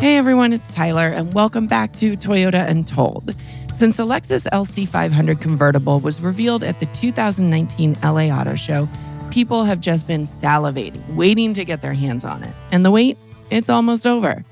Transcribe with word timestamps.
Hey 0.00 0.16
everyone, 0.16 0.54
it's 0.54 0.74
Tyler, 0.74 1.08
and 1.08 1.34
welcome 1.34 1.66
back 1.66 1.92
to 1.96 2.16
Toyota 2.16 2.66
Untold. 2.66 3.34
Since 3.74 3.98
the 3.98 4.06
Lexus 4.06 4.48
LC500 4.48 5.42
convertible 5.42 6.00
was 6.00 6.22
revealed 6.22 6.64
at 6.64 6.80
the 6.80 6.86
2019 6.86 7.98
LA 8.02 8.28
Auto 8.28 8.54
Show, 8.54 8.88
people 9.30 9.64
have 9.64 9.78
just 9.78 10.06
been 10.06 10.24
salivating, 10.24 11.06
waiting 11.14 11.52
to 11.52 11.66
get 11.66 11.82
their 11.82 11.92
hands 11.92 12.24
on 12.24 12.42
it. 12.42 12.54
And 12.72 12.82
the 12.82 12.90
wait, 12.90 13.18
it's 13.50 13.68
almost 13.68 14.06
over. 14.06 14.42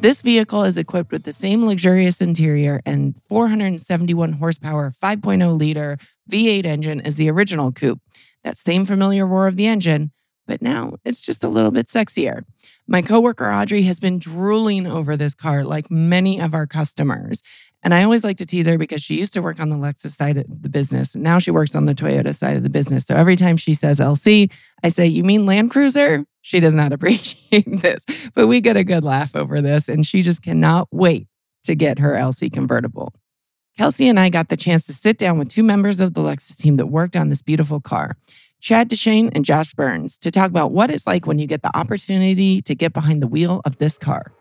This 0.00 0.22
vehicle 0.22 0.64
is 0.64 0.76
equipped 0.76 1.12
with 1.12 1.22
the 1.22 1.32
same 1.32 1.64
luxurious 1.64 2.20
interior 2.20 2.82
and 2.84 3.14
471 3.28 4.32
horsepower 4.32 4.90
5.0 4.90 5.56
liter 5.56 5.98
V8 6.32 6.64
engine 6.64 7.00
as 7.02 7.14
the 7.14 7.30
original 7.30 7.70
coupe. 7.70 8.00
That 8.42 8.58
same 8.58 8.84
familiar 8.84 9.24
roar 9.24 9.46
of 9.46 9.54
the 9.54 9.68
engine, 9.68 10.10
but 10.46 10.62
now 10.62 10.94
it's 11.04 11.22
just 11.22 11.44
a 11.44 11.48
little 11.48 11.70
bit 11.70 11.86
sexier. 11.86 12.44
My 12.86 13.02
coworker 13.02 13.50
Audrey 13.50 13.82
has 13.82 14.00
been 14.00 14.18
drooling 14.18 14.86
over 14.86 15.16
this 15.16 15.34
car 15.34 15.64
like 15.64 15.90
many 15.90 16.40
of 16.40 16.54
our 16.54 16.66
customers. 16.66 17.42
And 17.82 17.94
I 17.94 18.02
always 18.02 18.24
like 18.24 18.36
to 18.38 18.46
tease 18.46 18.66
her 18.66 18.76
because 18.76 19.02
she 19.02 19.18
used 19.18 19.32
to 19.34 19.42
work 19.42 19.58
on 19.58 19.70
the 19.70 19.76
Lexus 19.76 20.16
side 20.16 20.36
of 20.36 20.62
the 20.62 20.68
business. 20.68 21.14
And 21.14 21.24
now 21.24 21.38
she 21.38 21.50
works 21.50 21.74
on 21.74 21.86
the 21.86 21.94
Toyota 21.94 22.34
side 22.34 22.56
of 22.56 22.62
the 22.62 22.68
business. 22.68 23.04
So 23.04 23.14
every 23.14 23.36
time 23.36 23.56
she 23.56 23.72
says 23.72 24.00
LC, 24.00 24.52
I 24.82 24.90
say, 24.90 25.06
You 25.06 25.24
mean 25.24 25.46
Land 25.46 25.70
Cruiser? 25.70 26.26
She 26.42 26.60
does 26.60 26.74
not 26.74 26.92
appreciate 26.92 27.64
this, 27.80 28.04
but 28.34 28.48
we 28.48 28.60
get 28.60 28.76
a 28.76 28.84
good 28.84 29.04
laugh 29.04 29.34
over 29.34 29.62
this. 29.62 29.88
And 29.88 30.04
she 30.04 30.22
just 30.22 30.42
cannot 30.42 30.88
wait 30.90 31.26
to 31.64 31.74
get 31.74 31.98
her 31.98 32.14
LC 32.14 32.52
convertible. 32.52 33.14
Kelsey 33.78 34.08
and 34.08 34.20
I 34.20 34.28
got 34.28 34.48
the 34.48 34.56
chance 34.56 34.84
to 34.86 34.92
sit 34.92 35.16
down 35.16 35.38
with 35.38 35.48
two 35.48 35.62
members 35.62 36.00
of 36.00 36.12
the 36.12 36.20
Lexus 36.20 36.56
team 36.58 36.76
that 36.76 36.88
worked 36.88 37.16
on 37.16 37.28
this 37.28 37.40
beautiful 37.40 37.80
car. 37.80 38.16
Chad 38.60 38.90
Deshane 38.90 39.30
and 39.34 39.44
Josh 39.44 39.74
Burns 39.74 40.18
to 40.18 40.30
talk 40.30 40.50
about 40.50 40.72
what 40.72 40.90
it's 40.90 41.06
like 41.06 41.26
when 41.26 41.38
you 41.38 41.46
get 41.46 41.62
the 41.62 41.76
opportunity 41.76 42.62
to 42.62 42.74
get 42.74 42.92
behind 42.92 43.22
the 43.22 43.26
wheel 43.26 43.62
of 43.64 43.78
this 43.78 43.96
car. 43.96 44.32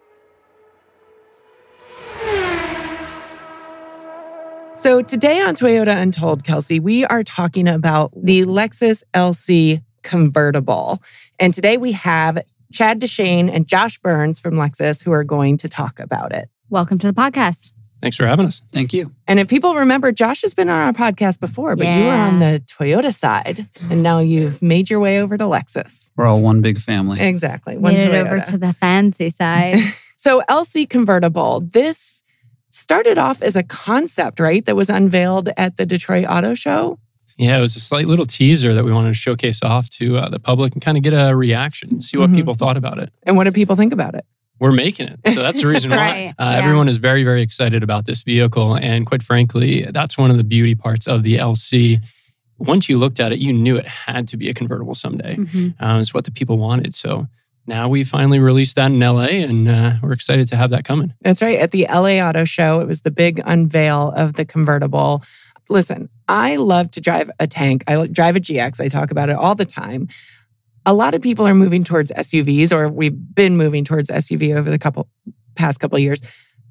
So, 4.76 5.02
today 5.02 5.42
on 5.42 5.56
Toyota 5.56 6.02
Untold, 6.02 6.46
Kelsey, 6.46 6.80
we 6.80 7.04
are 7.06 7.24
talking 7.24 7.68
about 7.68 8.14
the 8.16 8.44
Lexus 8.44 9.04
LC 9.14 9.84
convertible. 10.04 11.04
And 11.38 11.54
today 11.54 11.76
we 11.76 11.92
have 11.92 12.42
Chad 12.72 13.02
Deshane 13.02 13.54
and 13.54 13.68
Josh 13.68 13.98
Burns 13.98 14.40
from 14.40 14.54
Lexus 14.54 15.04
who 15.04 15.12
are 15.12 15.26
going 15.26 15.58
to 15.58 15.68
talk 15.68 16.00
about 16.00 16.32
it. 16.32 16.50
Welcome 16.70 16.98
to 17.00 17.08
the 17.08 17.14
podcast. 17.14 17.74
Thanks 18.02 18.16
for 18.18 18.26
having 18.26 18.46
us. 18.46 18.62
Thank 18.72 18.94
you. 18.94 19.12
And 19.28 19.40
if 19.40 19.48
people 19.48 19.76
remember, 19.76 20.12
Josh 20.12 20.42
has 20.44 20.54
been 20.54 20.70
on 20.70 20.76
our 20.88 20.94
podcast 20.94 21.40
before, 21.40 21.76
but 21.76 21.86
you 21.86 22.06
were 22.06 22.12
on 22.12 22.40
the 22.40 22.64
Toyota 22.68 23.14
side, 23.14 23.68
and 23.90 24.02
now 24.02 24.20
you've 24.20 24.62
made 24.62 24.90
your 24.90 25.00
way 25.00 25.22
over 25.22 25.38
to 25.38 25.44
Lexus. 25.44 26.10
We're 26.16 26.26
all 26.28 26.42
one 26.42 26.62
big 26.62 26.80
family. 26.80 27.20
Exactly. 27.20 27.78
One 27.78 27.94
Made 27.94 28.02
it 28.08 28.12
Toyota. 28.14 28.26
over 28.26 28.40
to 28.52 28.58
the 28.58 28.74
fancy 28.74 29.30
side. 29.30 29.78
so 30.18 30.42
LC 30.50 30.90
convertible. 30.90 31.60
This 31.62 32.24
started 32.72 33.18
off 33.18 33.42
as 33.42 33.56
a 33.56 33.64
concept, 33.64 34.40
right? 34.40 34.66
That 34.66 34.76
was 34.76 34.90
unveiled 34.90 35.50
at 35.58 35.78
the 35.78 35.86
Detroit 35.86 36.26
Auto 36.30 36.54
Show. 36.54 37.00
Yeah, 37.38 37.58
it 37.58 37.62
was 37.62 37.76
a 37.76 37.80
slight 37.80 38.06
little 38.08 38.26
teaser 38.26 38.74
that 38.74 38.84
we 38.84 38.92
wanted 38.92 39.10
to 39.10 39.14
showcase 39.14 39.62
off 39.64 39.90
to 39.92 40.18
uh, 40.18 40.30
the 40.30 40.40
public 40.40 40.74
and 40.74 40.82
kind 40.82 40.98
of 40.98 41.04
get 41.04 41.14
a 41.14 41.36
reaction, 41.36 42.02
see 42.02 42.18
what 42.18 42.30
Mhm. 42.30 42.36
people 42.36 42.54
thought 42.54 42.76
about 42.78 43.00
it. 43.00 43.12
And 43.24 43.38
what 43.38 43.46
did 43.46 43.54
people 43.54 43.76
think 43.78 43.94
about 43.94 44.14
it? 44.14 44.26
We're 44.60 44.72
making 44.74 45.08
it. 45.08 45.20
So 45.34 45.42
that's 45.42 45.62
the 45.62 45.68
reason 45.74 45.90
That's 45.90 46.00
why. 46.00 46.12
right. 46.12 46.36
Uh, 46.38 46.52
Yeah. 46.58 46.64
Everyone 46.66 46.88
is 46.90 46.98
very, 46.98 47.24
very 47.24 47.42
excited 47.42 47.82
about 47.84 48.06
this 48.06 48.24
vehicle. 48.24 48.76
And 48.76 49.06
quite 49.06 49.24
frankly, 49.24 49.84
that's 49.92 50.18
one 50.18 50.32
of 50.32 50.38
the 50.38 50.44
beauty 50.44 50.76
parts 50.76 51.08
of 51.08 51.24
the 51.24 51.38
LC. 51.38 52.02
Once 52.58 52.90
you 52.90 52.98
looked 52.98 53.20
at 53.22 53.32
it, 53.32 53.40
you 53.40 53.54
knew 53.54 53.78
it 53.78 53.86
had 53.88 54.28
to 54.28 54.38
be 54.38 54.50
a 54.50 54.54
convertible 54.54 54.96
someday. 54.96 55.36
Mhm. 55.38 55.76
Uh, 55.80 55.98
it's 56.00 56.14
what 56.14 56.26
the 56.26 56.32
people 56.32 56.58
wanted. 56.58 56.94
So 56.94 57.28
now 57.68 57.88
we 57.88 58.04
finally 58.04 58.40
released 58.40 58.76
that 58.76 58.92
in 58.92 59.00
LA 59.00 59.44
and 59.46 59.70
uh, 59.70 59.94
we're 60.04 60.12
excited 60.12 60.48
to 60.50 60.58
have 60.58 60.72
that 60.72 60.84
coming. 60.84 61.14
That's 61.22 61.42
right. 61.42 61.58
At 61.60 61.72
the 61.72 61.86
LA 61.90 62.20
Auto 62.20 62.44
Show, 62.44 62.82
it 62.82 62.88
was 62.88 63.02
the 63.02 63.12
big 63.12 63.42
unveil 63.46 64.12
of 64.16 64.34
the 64.34 64.44
convertible. 64.44 65.24
Listen, 65.70 66.10
I 66.28 66.56
love 66.58 66.90
to 66.92 67.00
drive 67.02 67.30
a 67.40 67.48
tank. 67.48 67.84
I 67.88 68.08
drive 68.08 68.36
a 68.36 68.40
GX. 68.40 68.82
I 68.82 68.88
talk 68.90 69.12
about 69.12 69.30
it 69.30 69.36
all 69.36 69.54
the 69.56 69.66
time. 69.66 70.08
A 70.90 70.94
lot 70.94 71.14
of 71.14 71.22
people 71.22 71.46
are 71.48 71.54
moving 71.54 71.84
towards 71.84 72.12
SUVs, 72.14 72.72
or 72.74 72.90
we've 72.90 73.14
been 73.36 73.58
moving 73.58 73.86
towards 73.86 74.10
SUV 74.10 74.56
over 74.56 74.72
the 74.72 74.80
couple 74.80 75.08
past 75.54 75.80
couple 75.80 75.98
of 75.98 76.02
years. 76.02 76.20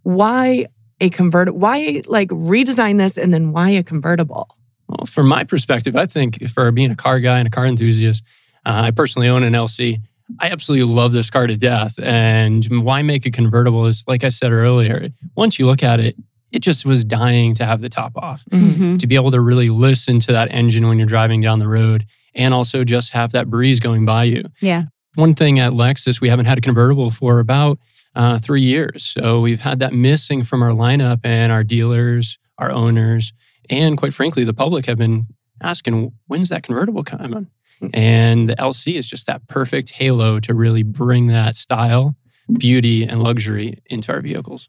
Why 0.03 0.67
a 1.01 1.09
convert? 1.09 1.55
Why 1.55 2.03
like 2.09 2.29
redesign 2.31 2.99
this 2.99 3.17
and 3.17 3.33
then 3.33 3.53
why 3.53 3.71
a 3.71 3.85
convertible? 3.85 4.49
Well, 4.89 5.07
from 5.07 5.29
my 5.29 5.45
perspective, 5.45 5.95
I 5.95 6.07
think 6.07 6.51
for 6.51 6.73
being 6.73 6.91
a 6.91 6.97
car 6.97 7.21
guy 7.21 7.39
and 7.39 7.47
a 7.47 7.51
car 7.51 7.65
enthusiast, 7.65 8.25
uh, 8.67 8.81
I 8.87 8.91
personally 8.91 9.29
own 9.29 9.45
an 9.45 9.53
LC. 9.53 10.01
I 10.41 10.51
absolutely 10.51 10.93
love 10.93 11.13
this 11.13 11.31
car 11.31 11.47
to 11.47 11.57
death. 11.57 11.97
And 12.03 12.67
why 12.85 13.03
make 13.03 13.25
a 13.25 13.31
convertible 13.31 13.87
is, 13.87 14.03
like 14.09 14.25
I 14.25 14.31
said 14.31 14.51
earlier, 14.51 15.11
once 15.37 15.61
you 15.61 15.67
look 15.67 15.85
at 15.85 16.01
it, 16.01 16.17
it 16.51 16.59
just 16.59 16.85
was 16.85 17.05
dying 17.05 17.55
to 17.55 17.65
have 17.65 17.83
the 17.83 17.89
top 17.89 18.17
off, 18.17 18.45
Mhm. 18.51 18.99
to 18.99 19.07
be 19.07 19.15
able 19.15 19.31
to 19.31 19.41
really 19.41 19.71
listen 19.71 20.19
to 20.21 20.33
that 20.33 20.49
engine 20.51 20.89
when 20.89 20.99
you're 20.99 21.07
driving 21.07 21.41
down 21.41 21.61
the 21.61 21.69
road 21.69 22.05
and 22.35 22.55
also 22.55 22.85
just 22.85 23.13
have 23.13 23.33
that 23.33 23.49
breeze 23.49 23.81
going 23.81 24.05
by 24.05 24.25
you. 24.25 24.45
Yeah. 24.61 24.85
One 25.15 25.35
thing 25.35 25.59
at 25.59 25.73
Lexus, 25.73 26.21
we 26.21 26.29
haven't 26.29 26.47
had 26.47 26.59
a 26.59 26.61
convertible 26.61 27.11
for 27.11 27.41
about 27.41 27.79
uh, 28.15 28.39
three 28.39 28.63
years. 28.63 29.05
So 29.05 29.41
we've 29.41 29.61
had 29.61 29.81
that 29.81 29.93
missing 29.93 30.43
from 30.43 30.63
our 30.63 30.71
lineup, 30.71 31.21
and 31.25 31.53
our 31.53 31.65
dealers, 31.65 32.39
our 32.59 32.71
owners, 32.71 33.33
and 33.71 33.99
quite 33.99 34.15
frankly, 34.15 34.45
the 34.45 34.55
public 34.55 34.87
have 34.87 34.99
been 34.99 35.27
asking, 35.63 36.13
when's 36.27 36.49
that 36.49 36.63
convertible 36.63 37.05
coming? 37.05 37.49
And 37.95 38.51
the 38.51 38.57
LC 38.57 38.95
is 38.95 39.09
just 39.09 39.27
that 39.27 39.47
perfect 39.49 39.91
halo 39.91 40.41
to 40.41 40.55
really 40.55 40.83
bring 40.83 41.29
that 41.29 41.55
style, 41.55 42.17
beauty, 42.53 43.05
and 43.05 43.23
luxury 43.23 43.79
into 43.87 44.13
our 44.13 44.21
vehicles. 44.21 44.69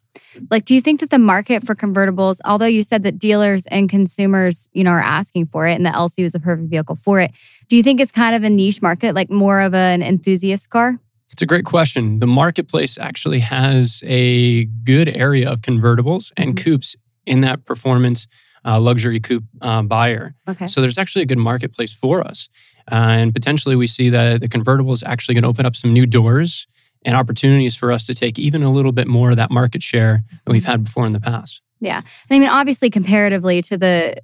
Like, 0.51 0.66
do 0.66 0.75
you 0.75 0.81
think 0.81 1.00
that 1.00 1.09
the 1.09 1.19
market 1.19 1.63
for 1.66 1.75
convertibles, 1.75 2.40
although 2.45 2.66
you 2.66 2.84
said 2.84 3.03
that 3.03 3.17
dealers 3.17 3.66
and 3.67 3.90
consumers, 3.90 4.69
you 4.73 4.84
know, 4.84 4.91
are 4.91 5.01
asking 5.01 5.47
for 5.47 5.66
it 5.66 5.75
and 5.75 5.85
the 5.85 5.89
LC 5.91 6.23
was 6.23 6.34
the 6.34 6.39
perfect 6.39 6.69
vehicle 6.69 6.95
for 6.95 7.19
it, 7.19 7.31
do 7.69 7.75
you 7.75 7.84
think 7.84 8.00
it's 8.01 8.12
kind 8.12 8.35
of 8.35 8.44
a 8.44 8.50
niche 8.50 8.81
market, 8.81 9.16
like 9.16 9.29
more 9.29 9.62
of 9.62 9.73
an 9.73 10.01
enthusiast 10.03 10.69
car? 10.69 11.00
It's 11.31 11.41
a 11.41 11.45
great 11.45 11.66
question. 11.66 12.19
The 12.19 12.28
marketplace 12.28 12.97
actually 12.97 13.39
has 13.39 14.03
a 14.06 14.66
good 14.84 15.07
area 15.16 15.50
of 15.50 15.62
convertibles 15.62 16.31
and 16.35 16.56
Mhm. 16.56 16.63
coupes 16.63 16.95
in 17.25 17.41
that 17.41 17.66
performance 17.66 18.28
uh, 18.66 18.78
luxury 18.78 19.22
coupe 19.22 19.45
uh, 19.62 19.81
buyer. 19.84 20.35
Okay. 20.50 20.68
So 20.68 20.81
there's 20.81 20.97
actually 20.97 21.22
a 21.22 21.25
good 21.25 21.38
marketplace 21.38 21.94
for 21.94 22.22
us. 22.22 22.50
Uh, 22.91 22.95
and 22.95 23.34
potentially 23.34 23.75
we 23.78 23.88
see 23.88 24.09
that 24.09 24.41
the 24.41 24.50
convertible 24.50 24.91
is 24.91 25.01
actually 25.03 25.35
going 25.35 25.44
to 25.44 25.47
open 25.50 25.66
up 25.66 25.78
some 25.78 25.94
new 25.94 26.06
doors 26.06 26.68
and 27.05 27.15
opportunities 27.15 27.75
for 27.75 27.91
us 27.91 28.05
to 28.07 28.13
take 28.13 28.37
even 28.37 28.61
a 28.63 28.71
little 28.71 28.91
bit 28.91 29.07
more 29.07 29.31
of 29.31 29.37
that 29.37 29.51
market 29.51 29.81
share 29.83 30.23
than 30.45 30.53
we've 30.53 30.65
had 30.65 30.83
before 30.83 31.05
in 31.05 31.13
the 31.13 31.19
past. 31.19 31.61
Yeah. 31.79 31.97
And 31.97 32.35
I 32.35 32.39
mean, 32.39 32.49
obviously, 32.49 32.89
comparatively 32.89 33.61
to 33.63 33.77
the 33.77 34.15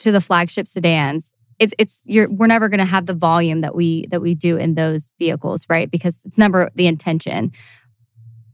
to 0.00 0.12
the 0.12 0.20
flagship 0.20 0.66
sedans, 0.66 1.34
it's 1.58 1.72
it's 1.78 2.02
you're 2.04 2.28
we're 2.30 2.46
never 2.46 2.68
going 2.68 2.78
to 2.80 2.84
have 2.84 3.06
the 3.06 3.14
volume 3.14 3.62
that 3.62 3.74
we 3.74 4.06
that 4.10 4.20
we 4.20 4.34
do 4.34 4.56
in 4.58 4.74
those 4.74 5.10
vehicles, 5.18 5.64
right? 5.70 5.90
Because 5.90 6.20
it's 6.26 6.36
never 6.38 6.70
the 6.74 6.86
intention, 6.86 7.52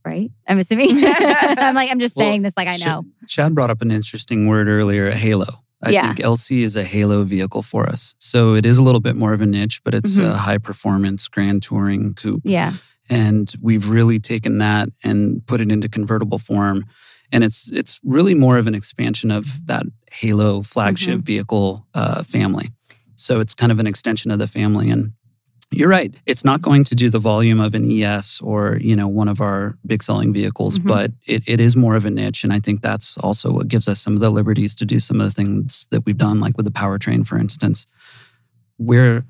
right? 0.04 0.30
I'm 0.48 0.58
assuming. 0.58 0.90
I'm 1.04 1.74
like 1.74 1.90
I'm 1.90 1.98
just 1.98 2.16
Well, 2.16 2.26
saying 2.26 2.42
this 2.42 2.56
like 2.56 2.68
I 2.68 2.76
know. 2.76 3.04
Chad 3.26 3.54
brought 3.54 3.70
up 3.70 3.82
an 3.82 3.90
interesting 3.90 4.46
word 4.46 4.68
earlier, 4.68 5.08
a 5.08 5.16
halo. 5.16 5.46
I 5.82 5.90
Yeah. 5.90 6.06
think 6.14 6.20
LC 6.20 6.62
is 6.62 6.76
a 6.76 6.84
halo 6.84 7.24
vehicle 7.24 7.60
for 7.62 7.86
us. 7.88 8.14
So 8.18 8.54
it 8.54 8.64
is 8.64 8.78
a 8.78 8.82
little 8.82 9.00
bit 9.00 9.16
more 9.16 9.32
of 9.34 9.40
a 9.42 9.46
niche, 9.46 9.82
but 9.84 9.92
it's 9.94 10.16
Mhm. 10.16 10.30
a 10.30 10.36
high 10.38 10.58
performance 10.58 11.28
grand 11.28 11.62
touring 11.62 12.14
coupe. 12.14 12.42
Yeah. 12.44 12.72
And 13.08 13.52
we've 13.60 13.88
really 13.90 14.18
taken 14.18 14.58
that 14.58 14.88
and 15.02 15.44
put 15.46 15.60
it 15.60 15.70
into 15.70 15.88
convertible 15.88 16.38
form. 16.38 16.86
And 17.32 17.42
it's 17.44 17.70
it's 17.72 18.00
really 18.04 18.34
more 18.34 18.58
of 18.58 18.66
an 18.66 18.74
expansion 18.74 19.30
of 19.30 19.66
that 19.66 19.84
halo 20.10 20.62
flagship 20.62 21.20
vehicle 21.20 21.86
uh, 21.94 22.22
family. 22.22 22.70
So 23.16 23.40
it's 23.40 23.54
kind 23.54 23.72
of 23.72 23.78
an 23.78 23.86
extension 23.86 24.30
of 24.30 24.38
the 24.38 24.46
family. 24.46 24.90
And 24.90 25.12
you're 25.70 25.88
right. 25.88 26.14
It's 26.26 26.44
not 26.44 26.62
going 26.62 26.84
to 26.84 26.94
do 26.94 27.10
the 27.10 27.18
volume 27.18 27.58
of 27.58 27.74
an 27.74 27.90
ES 27.90 28.40
or, 28.42 28.78
you 28.80 28.94
know, 28.94 29.08
one 29.08 29.26
of 29.28 29.40
our 29.40 29.76
big 29.86 30.02
selling 30.02 30.32
vehicles, 30.32 30.78
Mhm. 30.78 30.86
but 30.86 31.12
it, 31.26 31.42
it 31.46 31.58
is 31.60 31.74
more 31.74 31.96
of 31.96 32.06
a 32.06 32.10
niche. 32.10 32.44
And 32.44 32.52
I 32.52 32.60
think 32.60 32.82
that's 32.82 33.18
also 33.18 33.50
what 33.50 33.66
gives 33.68 33.88
us 33.88 34.00
some 34.00 34.14
of 34.14 34.20
the 34.20 34.30
liberties 34.30 34.74
to 34.76 34.84
do 34.86 35.00
some 35.00 35.20
of 35.20 35.26
the 35.26 35.32
things 35.34 35.88
that 35.90 36.04
we've 36.06 36.16
done, 36.16 36.38
like 36.38 36.56
with 36.56 36.66
the 36.66 36.72
powertrain, 36.72 37.26
for 37.26 37.38
instance. 37.38 37.86
We're 38.78 39.24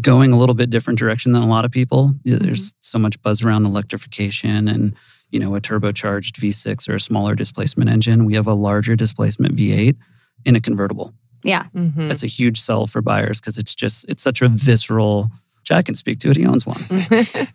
going 0.00 0.32
a 0.32 0.38
little 0.38 0.54
bit 0.54 0.70
different 0.70 0.98
direction 0.98 1.32
than 1.32 1.42
a 1.42 1.48
lot 1.48 1.64
of 1.64 1.70
people. 1.70 2.14
Yeah, 2.24 2.36
There's 2.40 2.74
so 2.80 2.98
much 2.98 3.20
buzz 3.22 3.44
around 3.44 3.64
electrification 3.66 4.66
and, 4.68 4.94
you 5.30 5.38
know, 5.38 5.54
a 5.54 5.60
turbocharged 5.60 6.32
V6 6.36 6.88
or 6.88 6.94
a 6.96 7.00
smaller 7.00 7.34
displacement 7.34 7.88
engine. 7.90 8.24
We 8.24 8.34
have 8.34 8.46
a 8.46 8.54
larger 8.54 8.96
displacement 8.96 9.54
V8 9.56 9.96
in 10.44 10.56
a 10.56 10.60
convertible. 10.60 11.12
Yeah. 11.44 11.64
Mhm. 11.76 12.08
That's 12.08 12.22
a 12.22 12.26
huge 12.26 12.60
sell 12.60 12.86
for 12.86 13.02
buyers 13.02 13.40
because 13.40 13.56
it's 13.58 13.74
just 13.74 14.04
it's 14.08 14.22
such 14.22 14.42
a 14.42 14.48
visceral. 14.48 15.30
Jack 15.62 15.86
can 15.86 15.94
speak 15.94 16.18
to 16.20 16.30
it. 16.30 16.36
He 16.36 16.44
owns 16.44 16.66
one. 16.66 16.84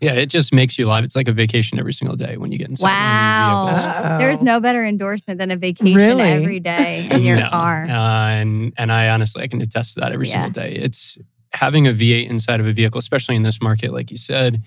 Yeah, 0.02 0.14
it 0.14 0.28
just 0.28 0.54
makes 0.54 0.80
you 0.80 0.88
live. 0.88 1.04
It's 1.04 1.16
like 1.16 1.28
a 1.28 1.34
vacation 1.34 1.78
every 1.78 1.94
single 1.94 2.16
day 2.16 2.38
when 2.38 2.52
you 2.54 2.58
get 2.58 2.70
inside 2.70 2.88
Wow. 2.88 3.66
one 3.66 3.74
of. 3.76 4.12
Oh. 4.14 4.18
There's 4.18 4.42
no 4.42 4.60
better 4.62 4.86
endorsement 4.86 5.40
than 5.40 5.52
a 5.52 5.58
vacation 5.58 5.96
Really? 5.96 6.24
every 6.24 6.60
day 6.62 7.08
in 7.12 7.22
your 7.28 7.36
No. 7.38 7.50
car. 7.50 7.86
Uh, 7.86 8.30
and 8.30 8.74
and 8.78 8.92
I 8.94 9.10
honestly 9.10 9.44
I 9.44 9.48
can 9.48 9.62
attest 9.62 9.96
to 9.96 10.00
that 10.00 10.14
every 10.14 10.28
Yeah. 10.28 10.44
single 10.46 10.64
day. 10.64 10.72
It's 10.76 11.18
having 11.54 11.88
a 11.88 11.92
V8 11.92 12.30
inside 12.30 12.60
of 12.60 12.68
a 12.68 12.74
vehicle, 12.74 13.00
especially 13.00 13.36
in 13.36 13.44
this 13.44 13.62
market, 13.62 13.92
like 13.94 14.12
you 14.12 14.18
said. 14.18 14.64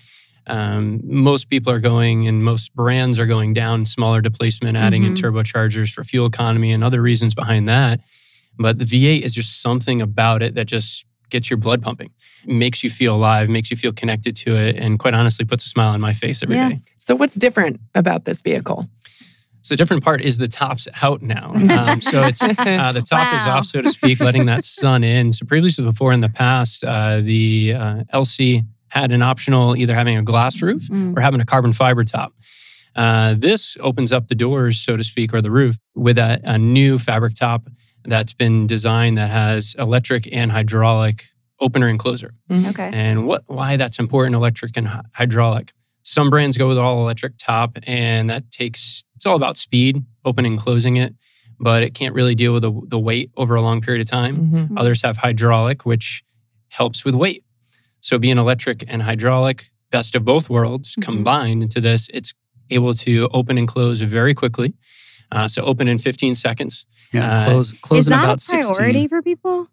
Um, 0.47 0.99
most 1.05 1.49
people 1.49 1.71
are 1.71 1.79
going 1.79 2.27
and 2.27 2.43
most 2.43 2.75
brands 2.75 3.17
are 3.17 3.25
going 3.25 3.53
down 3.53 3.85
smaller 3.85 4.19
displacement, 4.21 4.75
adding 4.75 5.03
in 5.03 5.13
Mhm. 5.13 5.21
turbochargers 5.21 5.93
for 5.93 6.03
fuel 6.03 6.25
economy 6.25 6.71
and 6.73 6.83
other 6.83 7.01
reasons 7.01 7.33
behind 7.33 7.69
that. 7.69 8.01
But 8.59 8.77
the 8.77 8.85
V8 8.85 9.23
is 9.23 9.33
just 9.33 9.61
something 9.61 10.01
about 10.01 10.43
it 10.43 10.55
that 10.55 10.65
just 10.65 11.05
gets 11.29 11.49
your 11.49 11.57
blood 11.57 11.81
pumping, 11.81 12.11
makes 12.45 12.83
you 12.83 12.89
feel 12.89 13.15
alive, 13.15 13.49
makes 13.49 13.71
you 13.71 13.77
feel 13.77 13.93
connected 13.93 14.35
to 14.35 14.55
it, 14.55 14.75
and 14.75 14.99
quite 14.99 15.13
honestly 15.13 15.45
puts 15.45 15.65
a 15.65 15.69
smile 15.69 15.89
on 15.93 16.01
my 16.01 16.13
face 16.13 16.43
every 16.43 16.55
day. 16.57 16.69
Yeah. 16.69 16.75
So, 16.97 17.15
what's 17.15 17.35
different 17.35 17.79
about 17.95 18.25
this 18.25 18.41
vehicle? 18.41 18.87
So 19.63 19.73
the 19.73 19.77
different 19.77 20.03
part 20.03 20.21
is 20.21 20.37
the 20.37 20.47
top's 20.47 20.87
out 21.01 21.21
now. 21.21 21.53
Um, 21.73 22.01
so 22.01 22.21
it's 22.21 22.41
uh, 22.41 22.91
the 22.91 23.01
top 23.01 23.33
is 23.33 23.47
off, 23.47 23.65
so 23.65 23.81
to 23.81 23.89
speak, 23.89 24.19
letting 24.19 24.45
that 24.45 24.63
sun 24.63 25.03
in. 25.03 25.33
So 25.33 25.45
previously, 25.45 25.83
before 25.83 26.13
in 26.13 26.21
the 26.21 26.29
past, 26.29 26.83
uh, 26.83 27.19
the 27.21 27.73
uh, 27.73 28.03
LC 28.13 28.63
had 28.89 29.11
an 29.11 29.21
optional 29.23 29.75
either 29.75 29.95
having 29.95 30.17
a 30.17 30.21
glass 30.21 30.61
roof 30.61 30.87
Mm. 30.89 31.17
or 31.17 31.21
having 31.21 31.41
a 31.41 31.45
carbon 31.45 31.73
fiber 31.73 32.03
top. 32.03 32.33
Uh, 32.95 33.33
this 33.37 33.75
opens 33.79 34.11
up 34.13 34.27
the 34.27 34.35
doors, 34.35 34.79
so 34.79 34.95
to 34.95 35.03
speak, 35.03 35.33
or 35.33 35.41
the 35.41 35.49
roof 35.49 35.77
with 35.95 36.17
a, 36.19 36.39
a 36.43 36.57
new 36.59 36.99
fabric 36.99 37.35
top 37.35 37.67
that's 38.05 38.33
been 38.33 38.67
designed 38.67 39.17
that 39.17 39.31
has 39.31 39.75
electric 39.79 40.27
and 40.31 40.51
hydraulic 40.51 41.25
opener 41.59 41.87
and 41.87 41.97
closer. 41.97 42.33
Okay. 42.51 42.91
And 42.93 43.25
what 43.25 43.43
why 43.47 43.77
that's 43.77 43.97
important, 43.97 44.35
electric 44.35 44.77
and 44.77 44.87
hy- 44.87 45.01
hydraulic. 45.13 45.71
Some 46.03 46.29
brands 46.29 46.57
go 46.57 46.67
with 46.67 46.77
all 46.77 47.01
electric 47.01 47.33
top, 47.37 47.77
and 47.87 48.29
that 48.29 48.51
takes 48.51 49.05
it's 49.23 49.29
all 49.29 49.37
about 49.37 49.55
speed, 49.57 50.03
opening 50.25 50.51
and 50.53 50.61
closing 50.61 50.97
it, 50.97 51.15
but 51.57 51.81
it 51.81 51.93
can't 51.93 52.13
really 52.13 52.35
deal 52.35 52.51
with 52.51 52.61
the, 52.63 52.73
the 52.89 52.99
weight 52.99 53.31
over 53.37 53.55
a 53.55 53.61
long 53.61 53.79
period 53.79 54.01
of 54.01 54.09
time. 54.09 54.35
Mhm. 54.35 54.73
Others 54.77 55.01
have 55.03 55.15
hydraulic, 55.15 55.85
which 55.85 56.21
helps 56.67 57.05
with 57.05 57.15
weight. 57.15 57.45
So 58.01 58.19
being 58.19 58.37
electric 58.37 58.83
and 58.89 59.01
hydraulic, 59.01 59.71
best 59.91 60.13
of 60.15 60.25
both 60.25 60.49
worlds 60.49 60.95
Mhm. 60.97 61.03
combined 61.03 61.63
into 61.63 61.79
this, 61.79 62.09
it's 62.13 62.33
able 62.69 62.93
to 62.95 63.29
open 63.31 63.57
and 63.57 63.65
close 63.65 64.01
very 64.01 64.33
quickly. 64.33 64.73
Uh, 65.31 65.47
so 65.47 65.63
open 65.63 65.87
in 65.87 65.99
15 65.99 66.35
seconds. 66.35 66.85
Yeah, 67.13 67.33
Uh, 67.37 67.45
close 67.45 67.71
close 67.81 67.99
Is 68.01 68.07
in 68.07 68.11
that 68.11 68.23
about 68.25 68.43
a 68.43 68.45
priority 68.49 68.99
16. 69.03 69.07
for 69.09 69.21
people? 69.21 69.67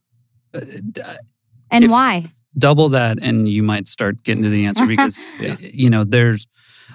Uh, 0.55 0.61
d- 0.93 1.03
And 1.73 1.91
why? 1.91 2.31
double 2.57 2.89
that 2.91 3.19
and 3.21 3.49
you 3.49 3.65
might 3.65 3.89
start 3.89 4.23
getting 4.23 4.45
to 4.45 4.49
the 4.49 4.65
answer 4.67 4.87
because 4.95 5.35
Yeah. 5.41 5.55
uh, 5.55 5.57
you 5.61 5.91
know 5.91 6.05
there's 6.05 6.47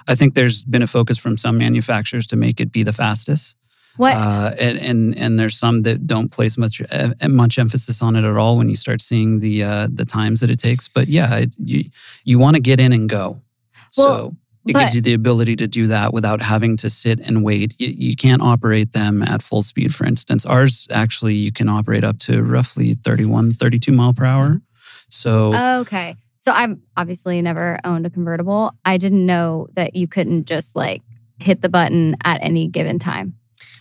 i 0.08 0.14
think 0.14 0.34
there's 0.34 0.62
been 0.64 0.82
a 0.82 0.86
focus 0.86 1.18
from 1.18 1.36
some 1.36 1.58
manufacturers 1.58 2.26
to 2.26 2.36
make 2.36 2.60
it 2.60 2.72
be 2.72 2.82
the 2.82 2.92
fastest 2.92 3.56
What? 3.96 4.14
uh, 4.14 4.52
and, 4.58 4.78
and 4.78 5.18
and 5.18 5.38
there's 5.38 5.56
some 5.58 5.82
that 5.82 6.06
don't 6.06 6.30
place 6.30 6.56
much 6.58 6.82
uh, 6.90 7.12
much 7.28 7.58
emphasis 7.58 8.02
on 8.02 8.16
it 8.16 8.24
at 8.24 8.36
all 8.36 8.56
when 8.58 8.68
you 8.68 8.76
start 8.76 9.00
seeing 9.00 9.40
the 9.40 9.64
uh, 9.64 9.88
the 9.90 10.04
times 10.04 10.40
that 10.40 10.50
it 10.50 10.58
takes 10.58 10.88
but 10.88 11.08
yeah 11.08 11.36
it, 11.36 11.54
you 11.58 11.84
you 12.24 12.38
want 12.38 12.56
to 12.56 12.62
get 12.62 12.80
in 12.80 12.92
and 12.92 13.08
go 13.08 13.40
so 13.90 14.34
it 14.66 14.72
but- 14.72 14.80
gives 14.80 14.94
you 14.94 15.00
the 15.00 15.14
ability 15.14 15.56
to 15.56 15.66
do 15.66 15.86
that 15.86 16.12
without 16.12 16.42
having 16.42 16.76
to 16.78 16.90
sit 16.90 17.20
and 17.20 17.44
wait. 17.44 17.74
You, 17.80 17.88
you 17.88 18.16
can't 18.16 18.42
operate 18.42 18.92
them 18.92 19.22
at 19.22 19.40
full 19.40 19.62
speed, 19.62 19.94
for 19.94 20.04
instance. 20.04 20.44
Ours 20.44 20.88
actually, 20.90 21.34
you 21.34 21.52
can 21.52 21.68
operate 21.68 22.02
up 22.02 22.18
to 22.20 22.42
roughly 22.42 22.94
31, 22.94 23.52
32 23.52 23.92
mile 23.92 24.12
per 24.12 24.24
hour. 24.24 24.60
So 25.08 25.54
okay. 25.82 26.16
So 26.46 26.52
I've 26.52 26.78
obviously 26.96 27.42
never 27.42 27.80
owned 27.82 28.06
a 28.06 28.10
convertible. 28.10 28.72
I 28.84 28.98
didn't 28.98 29.26
know 29.26 29.66
that 29.74 29.96
you 29.96 30.06
couldn't 30.06 30.44
just 30.44 30.76
like 30.76 31.02
hit 31.40 31.60
the 31.60 31.68
button 31.68 32.16
at 32.22 32.40
any 32.40 32.68
given 32.68 33.00
time. 33.00 33.34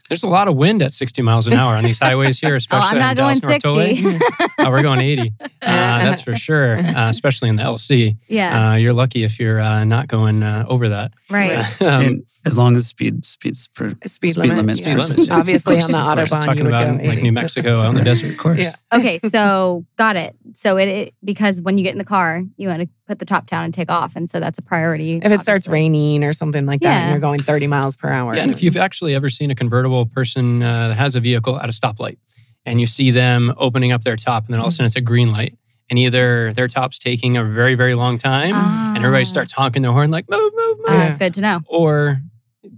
There's 0.10 0.24
a 0.24 0.28
lot 0.28 0.48
of 0.48 0.56
wind 0.56 0.82
at 0.82 0.92
60 0.92 1.22
miles 1.22 1.46
an 1.46 1.54
hour 1.54 1.76
on 1.76 1.84
these 1.84 2.00
highways 2.00 2.40
here, 2.40 2.54
Oh, 2.54 2.58
especially 2.58 2.88
I'm 2.88 3.00
not 3.00 3.12
in 3.12 3.18
going 3.18 3.40
Dallas, 3.40 3.62
60. 3.64 4.02
Toledo. 4.02 4.26
Oh, 4.60 4.72
we're 4.72 4.82
going 4.82 5.00
80. 5.00 5.34
Uh, 5.62 6.00
that's 6.00 6.22
for 6.22 6.36
sure, 6.36 6.78
uh, 6.78 7.10
especially 7.10 7.50
in 7.50 7.56
the 7.56 7.64
LC. 7.64 8.18
yeah. 8.28 8.72
Uh, 8.72 8.76
you're 8.76 8.94
lucky 8.94 9.24
if 9.24 9.40
you're 9.40 9.60
uh, 9.60 9.84
not 9.84 10.08
going 10.08 10.42
uh, 10.42 10.64
over 10.68 10.90
that. 10.90 11.12
right. 11.30 11.82
Um, 11.82 12.04
and 12.04 12.24
as 12.46 12.58
long 12.58 12.76
as 12.76 12.88
speed 12.88 13.26
speeds 13.26 13.68
per, 13.68 13.90
Speed, 13.90 14.10
Speed 14.10 14.36
limit. 14.38 14.58
limits, 14.58 14.80
yeah. 14.80 14.94
speed 14.94 15.02
limits, 15.04 15.28
yeah. 15.28 15.38
Obviously, 15.38 15.78
Of 15.78 15.84
on 15.86 15.92
the 15.92 15.98
course, 15.98 16.08
of 16.08 16.16
course. 16.18 16.30
autobahn, 16.32 16.46
Talking 16.46 16.58
you 16.60 16.64
would 16.66 16.70
about 16.74 16.98
go 16.98 17.04
like 17.04 17.14
80. 17.18 17.22
New 17.24 17.32
Mexico 17.32 17.82
out 17.82 17.90
in 17.90 17.96
the 17.96 18.04
desert. 18.04 18.30
of 18.32 18.38
course. 18.38 18.60
Yeah. 18.60 18.72
Okay. 19.00 19.20
So 19.20 19.86
got 19.98 20.16
it. 20.16 20.36
So 20.56 20.78
it, 20.78 20.88
it 20.88 21.14
because 21.24 21.62
when 21.62 21.78
you 21.78 21.84
get 21.84 21.94
in 21.94 21.98
the 21.98 22.06
car, 22.06 22.44
you 22.58 22.68
want 22.68 22.82
to 22.82 22.90
put 23.08 23.20
the 23.20 23.26
top 23.26 23.48
down 23.48 23.64
and 23.66 23.74
take 23.74 23.90
off, 23.92 24.16
and 24.16 24.30
so 24.30 24.40
that's 24.40 24.58
a 24.60 24.62
priority. 24.62 25.18
If 25.24 25.32
it 25.32 25.42
starts 25.42 25.68
raining 25.68 26.24
or 26.24 26.34
something 26.34 26.66
like 26.66 26.82
that, 26.82 27.04
and 27.04 27.12
you're 27.12 27.20
going 27.20 27.42
30 27.42 27.68
miles 27.68 27.96
per 27.96 28.10
hour. 28.10 28.36
Yeah, 28.36 28.44
and 28.44 28.52
if 28.52 28.62
you've 28.64 28.78
actually 28.78 29.16
ever 29.16 29.30
seen 29.30 29.52
a 29.52 29.56
convertible 29.56 30.06
person 30.06 30.62
uh, 30.64 30.90
that 30.90 30.96
has 30.98 31.16
a 31.16 31.20
vehicle 31.20 31.60
at 31.60 31.70
a 31.70 31.74
stoplight 31.74 32.18
and 32.66 32.80
you 32.80 32.88
see 32.88 33.12
them 33.12 33.54
opening 33.58 33.92
up 33.92 34.04
their 34.04 34.16
top 34.16 34.46
and 34.46 34.54
then 34.54 34.60
all 34.60 34.68
of 34.68 34.72
a 34.74 34.76
sudden 34.76 34.86
it's 34.88 34.96
a 34.96 35.02
green 35.02 35.32
light 35.32 35.56
and 35.88 36.00
either 36.00 36.52
their 36.54 36.68
top's 36.68 36.98
taking 36.98 37.38
a 37.38 37.44
very, 37.44 37.76
very 37.76 37.94
long 37.94 38.18
time 38.18 38.56
and 38.56 38.98
everybody 38.98 39.22
Ah. 39.24 39.26
starts 39.28 39.52
honking 39.52 39.84
their 39.84 39.92
horn 39.92 40.10
like, 40.10 40.26
move, 40.32 40.52
move, 40.56 40.78
move. 40.80 40.88
Uh, 40.90 41.16
Good 41.18 41.36
to 41.36 41.42
know. 41.42 41.60
or 41.68 42.22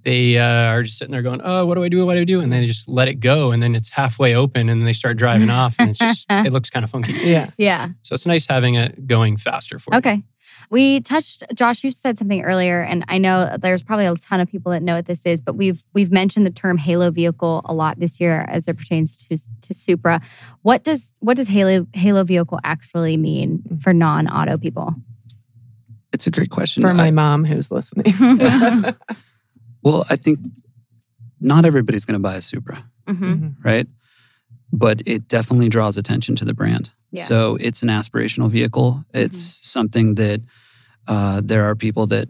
they 0.04 0.38
uh, 0.38 0.72
are 0.72 0.84
just 0.84 0.98
sitting 0.98 1.12
there 1.12 1.22
going, 1.22 1.42
"Oh, 1.44 1.66
what 1.66 1.76
do 1.76 1.84
I 1.84 1.90
do? 1.90 2.06
What 2.06 2.14
do 2.16 2.22
I 2.22 2.24
do?" 2.24 2.40
And 2.42 2.52
then 2.52 2.62
they 2.62 2.68
just 2.68 2.88
let 2.88 3.08
it 3.08 3.16
go, 3.20 3.52
and 3.52 3.62
then 3.62 3.76
it's 3.76 3.90
halfway 3.90 4.36
open, 4.36 4.70
and 4.70 4.86
they 4.86 4.94
start 4.94 5.18
driving 5.18 5.50
off, 5.50 5.76
and 5.80 5.90
it's 5.90 6.00
just 6.00 6.26
it 6.30 6.52
looks 6.52 6.70
kind 6.70 6.84
of 6.84 6.90
funky. 6.90 7.14
yeah. 7.14 7.50
Yeah. 7.58 7.90
So 8.04 8.14
it's 8.14 8.26
nice 8.26 8.48
having 8.48 8.76
it 8.76 9.08
going 9.08 9.38
faster 9.38 9.80
for 9.80 9.94
you. 9.94 9.98
Okay. 10.00 10.24
We 10.70 11.00
touched 11.00 11.44
Josh, 11.54 11.84
you 11.84 11.92
said 11.92 12.18
something 12.18 12.42
earlier, 12.42 12.82
and 12.82 13.06
I 13.08 13.20
know 13.20 13.56
there's 13.58 13.84
probably 13.84 14.06
a 14.06 14.16
ton 14.16 14.40
of 14.42 14.50
people 14.50 14.72
that 14.74 14.84
know 14.84 14.96
what 14.96 15.06
this 15.06 15.26
is, 15.26 15.40
but 15.40 15.56
we've 15.56 15.82
we've 15.94 16.12
mentioned 16.12 16.46
the 16.46 16.52
term 16.52 16.78
Halo 16.78 17.10
vehicle 17.10 17.62
a 17.66 17.74
lot 17.74 18.00
this 18.00 18.20
year 18.20 18.46
as 18.50 18.68
it 18.68 18.78
pertains 18.78 19.16
to 19.18 19.38
to 19.62 19.74
Supra. 19.74 20.22
What 20.64 20.84
does 20.84 21.12
what 21.20 21.38
does 21.38 21.48
Halo 21.48 21.88
Halo 21.94 22.24
vehicle 22.24 22.60
actually 22.64 23.16
mean 23.18 23.64
for 23.82 23.94
non-auto 23.94 24.58
people? 24.58 24.94
It's 26.12 26.28
a 26.28 26.32
great 26.32 26.50
question. 26.50 26.82
For 26.82 26.94
my 26.94 27.08
I- 27.08 27.12
mom 27.12 27.46
who's 27.46 27.72
listening. 27.72 28.06
well, 29.84 30.06
I 30.10 30.16
think 30.16 30.40
not 31.40 31.66
everybody's 31.66 32.06
going 32.06 32.20
to 32.20 32.20
buy 32.30 32.36
a 32.36 32.42
Supra, 32.42 32.84
hmm 33.08 33.50
right? 33.64 33.88
But 34.74 35.02
it 35.06 35.28
definitely 35.28 35.70
draws 35.70 35.98
attention 35.98 36.36
to 36.38 36.46
the 36.46 36.54
brand. 36.54 36.92
Yeah. 37.12 37.24
So 37.24 37.56
it's 37.60 37.84
an 37.84 37.90
aspirational 37.90 38.50
vehicle. 38.50 39.04
It's 39.14 39.38
something 39.40 40.16
that 40.16 40.42
uh, 41.08 41.42
there 41.44 41.64
are 41.64 41.76
people 41.76 42.06
that 42.08 42.28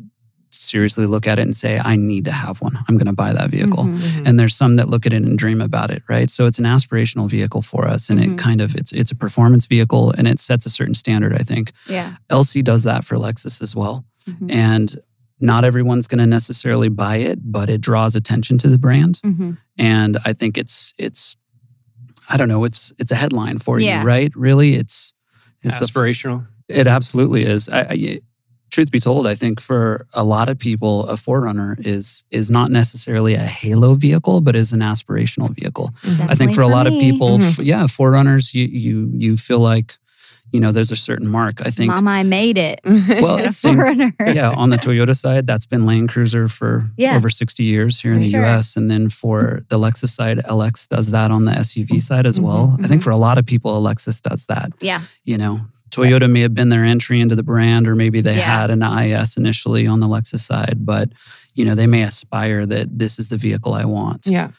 seriously 0.52 1.06
look 1.08 1.26
at 1.28 1.40
it 1.40 1.44
and 1.44 1.56
say, 1.58 1.80
I 1.80 1.96
need 1.96 2.26
to 2.26 2.32
have 2.32 2.62
one. 2.62 2.78
I'm 2.88 2.96
going 2.98 3.08
to 3.08 3.14
buy 3.14 3.34
that 3.34 3.50
vehicle. 3.50 3.86
Mhm. 3.86 3.98
Mhm. 3.98 4.28
And 4.28 4.40
there's 4.40 4.56
some 4.56 4.76
that 4.78 4.88
look 4.90 5.06
at 5.06 5.14
it 5.14 5.24
and 5.24 5.38
dream 5.38 5.62
about 5.62 5.90
it, 5.92 6.04
right? 6.08 6.30
So 6.32 6.46
it's 6.46 6.58
an 6.60 6.66
aspirational 6.66 7.28
vehicle 7.30 7.62
for 7.64 7.88
us. 7.88 8.10
And 8.10 8.20
Mhm. 8.20 8.34
it 8.34 8.38
kind 8.38 8.62
of, 8.62 8.76
it's, 8.76 8.92
it's 8.92 9.12
a 9.12 9.16
performance 9.16 9.66
vehicle 9.66 10.12
and 10.18 10.28
it 10.28 10.40
sets 10.40 10.66
a 10.66 10.70
certain 10.70 10.96
standard, 10.96 11.34
I 11.34 11.40
think. 11.44 11.74
Yeah. 11.90 12.16
LC 12.30 12.62
does 12.64 12.84
that 12.84 13.04
for 13.04 13.18
Lexus 13.18 13.62
as 13.62 13.76
well. 13.76 14.06
Mhm. 14.30 14.52
And 14.52 14.96
not 15.40 15.64
everyone's 15.66 16.08
going 16.08 16.20
to 16.20 16.26
necessarily 16.26 16.90
buy 16.90 17.18
it, 17.18 17.40
but 17.44 17.70
it 17.70 17.82
draws 17.82 18.16
attention 18.16 18.58
to 18.60 18.68
the 18.68 18.78
brand. 18.78 19.20
Mhm. 19.24 19.58
And 19.78 20.18
I 20.26 20.34
think 20.34 20.58
it's, 20.58 20.94
it's, 20.98 21.38
I 22.30 22.38
don't 22.38 22.48
know, 22.50 22.64
it's, 22.64 22.92
it's 22.98 23.12
a 23.12 23.16
headline 23.16 23.58
for 23.60 23.80
Yeah. 23.80 24.02
you, 24.02 24.08
right? 24.08 24.36
Really, 24.36 24.76
it's, 24.76 25.14
it's 25.62 25.80
a 25.80 25.84
Aspirational. 25.86 26.46
it 26.68 26.88
absolutely 26.88 27.44
is. 27.46 27.70
I, 27.70 27.82
I, 27.82 28.20
truth 28.70 28.92
be 28.92 29.00
told, 29.00 29.26
I 29.28 29.36
think 29.36 29.60
for 29.62 30.08
a 30.14 30.24
lot 30.24 30.50
of 30.50 30.58
people, 30.60 31.08
a 31.08 31.14
4Runner 31.16 31.86
is 31.86 32.24
is 32.32 32.50
not 32.52 32.70
necessarily 32.70 33.34
a 33.36 33.40
halo 33.46 33.94
vehicle, 33.94 34.42
but 34.42 34.56
is 34.56 34.74
an 34.74 34.82
aspirational 34.82 35.50
vehicle. 35.50 35.92
I 36.04 36.08
think 36.10 36.18
Definitely 36.52 36.54
for 36.56 36.62
a 36.64 36.68
lot 36.68 36.86
of 36.88 36.94
me. 36.94 37.12
people, 37.12 37.38
Mhm. 37.40 37.60
f- 37.60 37.66
yeah, 37.66 37.84
4Runners, 37.88 38.54
you 38.54 38.66
you 38.66 39.10
you 39.14 39.38
feel 39.38 39.60
like, 39.60 39.98
you 40.52 40.60
know, 40.60 40.72
there's 40.72 40.92
a 40.92 40.96
certain 40.96 41.28
mark. 41.28 41.62
I 41.66 41.70
think. 41.70 41.90
Mama, 41.94 42.12
I 42.12 42.24
made 42.24 42.58
it. 42.58 42.80
Well, 42.86 43.52
same- 43.52 44.14
yeah, 44.20 44.52
on 44.52 44.70
the 44.70 44.78
Toyota 44.78 45.16
side, 45.16 45.46
that's 45.48 45.66
been 45.66 45.86
Land 45.86 46.10
Cruiser 46.10 46.48
for 46.48 46.84
Yeah. 46.98 47.16
over 47.16 47.30
60 47.30 47.64
years 47.64 48.00
here 48.00 48.14
in 48.14 48.20
For 48.20 48.24
the 48.26 48.32
sure. 48.32 48.46
US. 48.46 48.78
And 48.78 48.90
then 48.90 49.10
for 49.10 49.62
the 49.70 49.78
Lexus 49.78 50.10
side, 50.10 50.38
LX 50.46 50.88
does 50.88 51.12
that 51.12 51.32
on 51.32 51.46
the 51.46 51.52
SUV 51.52 52.02
side 52.02 52.26
as 52.26 52.40
well. 52.40 52.76
Mhm, 52.80 52.86
I 52.86 52.88
think 52.88 53.04
for 53.04 53.10
a 53.12 53.18
lot 53.18 53.38
of 53.38 53.46
people, 53.46 53.82
Lexus 53.82 54.22
does 54.22 54.46
that 54.46 54.72
Yeah. 54.80 55.02
you 55.24 55.38
know 55.38 55.60
toyota 55.90 56.30
may 56.30 56.42
have 56.42 56.54
been 56.54 56.68
their 56.68 56.84
entry 56.84 57.22
into 57.22 57.34
the 57.36 57.44
brand 57.44 57.88
or 57.88 57.96
maybe 57.96 58.20
they 58.20 58.36
Yeah. 58.36 58.60
had 58.60 58.70
an 58.72 58.84
is 58.84 59.38
initially 59.38 59.88
on 59.88 60.02
the 60.02 60.08
lexus 60.08 60.40
side 60.42 60.80
but 60.86 61.10
you 61.56 61.64
know 61.64 61.76
they 61.76 61.88
may 61.88 62.04
aspire 62.04 62.66
that 62.66 63.00
this 63.00 63.18
is 63.18 63.30
the 63.30 63.38
vehicle 63.38 63.74
i 63.74 63.86
want 63.86 64.28
yeah. 64.28 64.50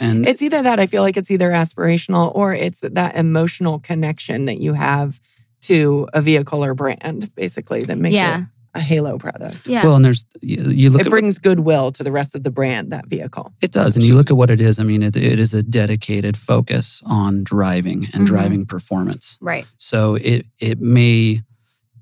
and 0.00 0.26
It's 0.26 0.40
either 0.40 0.62
that, 0.62 0.80
I 0.80 0.86
feel 0.86 1.02
like 1.02 1.18
it's 1.18 1.30
either 1.30 1.50
aspirational 1.50 2.32
or 2.34 2.54
it's 2.54 2.80
that 2.80 3.16
emotional 3.16 3.78
connection 3.80 4.46
that 4.46 4.60
you 4.62 4.72
have 4.72 5.20
to 5.62 6.08
a 6.14 6.20
vehicle 6.20 6.64
or 6.64 6.74
brand, 6.74 7.34
basically, 7.34 7.80
that 7.80 7.98
makes 7.98 8.14
Yeah. 8.16 8.40
it 8.40 8.44
a 8.74 8.80
halo 8.80 9.18
product. 9.18 9.66
Yeah. 9.66 9.82
well 9.82 9.96
and 9.96 10.04
there's 10.04 10.24
you, 10.42 10.62
you 10.70 10.90
look 10.90 11.00
It 11.00 11.06
at 11.06 11.10
brings 11.10 11.38
goodwill 11.38 11.90
to 11.92 12.04
the 12.04 12.12
rest 12.12 12.34
of 12.36 12.44
the 12.44 12.50
brand, 12.50 12.92
that 12.92 13.06
vehicle. 13.08 13.52
it 13.62 13.72
does 13.72 13.96
and 13.96 14.04
you 14.04 14.14
look 14.14 14.30
at 14.30 14.36
what 14.36 14.50
it 14.50 14.60
is 14.60 14.78
i 14.78 14.82
mean 14.84 15.02
it, 15.02 15.16
it 15.16 15.38
is 15.40 15.54
a 15.54 15.62
dedicated 15.62 16.36
focus 16.36 17.02
on 17.06 17.42
driving 17.42 18.06
and 18.12 18.22
Mhm. 18.24 18.26
driving 18.26 18.66
performance 18.66 19.38
right. 19.40 19.66
so 19.78 20.16
it 20.16 20.44
it 20.60 20.80
may 20.80 21.40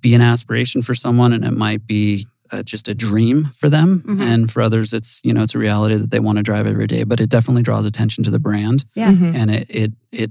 be 0.00 0.12
an 0.12 0.20
aspiration 0.20 0.82
for 0.82 0.94
someone 0.94 1.32
and 1.32 1.44
it 1.44 1.52
might 1.56 1.86
be 1.86 2.26
uh, 2.50 2.62
just 2.64 2.88
a 2.88 2.94
dream 2.94 3.44
for 3.56 3.70
them 3.70 4.02
Mhm. 4.04 4.20
and 4.20 4.50
for 4.50 4.60
others 4.60 4.92
it's 4.92 5.20
you 5.22 5.32
know 5.32 5.42
it's 5.44 5.54
a 5.54 5.58
reality 5.58 5.96
that 5.96 6.10
they 6.10 6.20
want 6.20 6.36
to 6.36 6.42
drive 6.42 6.66
every 6.66 6.88
day 6.88 7.04
but 7.04 7.20
it 7.20 7.30
definitely 7.30 7.62
draws 7.62 7.86
attention 7.86 8.24
to 8.24 8.30
the 8.30 8.40
brand 8.40 8.84
Yeah. 8.96 9.12
Mhm. 9.12 9.34
and 9.36 9.50
it 9.52 9.66
it 9.70 9.92
it 10.12 10.30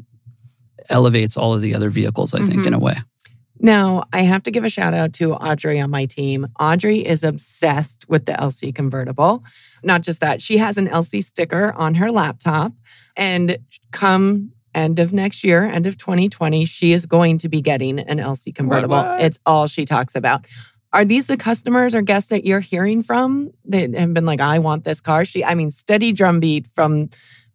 elevates 0.90 1.38
all 1.38 1.56
of 1.56 1.62
the 1.62 1.74
other 1.74 1.90
vehicles. 1.90 2.34
I 2.36 2.42
think 2.42 2.66
in 2.68 2.74
a 2.74 2.80
way. 2.80 2.98
Now, 3.60 4.04
I 4.12 4.22
have 4.22 4.44
to 4.44 4.52
give 4.52 4.64
a 4.64 4.70
shout 4.70 4.94
out 4.94 5.14
to 5.14 5.34
Audrey 5.34 5.80
on 5.80 5.90
my 5.90 6.06
team. 6.06 6.48
Audrey 6.60 7.00
is 7.00 7.24
obsessed 7.24 8.08
with 8.10 8.26
the 8.26 8.34
LC 8.34 8.74
convertible. 8.76 9.44
Not 9.84 10.02
just 10.02 10.20
that, 10.20 10.42
she 10.42 10.58
has 10.58 10.78
an 10.78 10.88
LC 10.88 11.24
sticker 11.24 11.74
on 11.74 11.96
her 11.96 12.12
laptop. 12.12 12.74
And 13.16 13.58
come 13.92 14.52
end 14.74 15.00
of 15.00 15.14
next 15.14 15.44
year, 15.44 15.64
end 15.64 15.88
of 15.88 15.98
2020, 15.98 16.66
she 16.66 16.92
is 16.92 17.06
going 17.06 17.38
to 17.40 17.50
be 17.50 17.62
getting 17.62 18.00
an 18.00 18.18
LC 18.18 18.54
convertible. 18.54 18.98
what? 18.98 19.22
It's 19.22 19.40
all 19.46 19.68
she 19.68 19.86
talks 19.86 20.16
about. 20.16 20.46
Are 20.92 21.06
these 21.06 21.28
the 21.28 21.38
customers 21.38 21.96
or 21.96 22.02
guests 22.02 22.30
that 22.30 22.46
you're 22.46 22.60
hearing 22.60 23.02
from 23.02 23.52
that 23.66 23.94
have 23.94 24.14
been 24.14 24.26
like, 24.26 24.42
I 24.42 24.60
want 24.60 24.84
this 24.84 25.02
car? 25.02 25.26
She, 25.26 25.44
I 25.44 25.56
mean, 25.56 25.72
steady 25.72 26.12
drumbeat 26.12 26.68
from 26.72 27.10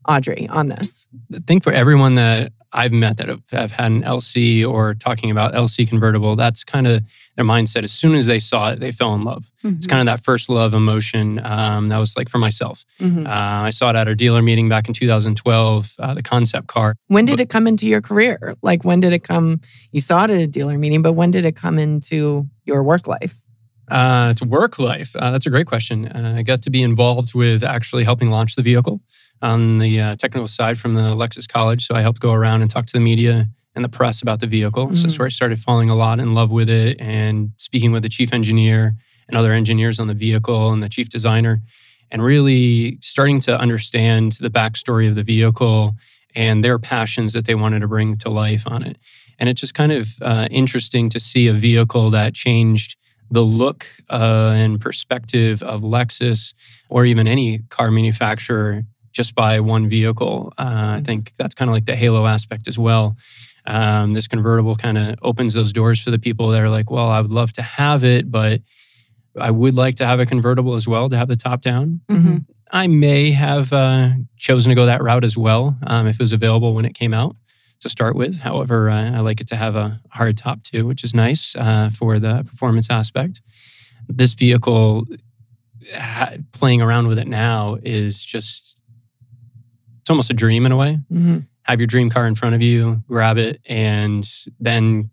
Audrey 0.08 0.48
on 0.48 0.68
this. 0.68 1.08
I 1.34 1.38
think 1.46 1.62
for 1.62 1.72
everyone 1.72 2.16
that 2.16 2.52
I've 2.72 2.92
met 2.92 3.16
that 3.16 3.28
have, 3.28 3.42
have 3.50 3.72
had 3.72 3.90
an 3.90 4.02
LC 4.02 4.66
or 4.66 4.94
talking 4.94 5.30
about 5.30 5.54
LC 5.54 5.88
convertible, 5.88 6.36
that's 6.36 6.62
kind 6.62 6.86
of 6.86 7.02
their 7.36 7.44
mindset. 7.44 7.82
As 7.82 7.92
soon 7.92 8.14
as 8.14 8.26
they 8.26 8.38
saw 8.38 8.70
it, 8.70 8.80
they 8.80 8.92
fell 8.92 9.14
in 9.14 9.24
love. 9.24 9.50
It's 9.64 9.86
kind 9.86 10.08
of 10.08 10.12
that 10.12 10.24
first 10.24 10.48
love 10.48 10.72
emotion. 10.72 11.44
Um, 11.44 11.88
that 11.88 11.98
was 11.98 12.16
like 12.16 12.28
for 12.28 12.38
myself. 12.38 12.84
Mhm. 13.00 13.26
Uh, 13.26 13.64
I 13.64 13.70
saw 13.70 13.90
it 13.90 13.96
at 13.96 14.06
our 14.06 14.14
dealer 14.14 14.40
meeting 14.40 14.68
back 14.68 14.86
in 14.88 14.94
2012, 14.94 15.94
uh, 15.98 16.14
the 16.14 16.22
concept 16.22 16.68
car. 16.68 16.94
When 17.08 17.24
did 17.24 17.40
it 17.40 17.50
come 17.50 17.66
into 17.66 17.88
your 17.88 18.00
career? 18.00 18.54
Like, 18.62 18.84
when 18.84 19.00
did 19.00 19.12
it 19.12 19.24
come? 19.24 19.60
You 19.92 20.00
saw 20.00 20.24
it 20.24 20.30
at 20.30 20.38
a 20.38 20.46
dealer 20.46 20.78
meeting, 20.78 21.02
but 21.02 21.14
when 21.14 21.30
did 21.30 21.44
it 21.44 21.56
come 21.56 21.78
into 21.78 22.46
your 22.64 22.82
work 22.82 23.06
life? 23.06 23.36
Uh, 23.90 24.32
to 24.34 24.44
work 24.44 24.78
life, 24.78 25.16
uh, 25.16 25.32
that's 25.32 25.46
a 25.46 25.50
great 25.50 25.66
question. 25.66 26.06
Uh, 26.06 26.34
I 26.38 26.42
got 26.42 26.62
to 26.62 26.70
be 26.70 26.80
involved 26.80 27.34
with 27.34 27.64
actually 27.64 28.04
helping 28.04 28.30
launch 28.30 28.54
the 28.54 28.62
vehicle 28.62 29.00
on 29.42 29.78
the 29.78 30.00
uh, 30.00 30.16
technical 30.16 30.48
side 30.48 30.78
from 30.78 30.94
the 30.94 31.14
Lexus 31.14 31.48
College. 31.48 31.86
So 31.86 31.94
I 31.94 32.02
helped 32.02 32.20
go 32.20 32.32
around 32.32 32.62
and 32.62 32.70
talk 32.70 32.86
to 32.86 32.92
the 32.92 33.00
media 33.00 33.48
and 33.74 33.84
the 33.84 33.88
press 33.88 34.20
about 34.20 34.40
the 34.40 34.46
vehicle. 34.46 34.94
So 34.94 35.02
that's 35.02 35.18
where 35.18 35.26
I 35.26 35.30
started 35.30 35.60
falling 35.60 35.90
a 35.90 35.94
lot 35.94 36.18
in 36.18 36.34
love 36.34 36.50
with 36.50 36.68
it 36.68 37.00
and 37.00 37.52
speaking 37.56 37.92
with 37.92 38.02
the 38.02 38.08
chief 38.08 38.32
engineer 38.32 38.94
and 39.28 39.36
other 39.36 39.52
engineers 39.52 40.00
on 40.00 40.08
the 40.08 40.14
vehicle 40.14 40.72
and 40.72 40.82
the 40.82 40.88
chief 40.88 41.08
designer, 41.08 41.62
and 42.10 42.22
really 42.22 42.98
starting 43.00 43.38
to 43.40 43.56
understand 43.56 44.32
the 44.40 44.50
backstory 44.50 45.08
of 45.08 45.14
the 45.14 45.22
vehicle 45.22 45.94
and 46.34 46.64
their 46.64 46.78
passions 46.78 47.32
that 47.32 47.46
they 47.46 47.54
wanted 47.54 47.80
to 47.80 47.88
bring 47.88 48.16
to 48.18 48.28
life 48.28 48.64
on 48.66 48.82
it. 48.82 48.98
And 49.38 49.48
it's 49.48 49.60
just 49.60 49.74
kind 49.74 49.92
of 49.92 50.08
uh, 50.20 50.48
interesting 50.50 51.08
to 51.10 51.20
see 51.20 51.46
a 51.46 51.52
vehicle 51.52 52.10
that 52.10 52.34
changed 52.34 52.96
the 53.30 53.42
look 53.42 53.86
uh, 54.10 54.52
and 54.56 54.80
perspective 54.80 55.62
of 55.62 55.82
Lexus 55.82 56.52
or 56.88 57.04
even 57.04 57.28
any 57.28 57.58
car 57.70 57.92
manufacturer 57.92 58.82
just 59.12 59.34
by 59.34 59.60
one 59.60 59.88
vehicle. 59.88 60.52
Uh, 60.58 60.98
I 60.98 61.02
think 61.04 61.32
that's 61.36 61.54
kind 61.54 61.68
of 61.70 61.74
like 61.74 61.86
the 61.86 61.96
halo 61.96 62.26
aspect 62.26 62.68
as 62.68 62.78
well. 62.78 63.16
Um, 63.66 64.14
this 64.14 64.26
convertible 64.28 64.76
kind 64.76 64.96
of 64.98 65.18
opens 65.22 65.54
those 65.54 65.72
doors 65.72 66.00
for 66.00 66.10
the 66.10 66.18
people 66.18 66.48
that 66.50 66.60
are 66.62 66.68
like, 66.70 66.90
well, 66.90 67.08
I 67.10 67.20
would 67.20 67.30
love 67.30 67.52
to 67.54 67.62
have 67.62 68.04
it, 68.04 68.30
but 68.30 68.60
I 69.38 69.50
would 69.50 69.74
like 69.74 69.96
to 69.96 70.06
have 70.06 70.18
a 70.20 70.26
convertible 70.26 70.74
as 70.74 70.88
well 70.88 71.08
to 71.10 71.16
have 71.16 71.28
the 71.28 71.36
top 71.36 71.62
down. 71.62 72.00
Mhm. 72.10 72.46
I 72.72 72.86
may 72.86 73.32
have 73.32 73.72
uh, 73.72 74.10
chosen 74.36 74.70
to 74.70 74.74
go 74.76 74.86
that 74.86 75.02
route 75.02 75.24
as 75.24 75.36
well 75.36 75.76
um, 75.86 76.06
if 76.06 76.16
it 76.16 76.20
was 76.22 76.32
available 76.32 76.72
when 76.74 76.84
it 76.84 76.94
came 76.94 77.12
out 77.12 77.36
to 77.80 77.88
start 77.88 78.14
with. 78.14 78.38
However, 78.38 78.88
uh, 78.88 79.10
I 79.12 79.20
like 79.20 79.40
it 79.40 79.48
to 79.48 79.56
have 79.56 79.74
a 79.74 80.00
hard 80.10 80.36
top 80.38 80.62
too, 80.62 80.86
which 80.86 81.02
is 81.02 81.12
nice 81.12 81.56
uh, 81.56 81.90
for 81.90 82.18
the 82.20 82.44
performance 82.48 82.88
aspect. 82.90 83.40
This 84.08 84.34
vehicle, 84.34 85.06
ha- 85.96 86.34
playing 86.52 86.80
around 86.82 87.08
with 87.08 87.18
it 87.18 87.26
now, 87.28 87.76
is 87.82 88.22
just 88.24 88.76
it's 90.10 90.12
almost 90.12 90.30
a 90.30 90.34
dream 90.34 90.66
in 90.66 90.72
a 90.72 90.76
way. 90.76 90.98
Mhm. 91.12 91.46
Have 91.62 91.78
your 91.78 91.86
dream 91.86 92.10
car 92.10 92.26
in 92.26 92.34
front 92.34 92.56
of 92.56 92.62
you, 92.62 93.00
grab 93.06 93.38
it, 93.38 93.60
and 93.64 94.28
then 94.58 95.08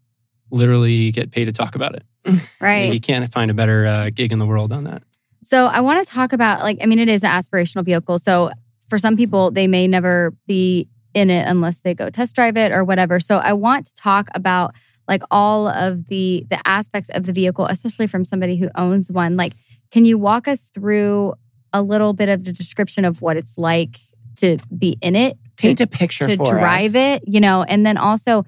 literally 0.50 1.12
get 1.12 1.30
paid 1.30 1.46
to 1.46 1.52
talk 1.52 1.76
about 1.76 1.96
it. 1.96 2.04
right. 2.60 2.92
You 2.92 3.00
can't 3.00 3.32
find 3.32 3.52
a 3.52 3.54
better 3.54 3.86
uh, 3.86 4.10
gig 4.10 4.32
in 4.32 4.40
the 4.40 4.46
world 4.48 4.72
on 4.72 4.86
that. 4.86 5.04
So 5.44 5.68
I 5.68 5.82
want 5.82 6.04
to 6.06 6.12
talk 6.12 6.34
about 6.34 6.64
like 6.64 6.80
I 6.82 6.88
mean 6.88 6.98
it 6.98 7.10
is 7.10 7.24
an 7.24 7.30
aspirational 7.30 7.86
vehicle. 7.86 8.18
So 8.18 8.50
for 8.90 8.98
some 8.98 9.16
people 9.16 9.52
they 9.52 9.68
may 9.68 9.88
never 9.88 10.34
be 10.48 10.88
in 11.14 11.30
it 11.30 11.48
unless 11.48 11.82
they 11.82 11.94
go 11.94 12.10
test 12.10 12.34
drive 12.34 12.58
it 12.58 12.72
or 12.72 12.84
whatever. 12.84 13.20
So 13.20 13.38
I 13.38 13.54
want 13.54 13.86
to 13.86 13.94
talk 13.94 14.30
about 14.34 14.74
like 15.08 15.22
all 15.30 15.68
of 15.68 16.08
the 16.08 16.44
the 16.50 16.60
aspects 16.68 17.10
of 17.10 17.28
the 17.28 17.34
vehicle 17.34 17.68
especially 17.68 18.08
from 18.08 18.26
somebody 18.26 18.58
who 18.58 18.70
owns 18.74 19.12
one. 19.12 19.38
Like 19.38 19.54
can 19.92 20.06
you 20.06 20.18
walk 20.18 20.48
us 20.48 20.70
through 20.70 21.36
a 21.72 21.84
little 21.84 22.14
bit 22.14 22.30
of 22.30 22.46
the 22.46 22.52
description 22.52 23.06
of 23.06 23.22
what 23.22 23.38
it's 23.38 23.60
like 23.60 24.00
to 24.38 24.58
be 24.78 24.98
in 25.02 25.16
it, 25.16 25.38
Paint 25.58 25.82
a 25.82 25.88
picture 25.88 26.28
to 26.28 26.38
drive 26.38 26.92
us. 26.92 26.96
it, 26.96 27.24
you 27.26 27.40
know, 27.40 27.64
and 27.64 27.86
then 27.86 27.98
also 27.98 28.46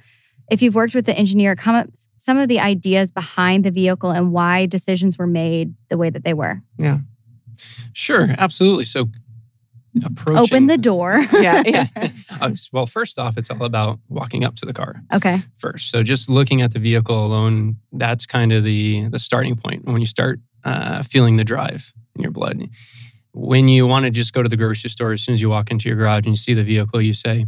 if 0.50 0.62
you've 0.62 0.76
worked 0.76 0.96
with 0.96 1.06
the 1.06 1.18
engineer, 1.18 1.56
come 1.56 1.76
up 1.76 1.90
some 2.18 2.38
of 2.38 2.48
the 2.48 2.60
ideas 2.60 3.12
behind 3.12 3.64
the 3.64 3.72
vehicle 3.72 4.12
and 4.12 4.32
why 4.32 4.66
decisions 4.66 5.18
were 5.18 5.28
made 5.28 5.74
the 5.90 5.98
way 5.98 6.10
that 6.10 6.24
they 6.24 6.34
were. 6.34 6.62
Yeah. 6.78 7.00
Sure, 7.94 8.30
absolutely. 8.38 8.86
So, 8.86 9.10
approaching. 10.04 10.38
Open 10.40 10.68
the 10.68 10.78
door. 10.78 11.26
Yeah, 11.34 11.64
yeah. 11.66 11.88
Uh, 12.42 12.52
well, 12.72 12.86
first 12.86 13.18
off, 13.20 13.38
it's 13.38 13.50
all 13.50 13.64
about 13.64 14.00
walking 14.10 14.44
up 14.44 14.56
to 14.58 14.66
the 14.66 14.74
car 14.74 15.02
okay. 15.14 15.42
first. 15.58 15.90
So, 15.90 16.04
just 16.04 16.30
looking 16.30 16.62
at 16.62 16.74
the 16.74 16.80
vehicle 16.80 17.26
alone, 17.26 17.78
that's 17.94 18.26
kind 18.26 18.52
of 18.54 18.64
the 18.64 19.08
the 19.10 19.20
starting 19.20 19.56
point 19.56 19.86
when 19.86 20.00
you 20.00 20.06
start 20.06 20.40
uh, 20.64 21.04
feeling 21.04 21.38
the 21.38 21.44
drive 21.44 21.94
in 22.16 22.22
your 22.22 22.32
blood. 22.32 22.70
When 23.34 23.68
you 23.68 23.86
want 23.86 24.06
to 24.06 24.12
just 24.12 24.34
go 24.34 24.42
to 24.42 24.50
the 24.50 24.58
grocery 24.58 24.90
store, 24.90 25.12
as 25.12 25.22
soon 25.22 25.34
as 25.34 25.42
you 25.42 25.50
walk 25.50 25.72
into 25.72 25.88
your 25.88 25.98
garage 25.98 26.26
and 26.26 26.34
you 26.34 26.36
see 26.36 26.54
the 26.54 26.64
vehicle, 26.64 27.02
you 27.02 27.14
say, 27.14 27.46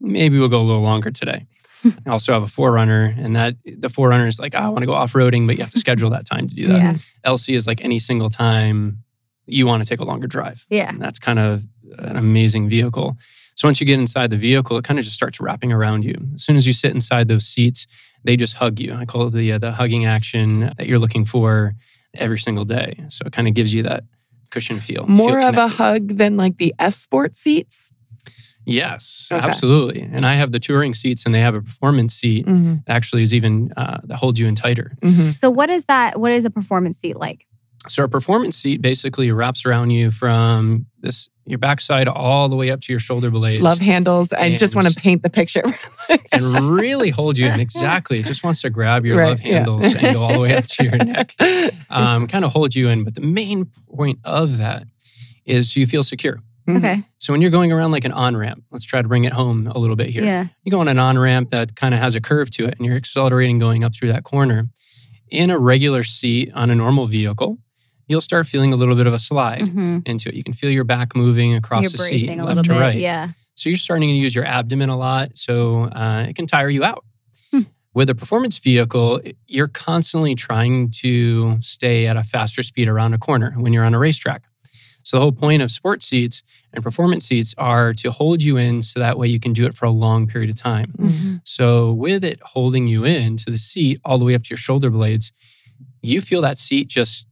"Maybe 0.00 0.38
we'll 0.38 0.48
go 0.48 0.60
a 0.60 0.62
little 0.62 0.82
longer 0.82 1.10
today." 1.10 1.46
I 2.06 2.10
also 2.10 2.32
have 2.32 2.42
a 2.42 2.46
4Runner, 2.46 3.16
and 3.18 3.34
that 3.34 3.56
the 3.64 3.88
4Runner 3.88 4.28
is 4.28 4.38
like, 4.38 4.54
"Ah, 4.54 4.66
I 4.66 4.68
want 4.68 4.80
to 4.82 4.86
go 4.86 4.94
off 4.94 5.14
roading, 5.14 5.46
but 5.46 5.56
you 5.56 5.62
have 5.62 5.72
to 5.72 5.78
schedule 5.78 6.10
that 6.10 6.26
time 6.26 6.48
to 6.48 6.54
do 6.54 6.68
that. 6.68 6.78
Yeah. 6.78 6.96
LC 7.24 7.54
is 7.54 7.66
like 7.66 7.82
any 7.82 7.98
single 7.98 8.30
time 8.30 9.02
you 9.46 9.66
want 9.66 9.82
to 9.82 9.88
take 9.88 10.00
a 10.00 10.04
longer 10.04 10.26
drive. 10.26 10.66
Yeah. 10.70 10.88
And 10.88 11.00
that's 11.00 11.18
kind 11.18 11.38
of 11.38 11.64
an 11.98 12.16
amazing 12.16 12.68
vehicle. 12.68 13.16
So 13.54 13.68
once 13.68 13.80
you 13.80 13.86
get 13.86 13.98
inside 13.98 14.30
the 14.30 14.36
vehicle, 14.36 14.78
it 14.78 14.84
kind 14.84 14.98
of 14.98 15.04
just 15.04 15.16
starts 15.16 15.40
wrapping 15.40 15.72
around 15.72 16.04
you. 16.04 16.14
As 16.34 16.42
soon 16.42 16.56
as 16.56 16.66
you 16.66 16.72
sit 16.72 16.94
inside 16.94 17.28
those 17.28 17.46
seats, 17.46 17.86
they 18.24 18.36
just 18.36 18.54
hug 18.54 18.78
you. 18.78 18.94
I 18.94 19.04
call 19.04 19.26
it 19.26 19.32
the 19.32 19.52
uh, 19.52 19.58
the 19.58 19.72
hugging 19.72 20.06
action 20.06 20.72
that 20.78 20.86
you're 20.86 20.98
looking 20.98 21.24
for 21.24 21.74
every 22.14 22.38
single 22.38 22.64
day. 22.64 23.04
So 23.08 23.24
it 23.26 23.32
kind 23.32 23.48
of 23.48 23.54
gives 23.54 23.74
you 23.74 23.82
that 23.82 24.04
cushion 24.52 24.78
feel. 24.78 25.04
More 25.08 25.40
feel 25.40 25.48
of 25.48 25.56
a 25.56 25.66
hug 25.66 26.16
than 26.18 26.36
like 26.36 26.58
the 26.58 26.72
F 26.78 26.94
Sport 26.94 27.34
seats. 27.34 27.92
Yes, 28.64 29.28
Okay. 29.32 29.44
absolutely. 29.44 30.02
And 30.02 30.24
I 30.24 30.34
have 30.34 30.52
the 30.52 30.60
touring 30.60 30.94
seats, 30.94 31.26
and 31.26 31.34
they 31.34 31.40
have 31.40 31.56
a 31.56 31.60
performance 31.62 32.14
seat. 32.14 32.46
Mm-hmm. 32.46 32.76
Actually, 32.86 33.24
is 33.24 33.34
even 33.34 33.72
uh, 33.76 33.98
that 34.04 34.16
holds 34.18 34.38
you 34.38 34.46
in 34.46 34.54
tighter. 34.54 34.96
Mm-hmm. 35.02 35.30
So 35.30 35.50
what 35.50 35.68
is 35.68 35.86
that? 35.86 36.20
What 36.20 36.30
is 36.30 36.44
a 36.44 36.50
performance 36.50 36.98
seat 37.00 37.16
like? 37.16 37.48
So 37.88 38.04
a 38.04 38.08
performance 38.08 38.56
seat 38.56 38.80
basically 38.80 39.32
wraps 39.32 39.66
around 39.66 39.90
you 39.90 40.10
from 40.10 40.86
this 41.00 41.28
your 41.44 41.58
backside 41.58 42.06
all 42.06 42.48
the 42.48 42.54
way 42.54 42.70
up 42.70 42.80
to 42.82 42.92
your 42.92 43.00
shoulder 43.00 43.28
blades. 43.30 43.62
Love 43.62 43.80
handles. 43.80 44.32
I 44.32 44.56
just 44.56 44.76
want 44.76 44.86
to 44.86 44.94
paint 44.94 45.24
the 45.24 45.30
picture. 45.30 45.62
and 46.32 46.42
really 46.70 47.10
hold 47.10 47.36
you 47.36 47.46
in. 47.46 47.58
Exactly. 47.58 48.20
It 48.20 48.26
just 48.26 48.44
wants 48.44 48.60
to 48.62 48.70
grab 48.70 49.04
your 49.04 49.16
Right, 49.16 49.30
love 49.30 49.42
yeah. 49.42 49.54
handles 49.54 49.94
and 49.94 50.14
go 50.14 50.22
all 50.22 50.32
the 50.34 50.38
way 50.40 50.56
up 50.56 50.64
to 50.66 50.84
your 50.84 50.96
neck. 50.96 51.34
Um, 51.90 52.26
kind 52.26 52.44
of 52.44 52.52
hold 52.52 52.74
you 52.74 52.88
in. 52.88 53.04
But 53.04 53.16
the 53.16 53.20
main 53.20 53.66
point 53.94 54.18
of 54.24 54.56
that 54.56 54.84
is 55.44 55.76
you 55.76 55.86
feel 55.86 56.02
secure. 56.02 56.38
Mhm. 56.66 56.78
Okay. 56.78 57.02
So 57.18 57.32
when 57.34 57.42
you're 57.42 57.50
going 57.50 57.70
around 57.70 57.90
like 57.92 58.04
an 58.06 58.12
on 58.12 58.34
ramp, 58.36 58.62
let's 58.70 58.84
try 58.86 59.02
to 59.02 59.08
bring 59.08 59.24
it 59.24 59.32
home 59.34 59.66
a 59.66 59.78
little 59.78 59.96
bit 59.96 60.08
here. 60.08 60.22
Yeah. 60.24 60.46
You 60.64 60.72
go 60.72 60.80
on 60.80 60.88
an 60.88 60.98
on 60.98 61.18
ramp 61.18 61.50
that 61.50 61.76
kind 61.76 61.92
of 61.92 62.00
has 62.00 62.14
a 62.14 62.20
curve 62.20 62.50
to 62.52 62.64
it 62.66 62.76
and 62.78 62.86
you're 62.86 62.96
accelerating 62.96 63.58
going 63.58 63.84
up 63.84 63.94
through 63.94 64.08
that 64.12 64.22
corner. 64.24 64.68
In 65.28 65.50
a 65.50 65.58
regular 65.58 66.02
seat 66.02 66.50
on 66.54 66.70
a 66.70 66.74
normal 66.74 67.06
vehicle, 67.06 67.58
you'll 68.12 68.20
start 68.20 68.46
feeling 68.46 68.72
a 68.72 68.76
little 68.76 68.94
bit 68.94 69.06
of 69.08 69.12
a 69.14 69.18
slide 69.18 69.62
hmm 69.68 69.98
into 70.06 70.28
it. 70.28 70.34
You 70.36 70.44
can 70.44 70.54
feel 70.54 70.70
your 70.70 70.84
back 70.84 71.16
moving 71.16 71.54
across 71.54 71.82
You're 71.82 71.90
the 71.90 72.18
seat, 72.18 72.38
left 72.38 72.64
to 72.64 72.70
bit. 72.70 72.78
right. 72.80 72.94
Yeah. 72.98 73.30
So 73.54 73.68
you're 73.68 73.78
starting 73.78 74.08
to 74.10 74.14
use 74.14 74.34
your 74.34 74.44
abdomen 74.44 74.88
a 74.88 74.96
lot. 74.96 75.36
So 75.36 75.84
uh, 75.84 76.26
it 76.28 76.36
can 76.36 76.46
tire 76.46 76.68
you 76.70 76.84
out. 76.84 77.04
Hmm. 77.50 77.62
With 77.94 78.08
a 78.10 78.14
performance 78.14 78.58
vehicle, 78.58 79.20
you're 79.46 79.68
constantly 79.68 80.34
trying 80.34 80.90
to 81.02 81.58
stay 81.60 82.06
at 82.06 82.16
a 82.16 82.22
faster 82.24 82.62
speed 82.62 82.88
around 82.88 83.14
a 83.14 83.18
corner 83.18 83.52
when 83.56 83.72
you're 83.72 83.84
on 83.84 83.94
a 83.94 83.98
racetrack. 83.98 84.42
So 85.04 85.16
the 85.16 85.20
whole 85.22 85.32
point 85.32 85.62
of 85.62 85.70
sports 85.70 86.06
seats 86.06 86.42
and 86.72 86.82
performance 86.82 87.26
seats 87.26 87.54
are 87.58 87.92
to 87.94 88.10
hold 88.12 88.40
you 88.40 88.56
in 88.56 88.82
so 88.82 89.00
that 89.00 89.18
way 89.18 89.26
you 89.26 89.40
can 89.40 89.52
do 89.52 89.66
it 89.66 89.74
for 89.74 89.84
a 89.86 89.90
long 89.90 90.26
period 90.28 90.48
of 90.48 90.56
time. 90.56 90.92
Mhm. 90.98 91.40
So 91.44 91.92
with 91.92 92.24
it 92.24 92.38
holding 92.42 92.86
you 92.88 93.04
in 93.04 93.36
to 93.38 93.50
the 93.50 93.58
seat 93.58 94.00
all 94.04 94.16
the 94.18 94.24
way 94.24 94.34
up 94.34 94.44
to 94.44 94.50
your 94.50 94.56
shoulder 94.58 94.90
blades, 94.90 95.32
you 96.02 96.20
feel 96.20 96.40
that 96.42 96.56
seat 96.58 96.86
just 96.88 97.26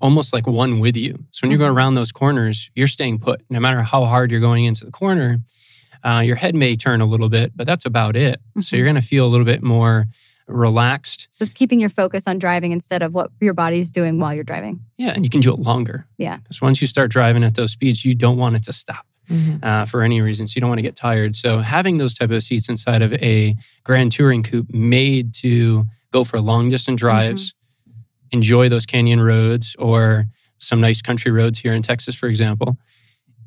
almost 0.00 0.32
like 0.32 0.46
one 0.46 0.80
with 0.80 0.96
you. 0.96 1.18
So 1.30 1.40
when 1.42 1.50
you're 1.50 1.58
going 1.58 1.72
Mhm. 1.72 1.76
around 1.76 1.94
those 1.94 2.12
corners, 2.12 2.70
you're 2.74 2.86
staying 2.86 3.18
put. 3.18 3.42
No 3.50 3.60
matter 3.60 3.82
how 3.82 4.04
hard 4.04 4.30
you're 4.30 4.40
going 4.40 4.64
into 4.64 4.84
the 4.84 4.90
corner, 4.90 5.40
uh, 6.04 6.22
your 6.24 6.36
head 6.36 6.54
may 6.54 6.76
turn 6.76 7.00
a 7.00 7.06
little 7.06 7.28
bit, 7.28 7.52
but 7.54 7.66
that's 7.66 7.84
about 7.84 8.16
it. 8.16 8.40
So 8.60 8.60
Mhm. 8.60 8.72
you're 8.78 8.84
going 8.86 8.94
to 8.96 9.02
feel 9.02 9.26
a 9.26 9.28
little 9.30 9.44
bit 9.46 9.62
more 9.62 10.06
relaxed. 10.48 11.28
So 11.30 11.44
it's 11.44 11.52
keeping 11.52 11.78
your 11.80 11.90
focus 11.90 12.26
on 12.26 12.38
driving 12.38 12.72
instead 12.72 13.02
of 13.02 13.14
what 13.14 13.30
your 13.40 13.54
body's 13.54 13.90
doing 13.90 14.18
while 14.18 14.34
you're 14.34 14.42
driving. 14.44 14.80
Yeah, 14.98 15.10
and 15.14 15.24
you 15.24 15.30
can 15.30 15.40
do 15.40 15.52
it 15.54 15.60
longer. 15.60 16.06
Yeah. 16.18 16.38
Because 16.38 16.60
once 16.60 16.80
you 16.80 16.88
start 16.88 17.10
driving 17.10 17.44
at 17.44 17.54
those 17.54 17.72
speeds, 17.72 18.04
you 18.04 18.14
don't 18.14 18.36
want 18.36 18.56
it 18.56 18.62
to 18.64 18.72
stop. 18.72 19.06
Mhm. 19.30 19.62
uh, 19.62 19.84
for 19.84 20.02
any 20.02 20.20
reason. 20.20 20.48
So 20.48 20.54
you 20.56 20.60
don't 20.60 20.70
want 20.70 20.78
to 20.78 20.82
get 20.82 20.96
tired. 20.96 21.36
So 21.36 21.60
having 21.60 21.98
those 21.98 22.14
type 22.14 22.32
of 22.32 22.42
seats 22.42 22.68
inside 22.68 23.00
of 23.00 23.12
a 23.12 23.54
Grand 23.84 24.10
Touring 24.10 24.42
Coupe 24.42 24.74
made 24.74 25.32
to 25.34 25.86
go 26.12 26.24
for 26.24 26.40
long 26.40 26.68
distance 26.68 26.98
drives, 27.00 27.54
enjoy 28.32 28.68
those 28.68 28.86
canyon 28.86 29.20
roads 29.20 29.74
or 29.78 30.26
some 30.58 30.80
nice 30.80 31.00
country 31.02 31.30
roads 31.32 31.58
here 31.58 31.72
in 31.74 31.82
Texas, 31.82 32.14
for 32.14 32.28
example. 32.28 32.76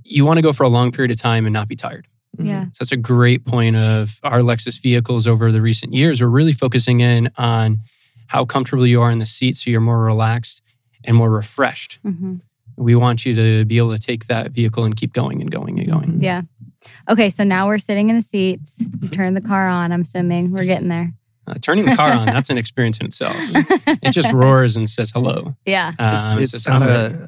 You 0.03 0.25
want 0.25 0.37
to 0.37 0.41
go 0.41 0.51
for 0.53 0.63
a 0.63 0.69
long 0.69 0.91
period 0.91 1.11
of 1.11 1.17
time 1.21 1.45
and 1.45 1.53
not 1.53 1.67
be 1.67 1.75
tired. 1.75 2.07
Mhm. 2.37 2.47
Yeah. 2.47 2.63
So 2.65 2.71
that's 2.79 2.91
a 2.91 2.97
great 2.97 3.45
point 3.45 3.75
of 3.75 4.19
our 4.23 4.39
Lexus 4.39 4.81
vehicles 4.81 5.27
over 5.27 5.51
the 5.51 5.61
recent 5.61 5.93
years. 5.93 6.21
We're 6.21 6.27
really 6.27 6.53
focusing 6.53 6.99
in 7.01 7.29
on 7.37 7.79
how 8.27 8.45
comfortable 8.45 8.87
you 8.87 9.01
are 9.01 9.11
in 9.11 9.19
the 9.19 9.25
seat 9.25 9.55
so 9.57 9.69
you're 9.69 9.81
more 9.81 10.03
relaxed 10.03 10.61
and 11.03 11.15
more 11.15 11.29
refreshed. 11.29 11.99
hmm 12.03 12.35
We 12.75 12.95
want 12.95 13.23
you 13.23 13.35
to 13.35 13.65
be 13.65 13.77
able 13.77 13.93
to 13.95 13.99
take 14.01 14.25
that 14.27 14.51
vehicle 14.51 14.83
and 14.83 14.95
keep 14.95 15.13
going 15.13 15.41
and 15.41 15.51
going 15.51 15.77
and 15.79 15.87
going. 15.87 16.13
Mhm. 16.13 16.23
Yeah. 16.23 16.41
Okay, 17.07 17.29
so 17.29 17.43
now 17.43 17.67
we're 17.67 17.77
sitting 17.77 18.09
in 18.09 18.15
the 18.15 18.21
seats. 18.23 18.77
You 18.79 19.09
Mhm. 19.09 19.11
turn 19.11 19.33
the 19.35 19.41
car 19.41 19.69
on. 19.69 19.91
I'm 19.91 20.01
assuming 20.01 20.51
we're 20.51 20.65
getting 20.65 20.87
there. 20.89 21.13
Uh, 21.45 21.55
turning 21.61 21.85
the 21.85 21.95
car 21.95 22.11
on, 22.13 22.25
that's 22.25 22.49
an 22.49 22.57
experience 22.57 22.97
in 22.99 23.05
itself. 23.05 23.35
It 23.37 24.11
just 24.11 24.31
roars 24.33 24.77
and 24.77 24.89
says 24.89 25.11
hello. 25.11 25.55
yeah. 25.65 25.91
Uh, 25.99 26.15
it's, 26.17 26.33
it 26.33 26.41
it's 26.43 26.51
says, 26.51 26.63
got 26.65 26.81
"I'm 26.81 26.87
a, 26.89 27.25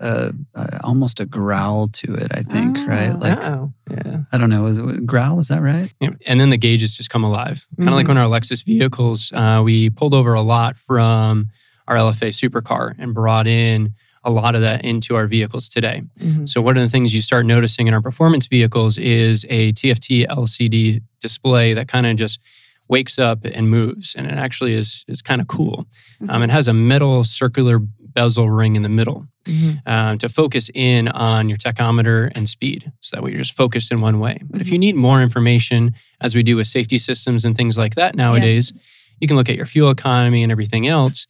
a, 0.56 0.62
a 0.62 0.86
almost 0.86 1.20
a 1.20 1.26
growl 1.26 1.90
to 1.90 2.14
it. 2.16 2.32
I 2.34 2.42
think, 2.44 2.78
Oh. 2.78 2.86
right? 2.88 3.20
Like 3.20 3.44
Oh. 3.44 3.74
Yeah. 3.92 4.20
I 4.32 4.38
don't 4.38 4.50
know, 4.50 4.66
is 4.68 4.78
it 4.78 5.06
growl? 5.06 5.40
Is 5.40 5.50
that 5.50 5.62
right? 5.62 5.94
Yeah, 6.00 6.12
And 6.26 6.40
then 6.40 6.50
the 6.50 6.58
gauges 6.58 6.96
just 6.96 7.10
come 7.10 7.24
alive. 7.26 7.68
Kind 7.78 7.90
of 7.90 7.96
like 7.96 8.06
Mhm. 8.06 8.10
when 8.10 8.18
our 8.18 8.30
Lexus 8.30 8.64
vehicles, 8.64 9.32
uh, 9.34 9.62
we 9.66 9.90
pulled 9.90 10.14
over 10.14 10.34
a 10.34 10.42
lot 10.42 10.78
from 10.78 11.50
our 11.88 11.98
LFA 11.98 12.30
supercar 12.30 12.96
and 12.98 13.14
brought 13.14 13.48
in 13.48 13.94
a 14.24 14.32
lot 14.32 14.56
of 14.56 14.62
that 14.62 14.84
into 14.84 15.16
our 15.16 15.28
vehicles 15.28 15.70
today. 15.70 16.02
Mhm. 16.20 16.50
So, 16.50 16.60
one 16.62 16.78
of 16.78 16.82
the 16.84 16.90
things 16.90 17.14
you 17.14 17.22
start 17.22 17.46
noticing 17.46 17.88
in 17.88 17.94
our 17.94 18.02
performance 18.02 18.48
vehicles 18.48 18.98
is 18.98 19.46
a 19.50 19.72
TFT 19.74 20.26
LCD 20.26 21.02
display 21.22 21.74
that 21.76 21.88
kind 21.88 22.08
of 22.08 22.16
just 22.16 22.40
wakes 22.88 23.18
up 23.18 23.40
and 23.46 23.70
moves. 23.70 24.14
And 24.16 24.28
it 24.28 24.34
actually 24.34 24.74
is, 24.74 25.04
is 25.08 25.22
kind 25.22 25.42
of 25.42 25.48
cool. 25.48 25.86
Um, 26.30 26.44
it 26.44 26.50
has 26.50 26.68
a 26.68 26.74
metal 26.74 27.24
circular 27.24 27.80
bezel 27.80 28.50
ring 28.50 28.76
in 28.76 28.84
the 28.84 28.90
middle 28.90 29.28
Mhm. 29.46 29.82
um, 29.86 30.18
to 30.20 30.30
focus 30.30 30.70
in 30.74 31.08
on 31.10 31.50
your 31.50 31.58
tachometer 31.58 32.32
and 32.36 32.48
speed. 32.48 32.92
So 33.02 33.16
that 33.18 33.24
way 33.24 33.32
you're 33.32 33.40
just 33.42 33.54
focused 33.56 33.92
in 33.92 34.02
one 34.02 34.20
way. 34.20 34.40
But 34.50 34.62
if 34.62 34.70
you 34.72 34.78
need 34.80 34.96
more 34.96 35.22
information, 35.22 35.94
as 36.22 36.34
we 36.36 36.42
do 36.44 36.56
with 36.56 36.68
safety 36.68 36.98
systems 36.98 37.44
and 37.46 37.56
things 37.58 37.78
like 37.78 37.96
that 37.96 38.16
nowadays, 38.16 38.72
you 39.20 39.28
can 39.28 39.36
look 39.36 39.50
at 39.50 39.56
your 39.58 39.66
fuel 39.66 39.90
economy 39.92 40.44
and 40.44 40.52
everything 40.52 40.88
else. 40.88 41.28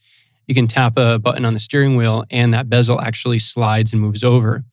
You 0.47 0.53
can 0.55 0.67
tap 0.67 0.97
a 0.97 1.17
button 1.19 1.43
on 1.45 1.53
the 1.55 1.59
steering 1.59 1.95
wheel 1.95 2.23
and 2.29 2.53
that 2.53 2.69
bezel 2.69 3.01
actually 3.01 3.39
slides 3.39 3.91
and 3.93 4.01
moves 4.01 4.23
over. 4.23 4.63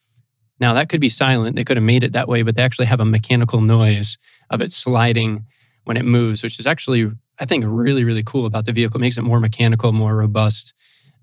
Now, 0.61 0.75
that 0.75 0.89
could 0.89 1.01
be 1.01 1.09
silent. 1.09 1.57
They 1.57 1.65
could 1.65 1.77
have 1.79 1.85
made 1.85 2.05
it 2.05 2.13
that 2.13 2.29
way, 2.29 2.43
but 2.43 2.55
they 2.57 2.63
actually 2.63 2.87
have 2.87 3.01
a 3.01 3.05
mechanical 3.05 3.61
noise 3.63 4.19
of 4.51 4.61
it 4.61 4.73
sliding 4.73 5.45
when 5.85 5.97
it 5.97 6.05
moves, 6.05 6.43
which 6.43 6.59
is 6.61 6.67
actually, 6.67 7.11
I 7.41 7.45
think, 7.45 7.65
really, 7.67 8.05
really 8.05 8.23
cool 8.23 8.47
about 8.47 8.67
the 8.67 8.73
vehicle. 8.73 8.99
It 8.99 9.01
makes 9.03 9.19
it 9.19 9.23
more 9.23 9.41
mechanical, 9.41 9.93
more 9.93 10.15
robust 10.17 10.75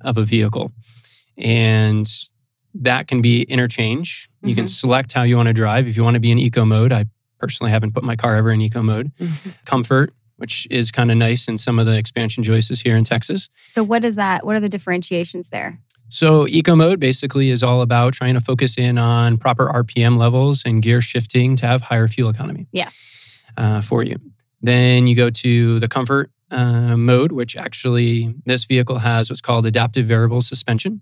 of 0.02 0.18
a 0.18 0.24
vehicle. 0.26 0.72
And 1.38 2.10
that 2.76 3.08
can 3.08 3.22
be 3.22 3.44
interchange. 3.44 4.30
You 4.44 4.56
can 4.56 4.66
Mhm. 4.66 4.70
select 4.70 5.14
how 5.14 5.24
you 5.24 5.36
want 5.38 5.48
to 5.48 5.54
drive. 5.54 5.88
If 5.88 5.98
you 5.98 6.04
want 6.04 6.16
to 6.16 6.20
be 6.20 6.32
in 6.32 6.40
eco 6.40 6.66
mode, 6.66 6.92
I 6.92 7.06
personally 7.40 7.72
haven't 7.72 7.94
put 7.94 8.04
my 8.04 8.16
car 8.16 8.36
ever 8.36 8.52
in 8.52 8.62
eco 8.62 8.82
mode. 8.84 9.12
Mhm. 9.20 9.66
Comfort, 9.66 10.14
which 10.38 10.68
is 10.70 10.92
kind 10.92 11.10
of 11.12 11.18
nice 11.18 11.48
in 11.48 11.58
some 11.58 11.80
of 11.80 11.86
the 11.86 11.98
expansion 11.98 12.44
choices 12.44 12.82
here 12.82 12.96
in 12.96 13.04
Texas. 13.04 13.50
So 13.68 13.84
what 13.84 14.04
is 14.04 14.16
that? 14.18 14.46
What 14.46 14.56
are 14.56 14.60
the 14.60 14.70
differentiations 14.70 15.50
there? 15.50 15.80
So, 16.12 16.48
eco 16.48 16.76
mode 16.76 17.00
basically 17.00 17.52
is 17.52 17.62
all 17.62 17.82
about 17.82 18.14
trying 18.14 18.34
to 18.34 18.42
focus 18.42 18.80
in 18.80 18.98
on 18.98 19.38
proper 19.38 19.70
RPM 19.70 20.18
levels 20.18 20.64
and 20.66 20.82
gear 20.82 21.02
shifting 21.02 21.56
to 21.58 21.68
have 21.68 21.82
higher 21.82 22.08
fuel 22.08 22.30
economy. 22.32 22.66
Yeah. 22.72 22.90
Uh, 23.58 23.82
for 23.82 24.02
you. 24.04 24.18
Then 24.62 25.08
you 25.08 25.16
go 25.16 25.30
to 25.30 25.80
the 25.80 25.88
comfort 25.88 26.32
uh, 26.52 26.98
mode, 26.98 27.32
which 27.32 27.56
actually 27.56 28.34
this 28.46 28.66
vehicle 28.66 28.98
has 28.98 29.30
what's 29.30 29.42
called 29.42 29.66
adaptive 29.66 30.06
variable 30.06 30.42
suspension, 30.42 31.02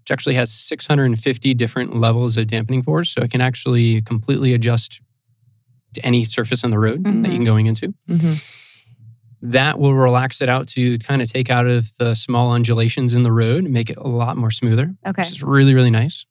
which 0.00 0.10
actually 0.10 0.34
has 0.36 0.52
650 0.52 1.54
different 1.54 1.96
levels 1.96 2.36
of 2.36 2.46
dampening 2.46 2.82
force. 2.82 3.10
So 3.10 3.22
it 3.22 3.30
can 3.30 3.40
actually 3.40 4.02
completely 4.02 4.54
adjust 4.54 5.00
to 5.94 6.04
any 6.04 6.24
surface 6.24 6.64
on 6.64 6.70
the 6.70 6.78
road 6.78 7.04
that 7.04 7.10
Mhm. 7.12 7.28
you 7.28 7.34
can 7.36 7.44
going 7.44 7.66
into 7.66 7.94
Mhm. 8.08 8.40
that 9.42 9.78
will 9.78 9.94
relax 9.94 10.40
it 10.40 10.48
out 10.48 10.66
to 10.68 10.98
kind 10.98 11.20
of 11.22 11.30
take 11.30 11.50
out 11.50 11.66
of 11.66 11.94
the 11.98 12.14
small 12.14 12.52
undulations 12.52 13.14
in 13.14 13.22
the 13.22 13.30
road 13.32 13.64
and 13.64 13.72
make 13.72 13.90
it 13.90 13.98
a 13.98 14.08
lot 14.08 14.36
more 14.36 14.50
smoother, 14.50 14.94
Okay. 15.06 15.22
which 15.22 15.32
is 15.32 15.42
really, 15.42 15.74
really 15.74 15.90
nice. 15.90 16.24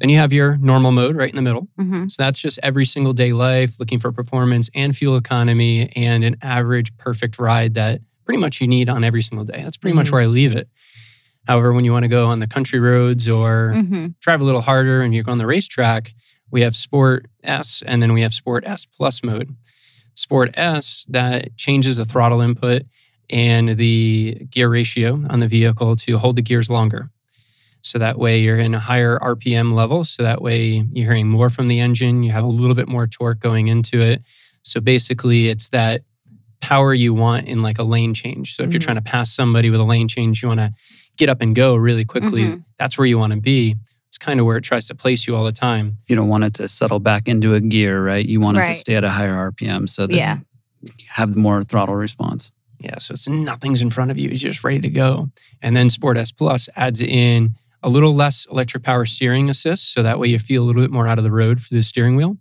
Then 0.00 0.08
you 0.08 0.16
have 0.18 0.32
your 0.32 0.56
normal 0.56 0.90
mode 0.92 1.14
right 1.16 1.28
in 1.30 1.36
the 1.36 1.42
middle. 1.42 1.68
hmm 1.76 2.08
So 2.08 2.22
that's 2.22 2.38
just 2.40 2.58
every 2.62 2.86
single 2.86 3.12
day 3.12 3.32
life, 3.32 3.78
looking 3.78 3.98
for 4.00 4.10
performance 4.12 4.70
and 4.74 4.96
fuel 4.96 5.16
economy 5.16 5.90
and 5.94 6.24
an 6.24 6.36
average 6.42 6.96
perfect 6.96 7.38
ride 7.38 7.74
that 7.74 8.00
pretty 8.24 8.40
much 8.40 8.60
you 8.60 8.66
need 8.66 8.88
on 8.88 9.04
every 9.04 9.22
single 9.22 9.44
day. 9.44 9.62
That's 9.62 9.76
pretty 9.76 9.94
much 9.94 10.08
Mhm. 10.08 10.12
where 10.12 10.22
I 10.22 10.26
leave 10.26 10.52
it. 10.52 10.68
However, 11.46 11.72
when 11.72 11.84
you 11.84 11.92
want 11.92 12.04
to 12.04 12.08
go 12.08 12.26
on 12.28 12.38
the 12.40 12.46
country 12.46 12.78
roads 12.80 13.28
or 13.28 13.72
hmm 13.74 14.06
drive 14.20 14.40
a 14.40 14.44
little 14.44 14.60
harder 14.60 15.02
and 15.02 15.14
you 15.14 15.22
go 15.22 15.32
on 15.32 15.38
the 15.38 15.46
racetrack, 15.46 16.14
we 16.50 16.60
have 16.62 16.74
Sport 16.76 17.26
S 17.44 17.82
and 17.86 18.02
then 18.02 18.12
we 18.12 18.22
have 18.22 18.32
Sport 18.34 18.64
S 18.66 18.84
Plus 18.86 19.22
mode. 19.22 19.54
Sport 20.14 20.50
S 20.54 21.06
that 21.10 21.56
changes 21.56 21.96
the 21.96 22.04
throttle 22.04 22.40
input 22.40 22.82
and 23.30 23.76
the 23.76 24.46
gear 24.50 24.68
ratio 24.68 25.24
on 25.30 25.40
the 25.40 25.48
vehicle 25.48 25.96
to 25.96 26.18
hold 26.18 26.36
the 26.36 26.42
gears 26.42 26.68
longer. 26.70 27.10
So 27.82 27.98
that 27.98 28.18
way 28.18 28.40
you're 28.40 28.58
in 28.58 28.74
a 28.74 28.78
higher 28.80 29.18
RPM 29.20 29.72
level. 29.74 30.04
So 30.04 30.22
that 30.22 30.42
way 30.42 30.84
you're 30.92 31.06
hearing 31.06 31.28
more 31.28 31.50
from 31.50 31.68
the 31.68 31.80
engine. 31.80 32.22
You 32.22 32.32
have 32.32 32.44
a 32.44 32.48
little 32.48 32.74
bit 32.74 32.88
more 32.88 33.06
torque 33.06 33.40
going 33.40 33.68
into 33.68 34.00
it. 34.00 34.22
So 34.62 34.80
basically, 34.80 35.48
it's 35.48 35.68
that 35.70 36.02
power 36.60 36.92
you 36.92 37.14
want 37.14 37.48
in 37.48 37.62
like 37.62 37.78
a 37.78 37.82
lane 37.82 38.12
change. 38.12 38.54
So 38.54 38.62
if 38.62 38.72
you're 38.72 38.80
Mhm. 38.80 38.84
trying 38.84 38.96
to 38.96 39.02
pass 39.02 39.32
somebody 39.34 39.70
with 39.70 39.80
a 39.80 39.84
lane 39.84 40.08
change, 40.08 40.42
you 40.42 40.48
want 40.48 40.60
to 40.60 40.74
get 41.16 41.28
up 41.30 41.40
and 41.40 41.54
go 41.56 41.74
really 41.74 42.04
quickly. 42.04 42.42
Mhm. 42.44 42.64
That's 42.78 42.98
where 42.98 43.06
you 43.06 43.18
want 43.18 43.32
to 43.32 43.40
be. 43.40 43.76
It's 44.08 44.18
kind 44.18 44.40
of 44.40 44.44
where 44.46 44.58
it 44.58 44.62
tries 44.64 44.86
to 44.88 44.94
place 44.94 45.26
you 45.26 45.34
all 45.36 45.44
the 45.44 45.52
time. 45.52 45.96
You 46.08 46.16
don't 46.16 46.28
want 46.28 46.44
it 46.44 46.54
to 46.54 46.68
settle 46.68 46.98
back 46.98 47.28
into 47.28 47.54
a 47.54 47.60
gear, 47.60 48.04
right? 48.04 48.24
You 48.26 48.40
want 48.40 48.58
it 48.58 48.60
Right. 48.60 48.68
to 48.68 48.74
stay 48.74 48.94
at 48.96 49.04
a 49.04 49.10
higher 49.10 49.34
RPM 49.36 49.86
so 49.86 50.06
that 50.06 50.14
Yeah. 50.14 50.38
you 50.82 50.90
have 51.08 51.36
more 51.36 51.64
throttle 51.64 51.94
response. 51.94 52.52
Yeah, 52.80 52.98
so 52.98 53.12
it's 53.12 53.28
nothing's 53.28 53.80
in 53.82 53.90
front 53.90 54.10
of 54.10 54.18
you. 54.18 54.28
You're 54.28 54.36
just 54.36 54.64
ready 54.64 54.80
to 54.80 54.88
go. 54.88 55.30
And 55.62 55.76
then 55.76 55.88
Sport 55.90 56.16
S 56.18 56.32
Plus 56.32 56.68
adds 56.76 57.00
in 57.02 57.54
a 57.82 57.88
little 57.88 58.14
less 58.14 58.46
electric 58.50 58.82
power 58.82 59.06
steering 59.06 59.48
assist. 59.50 59.92
So 59.92 60.02
that 60.02 60.18
way 60.18 60.28
you 60.28 60.38
feel 60.38 60.62
a 60.62 60.66
little 60.66 60.82
bit 60.82 60.90
more 60.90 61.06
out 61.08 61.18
of 61.18 61.24
the 61.24 61.30
road 61.30 61.60
for 61.62 61.72
the 61.74 61.82
steering 61.82 62.16
wheel. 62.16 62.36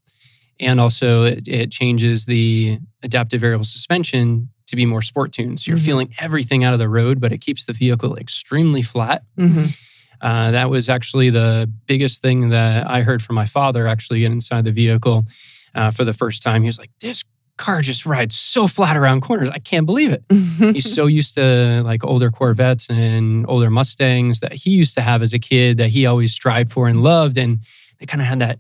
And 0.60 0.80
also 0.80 1.24
it, 1.24 1.48
it 1.48 1.72
changes 1.72 2.26
the 2.26 2.80
adaptive 3.04 3.40
variable 3.42 3.64
suspension 3.66 4.50
to 4.68 4.76
be 4.76 4.86
more 4.86 5.02
sport 5.02 5.32
tuned. 5.32 5.60
So 5.62 5.72
you're 5.72 5.78
Mhm. 5.80 5.86
feeling 5.86 6.14
everything 6.20 6.64
out 6.64 6.74
of 6.74 6.80
the 6.80 6.90
road, 6.90 7.20
but 7.22 7.32
it 7.32 7.40
keeps 7.40 7.66
the 7.66 7.74
vehicle 7.74 8.16
extremely 8.18 8.82
flat. 8.82 9.24
Mhm. 9.40 9.76
Uh, 10.22 10.52
that 10.52 10.70
was 10.70 10.90
actually 10.90 11.30
the 11.30 11.72
biggest 11.88 12.22
thing 12.22 12.50
that 12.50 12.90
I 12.90 13.02
heard 13.02 13.24
from 13.24 13.36
my 13.36 13.46
father 13.46 13.88
actually 13.88 14.26
inside 14.26 14.66
the 14.66 14.72
vehicle 14.74 15.26
uh, 15.74 15.92
for 15.92 16.04
the 16.04 16.14
first 16.14 16.42
time. 16.44 16.62
He 16.64 16.68
was 16.68 16.78
like, 16.78 16.92
This 17.00 17.24
car 17.60 17.82
just 17.82 18.06
rides 18.06 18.36
so 18.40 18.68
flat 18.68 18.98
around 18.98 19.22
corners. 19.22 19.50
I 19.52 19.60
can't 19.60 19.86
believe 19.86 20.12
it. 20.12 20.24
He's 20.74 20.92
so 20.92 21.06
used 21.06 21.36
to 21.36 21.82
like 21.84 22.04
older 22.04 22.32
Corvettes 22.32 22.90
and 22.90 23.46
older 23.48 23.70
Mustangs 23.70 24.40
that 24.40 24.54
he 24.54 24.72
used 24.72 24.96
to 24.96 25.02
have 25.02 25.22
as 25.22 25.34
a 25.34 25.40
kid 25.40 25.78
that 25.78 25.90
he 25.90 26.06
always 26.08 26.32
strived 26.34 26.72
for 26.72 26.88
and 26.88 27.04
loved. 27.04 27.38
And 27.38 27.60
they 28.00 28.06
kind 28.08 28.22
of 28.22 28.28
had 28.28 28.40
that 28.40 28.60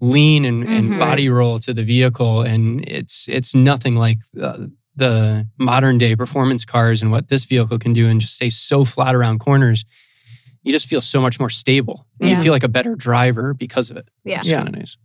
lean 0.00 0.44
and, 0.44 0.64
and 0.64 0.90
Mhm. 0.92 0.98
body 0.98 1.28
roll 1.28 1.60
to 1.60 1.72
the 1.72 1.84
vehicle. 1.84 2.42
And 2.42 2.82
it's 2.88 3.26
it's 3.28 3.54
nothing 3.54 3.94
like 3.96 4.18
the, 4.32 4.72
the 4.96 5.46
modern 5.58 5.98
day 5.98 6.16
performance 6.16 6.64
cars 6.64 7.02
and 7.02 7.10
what 7.12 7.28
this 7.28 7.44
vehicle 7.44 7.78
can 7.78 7.92
do 7.92 8.08
and 8.08 8.20
just 8.20 8.34
stay 8.34 8.50
so 8.50 8.84
flat 8.84 9.14
around 9.14 9.38
corners. 9.40 9.84
You 10.64 10.72
just 10.72 10.86
feel 10.88 11.00
so 11.00 11.20
much 11.20 11.38
more 11.38 11.50
stable. 11.50 12.06
Yeah. 12.18 12.28
You 12.36 12.42
feel 12.42 12.52
like 12.52 12.64
a 12.64 12.68
better 12.68 12.94
driver 12.94 13.52
because 13.54 13.90
of 13.90 13.96
it. 13.96 14.08
Yeah. 14.24 14.38
It's 14.40 14.48
Yeah. 14.48 14.56
kind 14.62 14.68
of 14.70 14.74
nice. 14.76 14.96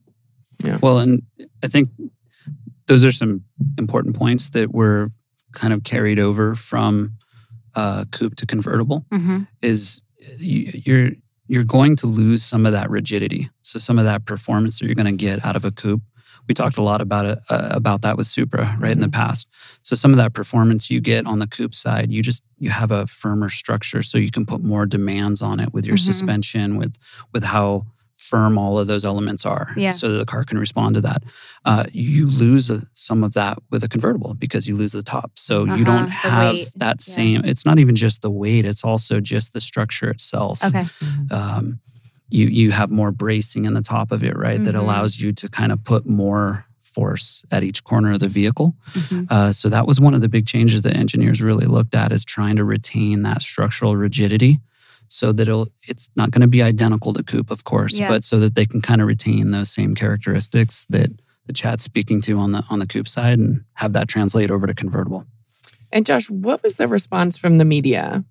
Well, 0.81 0.99
and 0.99 1.21
I 1.63 1.67
think 1.67 1.89
those 2.87 3.05
are 3.05 3.11
some 3.11 3.43
important 3.77 4.15
points 4.15 4.49
that 4.51 4.73
were 4.73 5.11
kind 5.53 5.73
of 5.73 5.83
carried 5.83 6.19
over 6.19 6.55
from 6.55 7.13
uh, 7.75 8.05
coupe 8.11 8.35
to 8.35 8.45
convertible. 8.45 9.05
hmm 9.11 9.43
Is 9.61 10.01
you, 10.39 10.71
you're 10.85 11.09
you're 11.49 11.63
going 11.63 11.95
to 11.97 12.07
lose 12.07 12.43
some 12.43 12.65
of 12.65 12.73
that 12.73 12.89
rigidity, 12.89 13.49
so 13.61 13.79
some 13.79 13.97
of 13.99 14.05
that 14.05 14.25
performance 14.25 14.79
that 14.79 14.85
you're 14.85 14.95
going 14.95 15.17
to 15.17 15.25
get 15.25 15.45
out 15.45 15.55
of 15.55 15.63
a 15.63 15.71
coupe. 15.71 16.01
We 16.47 16.53
talked 16.53 16.77
a 16.77 16.81
lot 16.83 17.01
about 17.01 17.25
it 17.25 17.39
uh, 17.49 17.69
about 17.71 18.01
that 18.01 18.17
with 18.17 18.27
Supra 18.27 18.75
right 18.79 18.91
in 18.91 18.99
the 19.01 19.09
past. 19.09 19.47
So 19.83 19.95
some 19.95 20.11
of 20.11 20.17
that 20.17 20.33
performance 20.33 20.89
you 20.89 20.99
get 21.01 21.25
on 21.25 21.39
the 21.39 21.47
coupe 21.47 21.73
side, 21.75 22.11
you 22.11 22.21
just 22.21 22.43
you 22.57 22.69
have 22.69 22.91
a 22.91 23.05
firmer 23.07 23.49
structure, 23.49 24.01
so 24.01 24.17
you 24.17 24.31
can 24.31 24.45
put 24.45 24.61
more 24.63 24.85
demands 24.85 25.41
on 25.41 25.59
it 25.59 25.73
with 25.73 25.85
your 25.85 25.97
Mhm. 25.97 26.05
suspension, 26.09 26.77
with 26.77 26.95
with 27.33 27.43
how 27.43 27.85
firm 28.17 28.57
all 28.57 28.77
of 28.79 28.87
those 28.87 29.05
elements 29.05 29.45
are, 29.45 29.73
Yeah. 29.77 29.91
so 29.91 30.11
that 30.11 30.17
the 30.17 30.25
car 30.25 30.43
can 30.43 30.57
respond 30.57 30.95
to 30.95 31.01
that. 31.01 31.23
Uh, 31.65 31.85
you 31.93 32.29
lose 32.29 32.69
uh, 32.71 32.81
some 32.93 33.23
of 33.23 33.33
that 33.33 33.57
with 33.69 33.83
a 33.83 33.87
convertible 33.87 34.33
because 34.33 34.67
you 34.67 34.75
lose 34.75 34.91
the 34.91 35.03
top, 35.03 35.31
so 35.35 35.65
you 35.65 35.71
Uh-huh, 35.73 35.83
don't 35.83 36.09
have 36.09 36.53
weight, 36.53 36.69
that 36.77 36.97
yeah. 37.07 37.13
same. 37.15 37.41
It's 37.45 37.65
not 37.65 37.79
even 37.79 37.95
just 37.95 38.21
the 38.21 38.31
weight; 38.31 38.65
it's 38.65 38.83
also 38.83 39.19
just 39.21 39.53
the 39.53 39.61
structure 39.61 40.09
itself. 40.09 40.63
Okay. 40.65 40.85
Mhm. 41.03 41.31
Um, 41.31 41.79
you 42.29 42.47
you 42.47 42.71
have 42.71 42.89
more 42.91 43.11
bracing 43.11 43.65
in 43.65 43.73
the 43.73 43.81
top 43.81 44.11
of 44.11 44.23
it, 44.23 44.35
right? 44.35 44.61
That 44.63 44.75
Mhm. 44.75 44.79
allows 44.79 45.19
you 45.19 45.31
to 45.33 45.47
kind 45.47 45.71
of 45.71 45.83
put 45.83 46.05
more 46.05 46.65
force 46.81 47.45
at 47.51 47.63
each 47.63 47.83
corner 47.83 48.11
of 48.13 48.19
the 48.19 48.27
vehicle. 48.27 48.75
Mhm. 48.95 49.27
Uh, 49.31 49.51
so 49.53 49.69
that 49.69 49.85
was 49.85 49.99
one 50.01 50.15
of 50.15 50.21
the 50.21 50.27
big 50.27 50.47
changes 50.47 50.81
that 50.81 50.97
engineers 50.97 51.41
really 51.43 51.67
looked 51.67 51.93
at 51.93 52.11
is 52.11 52.25
trying 52.25 52.55
to 52.55 52.63
retain 52.63 53.21
that 53.21 53.41
structural 53.43 53.95
rigidity 53.95 54.59
so 55.07 55.31
that 55.31 55.47
it'll, 55.47 55.67
it's 55.83 56.09
not 56.15 56.31
going 56.31 56.41
to 56.41 56.47
be 56.47 56.61
identical 56.63 57.13
to 57.13 57.23
coupe, 57.23 57.51
of 57.51 57.63
course, 57.63 57.97
Yeah. 57.97 58.09
but 58.09 58.23
so 58.23 58.39
that 58.39 58.55
they 58.55 58.65
can 58.65 58.81
kind 58.81 59.01
of 59.01 59.07
retain 59.07 59.51
those 59.51 59.69
same 59.69 59.95
characteristics 59.95 60.85
that 60.89 61.09
the 61.47 61.53
Chad's 61.53 61.83
speaking 61.83 62.21
to 62.21 62.37
on 62.39 62.51
the 62.51 62.63
on 62.69 62.79
the 62.79 62.85
coupe 62.87 63.07
side 63.07 63.39
and 63.39 63.61
have 63.73 63.93
that 63.93 64.07
translate 64.09 64.51
over 64.51 64.67
to 64.67 64.73
convertible. 64.73 65.25
And 65.93 66.05
Josh, 66.05 66.29
what 66.29 66.61
was 66.63 66.75
the 66.75 66.87
response 66.87 67.37
from 67.37 67.57
the 67.57 67.65
media? 67.65 68.23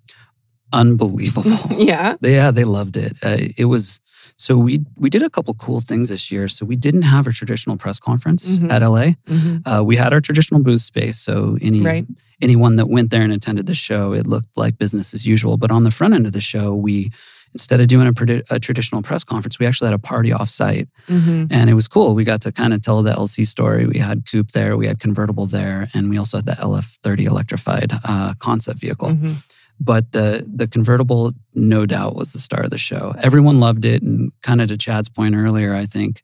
Unbelievable. 0.73 1.51
yeah. 1.77 2.15
Yeah, 2.21 2.51
they 2.51 2.65
loved 2.65 2.97
it. 2.97 3.13
Uh, 3.23 3.37
it 3.57 3.65
was 3.65 3.99
so 4.35 4.57
we 4.57 4.85
we 4.97 5.09
did 5.09 5.23
a 5.23 5.29
couple 5.29 5.53
cool 5.55 5.79
things 5.81 6.09
this 6.09 6.29
year. 6.31 6.47
So 6.49 6.65
we 6.65 6.75
didn't 6.75 7.03
have 7.03 7.25
a 7.25 7.31
traditional 7.31 7.77
press 7.77 7.99
conference 7.99 8.59
Mhm. 8.59 8.69
at 8.71 8.81
LA. 8.83 9.15
Mhm. 9.27 9.61
Uh, 9.65 9.83
we 9.83 9.95
had 9.95 10.11
our 10.13 10.21
traditional 10.21 10.61
booth 10.61 10.81
space. 10.81 11.17
So 11.17 11.57
any 11.61 11.81
Right. 11.81 12.05
Anyone 12.41 12.75
that 12.77 12.87
went 12.89 13.09
there 13.11 13.21
and 13.23 13.33
attended 13.33 13.65
the 13.65 13.73
show, 13.73 14.13
it 14.13 14.27
looked 14.27 14.55
like 14.57 14.77
business 14.77 15.13
as 15.13 15.25
usual. 15.25 15.57
But 15.57 15.71
on 15.71 15.83
the 15.83 15.91
front 15.91 16.13
end 16.13 16.25
of 16.25 16.33
the 16.33 16.41
show, 16.41 16.73
we 16.75 17.11
instead 17.53 17.79
of 17.79 17.87
doing 17.87 18.07
a, 18.07 18.43
a 18.53 18.59
traditional 18.59 19.01
press 19.01 19.23
conference, 19.23 19.57
we 19.57 19.65
actually 19.65 19.87
had 19.87 19.93
a 19.93 19.97
party 19.99 20.31
off 20.33 20.49
site, 20.49 20.87
Mhm. 21.07 21.47
and 21.49 21.69
it 21.69 21.73
was 21.73 21.87
cool. 21.87 22.13
We 22.13 22.23
got 22.23 22.41
to 22.41 22.51
kind 22.51 22.73
of 22.73 22.81
tell 22.81 23.01
the 23.01 23.13
LC 23.13 23.45
story. 23.47 23.87
We 23.87 23.97
had 23.99 24.25
coupe 24.29 24.51
there, 24.51 24.77
we 24.77 24.85
had 24.85 24.99
convertible 24.99 25.45
there, 25.47 25.87
and 25.93 26.09
we 26.09 26.17
also 26.17 26.37
had 26.37 26.45
the 26.45 26.57
LF30 26.61 27.25
electrified 27.25 27.93
uh, 28.03 28.33
concept 28.39 28.79
vehicle. 28.79 29.09
Mhm. 29.09 29.43
But 29.79 30.11
the 30.11 30.45
the 30.55 30.67
convertible, 30.67 31.33
no 31.55 31.85
doubt, 31.85 32.15
was 32.15 32.33
the 32.33 32.39
star 32.39 32.61
of 32.63 32.69
the 32.69 32.77
show. 32.77 33.15
Everyone 33.19 33.59
loved 33.59 33.85
it, 33.85 34.03
and 34.03 34.31
kind 34.43 34.61
of 34.61 34.67
to 34.67 34.77
Chad's 34.77 35.09
point 35.09 35.33
earlier, 35.33 35.73
I 35.73 35.85
think 35.85 36.21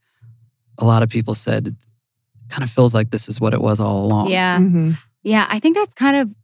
a 0.77 0.85
lot 0.85 1.03
of 1.03 1.09
people 1.09 1.35
said 1.35 1.75
kind 2.49 2.63
of 2.63 2.69
feels 2.69 2.93
like 2.93 3.09
this 3.11 3.29
is 3.29 3.39
what 3.39 3.53
it 3.53 3.61
was 3.61 3.79
all 3.79 4.05
along. 4.05 4.29
Yeah. 4.29 4.59
Mhm. 4.59 4.97
Yeah. 5.23 5.47
I 5.49 5.59
think 5.59 5.75
that's 5.75 5.93
kind 5.93 6.17
of 6.17 6.35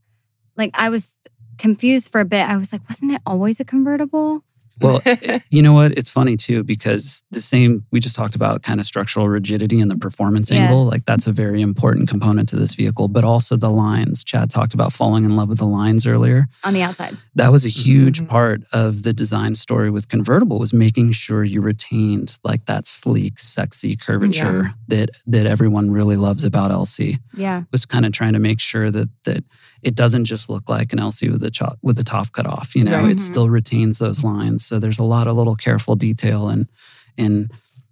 like 0.58 0.72
I 0.74 0.89
was 0.89 1.15
confused 1.58 2.12
for 2.12 2.22
a 2.22 2.26
bit. 2.26 2.48
I 2.48 2.58
was 2.58 2.72
like, 2.72 2.88
wasn't 2.89 3.12
it 3.12 3.22
always 3.26 3.60
a 3.60 3.65
convertible? 3.65 4.44
Well, 4.82 5.02
it- 5.06 5.44
you 5.50 5.62
know 5.62 5.74
what? 5.74 5.98
It's 5.98 6.10
funny 6.10 6.38
too 6.38 6.63
because 6.63 7.24
the 7.32 7.42
same 7.42 7.84
we 7.92 8.00
just 8.00 8.15
talked 8.15 8.36
about 8.36 8.63
kind 8.63 8.80
of 8.80 8.86
structural 8.86 9.28
rigidity 9.30 9.80
and 9.82 9.89
the 9.92 9.98
performance 9.98 10.50
Yeah. 10.52 10.63
angle. 10.65 10.86
Like 10.86 11.06
that's 11.06 11.28
a 11.28 11.32
very 11.32 11.62
important 11.62 12.10
component 12.10 12.50
to 12.50 12.56
this 12.56 12.76
vehicle, 12.76 13.08
but 13.08 13.24
also 13.24 13.56
the 13.58 13.70
lines. 13.70 14.24
Chad 14.24 14.50
talked 14.50 14.74
about 14.74 14.94
falling 14.94 15.26
in 15.26 15.36
love 15.36 15.50
with 15.50 15.60
the 15.60 15.65
lines 15.65 16.06
earlier. 16.08 16.48
On 16.63 16.74
the 16.74 16.82
outside. 16.82 17.18
That 17.36 17.52
was 17.52 17.65
a 17.65 17.70
huge 17.70 18.22
Mhm. 18.22 18.28
part 18.28 18.63
of 18.74 19.04
the 19.04 19.13
design 19.13 19.56
story 19.56 19.89
with 19.89 20.08
convertible 20.10 20.60
was 20.60 20.74
making 20.74 21.12
sure 21.13 21.44
you 21.44 21.62
retained 21.62 22.38
like 22.44 22.65
that 22.65 22.86
sleek, 22.86 23.39
sexy 23.39 23.96
curvature 23.96 24.74
that 24.88 25.10
that 25.28 25.46
everyone 25.46 25.92
really 25.92 26.15
loves 26.18 26.44
about 26.44 26.72
LC. 26.72 27.18
Yeah. 27.36 27.63
Was 27.72 27.86
kind 27.86 28.06
of 28.06 28.12
trying 28.12 28.34
to 28.34 28.39
make 28.39 28.60
sure 28.60 28.92
that 28.92 29.10
that 29.26 29.44
it 29.82 29.96
doesn't 29.96 30.26
just 30.26 30.50
look 30.50 30.70
like 30.70 30.92
an 30.92 31.00
LC 31.00 31.30
with 31.32 31.39
the 31.42 31.50
chop 31.52 31.78
with 31.82 31.96
the 31.96 32.04
top 32.04 32.32
cut 32.34 32.46
off. 32.46 32.76
You 32.76 32.84
know, 32.84 33.00
Right. 33.02 33.12
it 33.12 33.18
Mhm. 33.18 33.22
still 33.22 33.50
retains 33.50 34.00
those 34.00 34.24
lines. 34.24 34.69
So 34.70 34.78
there's 34.80 35.00
a 35.00 35.04
lot 35.04 35.28
of 35.28 35.36
little 35.36 35.56
careful 35.56 35.96
detail 35.96 36.48
in 36.50 36.68
in 37.18 37.50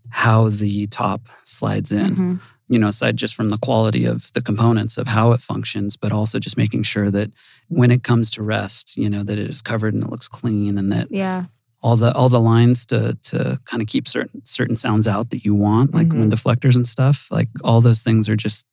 how 0.09 0.47
the 0.49 0.87
top 0.87 1.21
slides 1.43 1.91
in 1.91 2.15
Mhm. 2.15 2.39
you 2.69 2.77
know, 2.79 2.87
aside 2.89 3.17
just 3.17 3.33
from 3.35 3.49
the 3.49 3.57
quality 3.57 4.05
of 4.05 4.31
the 4.33 4.41
components 4.41 4.97
of 4.97 5.07
how 5.07 5.31
it 5.31 5.41
functions, 5.41 5.95
but 5.97 6.11
also 6.11 6.37
just 6.39 6.55
making 6.57 6.83
sure 6.83 7.09
that 7.11 7.31
when 7.69 7.91
it 7.91 8.03
comes 8.03 8.29
to 8.31 8.43
rest, 8.43 8.95
you 8.97 9.09
know, 9.09 9.23
that 9.23 9.39
it 9.39 9.49
is 9.49 9.61
covered 9.61 9.93
and 9.93 10.03
it 10.03 10.09
looks 10.09 10.27
clean 10.27 10.77
and 10.77 10.91
that 10.91 11.07
Yeah. 11.09 11.45
all 11.81 11.95
the 11.97 12.13
all 12.13 12.29
the 12.29 12.39
lines 12.53 12.85
to 12.85 13.17
to 13.29 13.59
kind 13.65 13.81
of 13.81 13.87
keep 13.87 14.07
certain 14.07 14.45
certain 14.45 14.75
sounds 14.77 15.07
out 15.07 15.29
that 15.31 15.43
you 15.45 15.55
want, 15.55 15.93
like 15.93 16.11
wind 16.13 16.31
deflectors 16.31 16.75
and 16.75 16.85
stuff, 16.87 17.27
like 17.31 17.49
all 17.63 17.81
those 17.81 18.01
things 18.03 18.29
are 18.29 18.35
just 18.47 18.65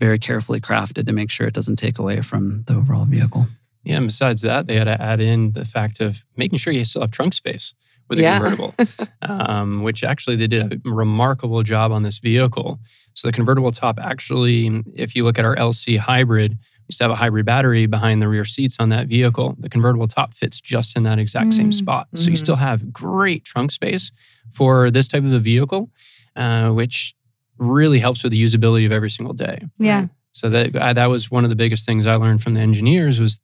very 0.00 0.18
carefully 0.18 0.60
crafted 0.60 1.06
to 1.06 1.12
make 1.12 1.30
sure 1.30 1.46
it 1.46 1.54
doesn't 1.54 1.76
take 1.76 1.98
away 1.98 2.20
from 2.22 2.62
the 2.66 2.74
overall 2.74 3.04
vehicle. 3.06 3.46
Yeah, 3.86 3.96
and 3.98 4.06
besides 4.08 4.42
that, 4.42 4.66
they 4.66 4.76
had 4.76 4.84
to 4.84 5.00
add 5.00 5.20
in 5.20 5.52
the 5.52 5.64
fact 5.64 6.00
of 6.00 6.24
making 6.36 6.58
sure 6.58 6.72
you 6.72 6.84
still 6.84 7.02
have 7.02 7.10
trunk 7.12 7.34
space 7.34 7.72
with 8.08 8.18
a 8.18 8.22
Yeah. 8.22 8.34
convertible, 8.38 8.74
um, 9.22 9.82
which 9.82 10.02
actually 10.04 10.36
they 10.36 10.46
did 10.48 10.72
a 10.84 10.90
remarkable 10.90 11.62
job 11.62 11.92
on 11.92 12.02
this 12.02 12.18
vehicle. 12.18 12.78
So 13.14 13.28
the 13.28 13.32
convertible 13.32 13.72
top 13.72 13.98
actually, 14.00 14.82
if 14.94 15.14
you 15.16 15.24
look 15.24 15.38
at 15.38 15.44
our 15.44 15.56
LC 15.56 15.96
hybrid, 15.98 16.52
we 16.52 16.58
used 16.92 16.98
to 16.98 17.04
have 17.04 17.10
a 17.10 17.16
hybrid 17.16 17.46
battery 17.46 17.86
behind 17.86 18.20
the 18.22 18.28
rear 18.28 18.44
seats 18.44 18.76
on 18.78 18.90
that 18.90 19.06
vehicle. 19.08 19.56
The 19.58 19.68
convertible 19.68 20.06
top 20.08 20.34
fits 20.34 20.60
just 20.60 20.96
in 20.96 21.02
that 21.04 21.18
exact 21.18 21.54
same 21.54 21.70
Mm. 21.70 21.74
spot. 21.74 22.08
So 22.14 22.30
you 22.30 22.36
Mhm. 22.36 22.38
still 22.38 22.56
have 22.56 22.92
great 22.92 23.44
trunk 23.44 23.72
space 23.72 24.12
for 24.52 24.90
this 24.90 25.08
type 25.08 25.24
of 25.24 25.32
a 25.32 25.38
vehicle, 25.40 25.90
uh, 26.36 26.70
which 26.70 27.14
really 27.58 27.98
helps 28.00 28.22
with 28.22 28.32
the 28.32 28.42
usability 28.42 28.84
of 28.86 28.92
every 28.92 29.10
single 29.10 29.34
day. 29.34 29.64
Yeah. 29.78 30.06
So 30.32 30.48
that 30.50 30.72
that 30.74 31.06
was 31.06 31.30
one 31.30 31.44
of 31.44 31.50
the 31.50 31.56
biggest 31.56 31.86
things 31.86 32.06
I 32.06 32.16
learned 32.16 32.42
from 32.42 32.54
the 32.54 32.60
engineers 32.60 33.18
was 33.18 33.40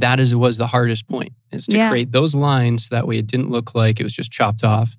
that 0.00 0.20
is 0.20 0.34
was 0.34 0.56
the 0.58 0.66
hardest 0.66 1.08
point 1.08 1.32
is 1.52 1.66
to 1.66 1.76
Yeah. 1.76 1.90
create 1.90 2.12
those 2.12 2.34
lines 2.34 2.86
so 2.86 2.94
that 2.94 3.06
way 3.06 3.18
it 3.18 3.26
didn't 3.26 3.50
look 3.50 3.74
like 3.74 4.00
it 4.00 4.04
was 4.04 4.12
just 4.12 4.30
chopped 4.30 4.62
off 4.64 4.96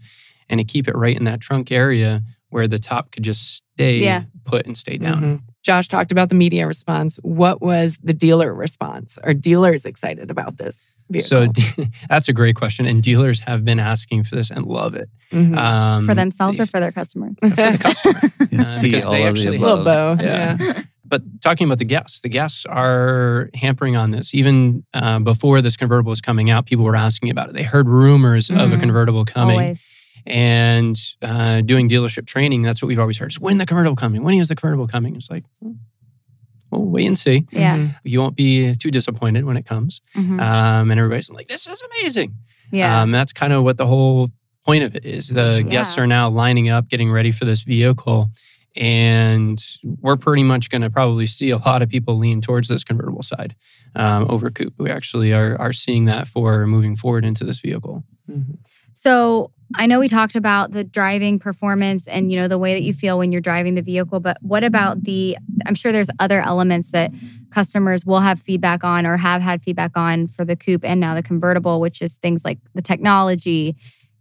and 0.49 0.59
to 0.59 0.63
keep 0.63 0.87
it 0.87 0.95
right 0.95 1.15
in 1.17 1.25
that 1.25 1.41
trunk 1.41 1.71
area 1.71 2.23
where 2.49 2.67
the 2.67 2.79
top 2.79 3.11
could 3.11 3.23
just 3.23 3.57
stay 3.75 3.99
Yeah. 3.99 4.23
put 4.45 4.65
and 4.65 4.77
stay 4.77 4.97
down. 4.97 5.21
Mhm. 5.21 5.41
Josh 5.63 5.89
talked 5.89 6.13
about 6.13 6.29
the 6.29 6.35
media 6.35 6.65
response. 6.65 7.19
What 7.23 7.61
was 7.61 7.97
the 8.01 8.13
dealer 8.13 8.53
response? 8.53 9.17
Are 9.23 9.33
dealers 9.33 9.83
excited 9.85 10.31
about 10.31 10.57
this 10.57 10.95
vehicle? 11.11 11.53
So 11.53 11.83
that's 12.09 12.29
a 12.29 12.33
great 12.33 12.55
question, 12.55 12.85
and 12.85 13.03
dealers 13.03 13.41
have 13.41 13.65
been 13.65 13.79
asking 13.79 14.23
for 14.23 14.35
this 14.37 14.49
and 14.49 14.65
love 14.65 14.95
it 14.95 15.09
Mhm. 15.33 15.57
um, 15.57 16.05
For 16.05 16.13
themselves 16.15 16.61
or 16.61 16.65
for 16.65 16.79
their 16.79 16.93
customer? 16.93 17.31
for 17.41 17.49
the 17.49 17.77
customer. 17.81 18.21
You 18.49 18.59
Uh, 18.59 18.61
see 18.61 18.87
because 18.91 19.05
all 19.05 19.11
they 19.11 19.25
of 19.27 19.35
the 19.35 19.41
actually- 19.41 19.57
little 19.57 19.81
above. 19.81 20.17
bow. 20.19 20.23
Yeah. 20.23 20.57
Yeah. 20.59 20.81
But 21.07 21.21
talking 21.41 21.65
about 21.67 21.79
the 21.79 21.85
guests, 21.85 22.19
the 22.21 22.29
guests 22.29 22.65
are 22.65 23.49
hampering 23.53 23.95
on 23.95 24.11
this. 24.11 24.33
Even 24.35 24.83
uh, 24.93 25.19
before 25.19 25.61
this 25.61 25.77
convertible 25.77 26.09
was 26.09 26.21
coming 26.21 26.49
out, 26.49 26.65
people 26.65 26.83
were 26.85 26.95
asking 26.95 27.29
about 27.29 27.49
it. 27.49 27.53
They 27.53 27.63
heard 27.63 27.87
rumors 27.87 28.49
of 28.49 28.57
a 28.73 28.75
Mhm. 28.75 28.79
convertible 28.81 29.23
coming. 29.25 29.59
Always. 29.59 29.83
And 30.25 31.01
uh, 31.21 31.61
doing 31.61 31.87
dealership 31.89 32.25
training, 32.27 32.61
that's 32.61 32.81
what 32.81 32.87
we've 32.89 32.99
always 32.99 33.17
heard. 33.17 33.31
Is 33.31 33.39
when 33.39 33.57
the 33.57 33.65
convertible 33.65 33.95
coming? 33.95 34.23
When 34.23 34.35
is 34.35 34.49
the 34.49 34.55
convertible 34.55 34.87
coming? 34.87 35.15
It's 35.15 35.29
like, 35.31 35.45
well, 35.61 36.83
wait 36.83 37.05
and 37.05 37.17
see. 37.17 37.45
Yeah. 37.51 37.77
Mhm. 37.77 37.95
You 38.03 38.19
won't 38.19 38.35
be 38.35 38.75
too 38.75 38.91
disappointed 38.91 39.45
when 39.45 39.55
it 39.55 39.65
comes. 39.65 40.01
Mhm. 40.15 40.41
Um, 40.41 40.91
and 40.91 40.99
everybody's 40.99 41.29
like, 41.29 41.47
this 41.47 41.65
is 41.67 41.81
amazing. 42.01 42.33
yeah. 42.71 43.01
Um, 43.01 43.11
that's 43.11 43.31
kind 43.31 43.53
of 43.53 43.63
what 43.63 43.77
the 43.77 43.87
whole 43.87 44.29
point 44.65 44.83
of 44.83 44.93
it 44.95 45.05
is. 45.05 45.29
The 45.29 45.65
guests 45.69 45.97
are 45.97 46.05
now 46.07 46.29
lining 46.29 46.67
up, 46.67 46.89
getting 46.89 47.09
ready 47.09 47.31
for 47.31 47.45
this 47.45 47.61
vehicle. 47.63 48.29
And 48.77 49.63
we're 50.01 50.17
pretty 50.17 50.43
much 50.43 50.69
going 50.69 50.83
to 50.83 50.89
probably 50.89 51.25
see 51.25 51.49
a 51.49 51.57
lot 51.57 51.81
of 51.81 51.89
people 51.89 52.17
lean 52.17 52.41
towards 52.41 52.69
this 52.69 52.83
convertible 52.83 53.23
side 53.23 53.55
um, 53.95 54.27
over 54.29 54.49
coupe. 54.49 54.75
We 54.77 54.91
actually 54.91 55.33
are, 55.33 55.59
are 55.59 55.73
seeing 55.73 56.05
that 56.05 56.27
for 56.27 56.67
moving 56.67 56.95
forward 56.95 57.25
into 57.25 57.43
this 57.43 57.59
vehicle. 57.59 58.03
Mhm. 58.29 58.57
So 58.93 59.51
I 59.75 59.85
know 59.85 59.99
we 59.99 60.07
talked 60.07 60.35
about 60.35 60.71
the 60.71 60.83
driving 60.83 61.37
performance 61.37 62.07
and 62.07 62.31
you 62.31 62.39
know 62.39 62.47
the 62.47 62.57
way 62.57 62.73
that 62.73 62.81
you 62.81 62.93
feel 62.93 63.17
when 63.19 63.31
you're 63.31 63.41
driving 63.41 63.75
the 63.75 63.81
vehicle, 63.83 64.19
but 64.19 64.37
what 64.41 64.63
about 64.63 65.03
the 65.03 65.37
I'm 65.67 65.75
sure 65.75 65.91
there's 65.91 66.09
other 66.19 66.41
elements 66.41 66.91
that 66.91 67.11
customers 67.51 68.05
will 68.05 68.21
have 68.21 68.39
feedback 68.39 68.83
on 68.83 69.05
or 69.05 69.17
have 69.17 69.41
had 69.41 69.61
feedback 69.61 69.91
on 69.95 70.27
for 70.27 70.45
the 70.45 70.55
coupe 70.55 70.83
and 70.83 70.99
now 70.99 71.13
the 71.13 71.21
convertible, 71.21 71.79
which 71.79 72.01
is 72.01 72.15
things 72.15 72.43
like 72.43 72.57
the 72.73 72.81
technology 72.81 73.75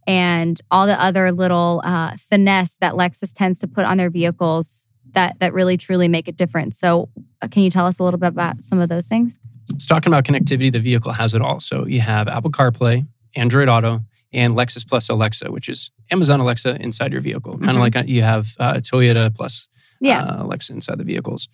and 0.07 0.61
all 0.71 0.87
the 0.87 1.01
other 1.03 1.33
little 1.33 1.81
uh, 1.85 2.13
finesse 2.17 2.77
that 2.79 2.95
Lexus 2.95 3.33
tends 3.33 3.59
to 3.61 3.67
put 3.69 3.85
on 3.85 3.97
their 3.99 4.11
vehicles 4.11 4.85
that 5.13 5.39
that 5.41 5.53
really 5.55 5.77
truly 5.77 6.09
make 6.09 6.29
a 6.29 6.33
difference. 6.33 6.79
So 6.79 7.09
uh, 7.43 7.49
can 7.49 7.63
you 7.63 7.71
tell 7.71 7.87
us 7.87 7.99
a 7.99 8.05
little 8.05 8.19
bit 8.19 8.29
about 8.29 8.63
some 8.63 8.79
of 8.81 8.89
those 8.89 9.07
things? 9.07 9.39
It's 9.71 9.87
talking 9.87 10.13
about 10.13 10.25
connectivity. 10.25 10.71
The 10.71 10.79
vehicle 10.81 11.13
has 11.13 11.35
it 11.35 11.43
all. 11.43 11.59
So 11.61 11.87
you 11.87 12.01
have 12.01 12.29
Apple 12.29 12.51
CarPlay, 12.53 13.07
Android 13.35 13.69
Auto, 13.69 14.01
and 14.33 14.55
Lexus 14.55 14.87
Plus 14.87 15.09
Alexa, 15.09 15.51
which 15.51 15.69
is 15.69 15.91
Amazon 16.11 16.41
Alexa 16.41 16.77
inside 16.81 17.13
your 17.13 17.21
vehicle. 17.23 17.53
Kind 17.59 17.71
Mhm. 17.71 17.75
of 17.75 17.81
like 17.81 17.97
uh, 17.97 18.05
you 18.07 18.23
have 18.23 18.55
uh, 18.59 18.75
Toyota 18.75 19.35
Plus 19.35 19.67
Yeah. 20.01 20.21
uh, 20.21 20.45
Alexa 20.45 20.73
inside 20.73 20.99
the 20.99 21.05
vehicles. 21.05 21.49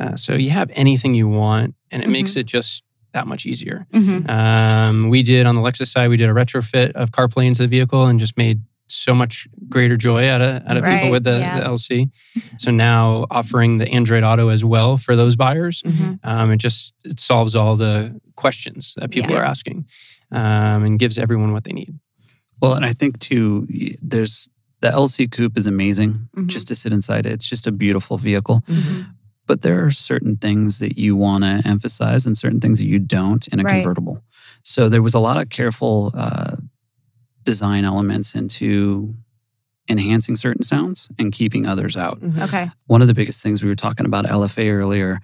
Uh, 0.00 0.16
so 0.16 0.34
you 0.34 0.50
have 0.50 0.68
anything 0.74 1.14
you 1.14 1.28
want, 1.28 1.74
and 1.90 2.02
it 2.02 2.08
makes 2.08 2.34
it 2.36 2.44
just 2.44 2.82
that 3.16 3.26
much 3.26 3.46
easier. 3.46 3.86
Mhm. 3.92 4.28
Um, 4.30 5.08
we 5.08 5.22
did 5.22 5.46
on 5.46 5.54
the 5.56 5.60
Lexus 5.62 5.88
side, 5.88 6.08
we 6.08 6.16
did 6.16 6.28
a 6.28 6.32
retrofit 6.34 6.92
of 6.92 7.10
CarPlay 7.10 7.46
into 7.46 7.62
the 7.62 7.68
vehicle 7.68 8.06
and 8.06 8.20
just 8.20 8.36
made 8.36 8.60
so 8.88 9.12
much 9.14 9.48
greater 9.68 9.96
joy 9.96 10.28
out 10.28 10.40
of, 10.40 10.62
out 10.68 10.76
of 10.76 10.82
Right, 10.84 10.96
people 10.98 11.10
with 11.10 11.24
the, 11.24 11.38
yeah. 11.38 11.58
the 11.58 11.66
LC. 11.66 12.08
So 12.58 12.70
now 12.70 13.26
offering 13.30 13.78
the 13.78 13.88
Android 13.88 14.22
Auto 14.22 14.48
as 14.48 14.64
well 14.64 14.96
for 14.96 15.16
those 15.16 15.34
buyers, 15.34 15.82
Mhm. 15.84 16.20
um, 16.22 16.52
it 16.52 16.58
just 16.58 16.94
it 17.04 17.18
solves 17.18 17.56
all 17.56 17.74
the 17.76 18.20
questions 18.36 18.92
that 18.96 19.10
people 19.10 19.32
Yeah. 19.32 19.38
are 19.40 19.44
asking 19.44 19.86
um, 20.30 20.84
and 20.84 20.98
gives 20.98 21.18
everyone 21.18 21.52
what 21.52 21.64
they 21.64 21.72
need. 21.72 21.94
Well, 22.60 22.74
and 22.74 22.84
I 22.84 22.92
think 22.92 23.18
too, 23.18 23.66
there's 24.02 24.48
the 24.82 24.88
LC 24.92 25.26
Coupe 25.26 25.56
is 25.58 25.66
amazing 25.66 26.28
Mhm. 26.36 26.46
just 26.48 26.68
to 26.68 26.74
sit 26.76 26.92
inside 26.92 27.24
it. 27.26 27.32
It's 27.32 27.48
just 27.48 27.66
a 27.66 27.72
beautiful 27.72 28.18
vehicle. 28.18 28.62
Mhm. 28.68 29.06
But 29.46 29.62
there 29.62 29.84
are 29.84 29.90
certain 29.90 30.36
things 30.36 30.78
that 30.80 30.98
you 30.98 31.16
want 31.16 31.44
to 31.44 31.62
emphasize 31.64 32.26
and 32.26 32.36
certain 32.36 32.60
things 32.60 32.78
that 32.80 32.86
you 32.86 32.98
don't 32.98 33.46
in 33.48 33.60
a 33.60 33.62
Right. 33.62 33.74
convertible. 33.74 34.22
So 34.62 34.88
there 34.88 35.02
was 35.02 35.14
a 35.14 35.20
lot 35.20 35.40
of 35.40 35.48
careful 35.50 36.10
uh, 36.14 36.56
design 37.44 37.84
elements 37.84 38.34
into 38.34 39.14
enhancing 39.88 40.36
certain 40.36 40.64
sounds 40.64 41.08
and 41.18 41.30
keeping 41.32 41.64
others 41.66 41.96
out. 41.96 42.20
Mhm. 42.20 42.42
Okay. 42.42 42.70
One 42.86 43.02
of 43.02 43.06
the 43.08 43.14
biggest 43.14 43.40
things 43.42 43.62
we 43.62 43.68
were 43.68 43.76
talking 43.76 44.04
about 44.04 44.26
LFA 44.26 44.68
earlier, 44.70 45.20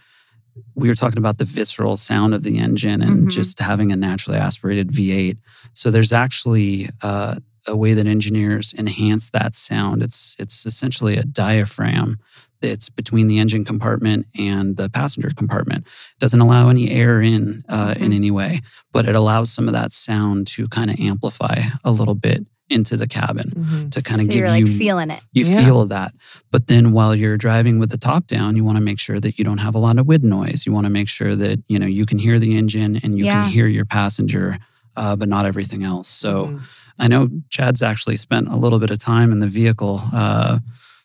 we 0.76 0.86
were 0.86 0.94
talking 0.94 1.18
about 1.18 1.38
the 1.38 1.44
visceral 1.44 1.96
sound 1.96 2.32
of 2.32 2.44
the 2.44 2.58
engine 2.58 3.02
and 3.02 3.26
Mhm. 3.26 3.30
just 3.30 3.58
having 3.58 3.90
a 3.90 3.96
naturally 3.96 4.38
aspirated 4.38 4.92
V8. 4.92 5.36
So 5.72 5.90
there's 5.90 6.12
actually 6.12 6.90
uh, 7.00 7.36
a 7.66 7.76
way 7.76 7.94
that 7.94 8.06
engineers 8.06 8.74
enhance 8.76 9.30
that 9.30 9.54
sound. 9.54 10.02
It's 10.02 10.36
it's 10.38 10.66
essentially 10.66 11.16
a 11.16 11.24
diaphragm 11.24 12.18
that's 12.60 12.88
between 12.88 13.26
the 13.28 13.38
engine 13.38 13.64
compartment 13.64 14.26
and 14.38 14.76
the 14.76 14.88
passenger 14.88 15.30
compartment. 15.36 15.84
Doesn't 16.20 16.40
allow 16.40 16.68
any 16.68 16.90
air 16.90 17.20
in 17.20 17.64
uh, 17.68 17.94
in 17.96 18.10
Mhm. 18.12 18.14
any 18.14 18.30
way, 18.30 18.60
but 18.92 19.08
it 19.08 19.14
allows 19.14 19.52
some 19.52 19.68
of 19.68 19.74
that 19.74 19.92
sound 19.92 20.46
to 20.48 20.68
kind 20.68 20.90
of 20.90 20.98
amplify 21.00 21.62
a 21.84 21.90
little 21.90 22.14
bit 22.14 22.46
into 22.70 22.96
the 22.96 23.06
cabin 23.08 23.50
Mhm. 23.50 23.90
to 23.90 24.02
kind 24.02 24.20
of 24.20 24.26
so 24.26 24.32
give 24.32 24.38
you're 24.40 24.48
like 24.48 24.60
you 24.60 24.66
feeling 24.66 25.10
it. 25.10 25.20
you 25.34 25.44
Yeah. 25.44 25.62
feel 25.64 25.84
that. 25.86 26.14
But 26.50 26.68
then 26.68 26.92
while 26.92 27.14
you're 27.14 27.36
driving 27.36 27.78
with 27.78 27.90
the 27.90 27.98
top 27.98 28.26
down, 28.28 28.56
you 28.56 28.64
want 28.64 28.76
to 28.78 28.82
make 28.82 28.98
sure 28.98 29.20
that 29.20 29.38
you 29.38 29.44
don't 29.44 29.58
have 29.58 29.74
a 29.74 29.78
lot 29.78 29.98
of 29.98 30.06
wind 30.06 30.24
noise. 30.24 30.64
You 30.64 30.72
want 30.72 30.86
to 30.86 30.90
make 30.90 31.08
sure 31.08 31.36
that 31.36 31.60
you 31.68 31.78
know 31.78 31.86
you 31.86 32.06
can 32.06 32.18
hear 32.18 32.38
the 32.38 32.56
engine 32.56 32.96
and 33.02 33.18
you 33.18 33.24
Yeah. 33.26 33.42
can 33.42 33.52
hear 33.52 33.66
your 33.66 33.84
passenger, 33.84 34.56
uh, 34.96 35.16
but 35.16 35.28
not 35.28 35.44
everything 35.44 35.82
else. 35.84 36.08
So 36.08 36.46
Mhm. 36.46 36.60
I 36.98 37.08
know 37.08 37.28
Chad's 37.50 37.82
actually 37.82 38.16
spent 38.16 38.48
a 38.48 38.56
little 38.56 38.78
bit 38.78 38.90
of 38.90 38.98
time 38.98 39.32
in 39.32 39.38
the 39.40 39.46
vehicle, 39.48 40.00
uh, 40.12 40.58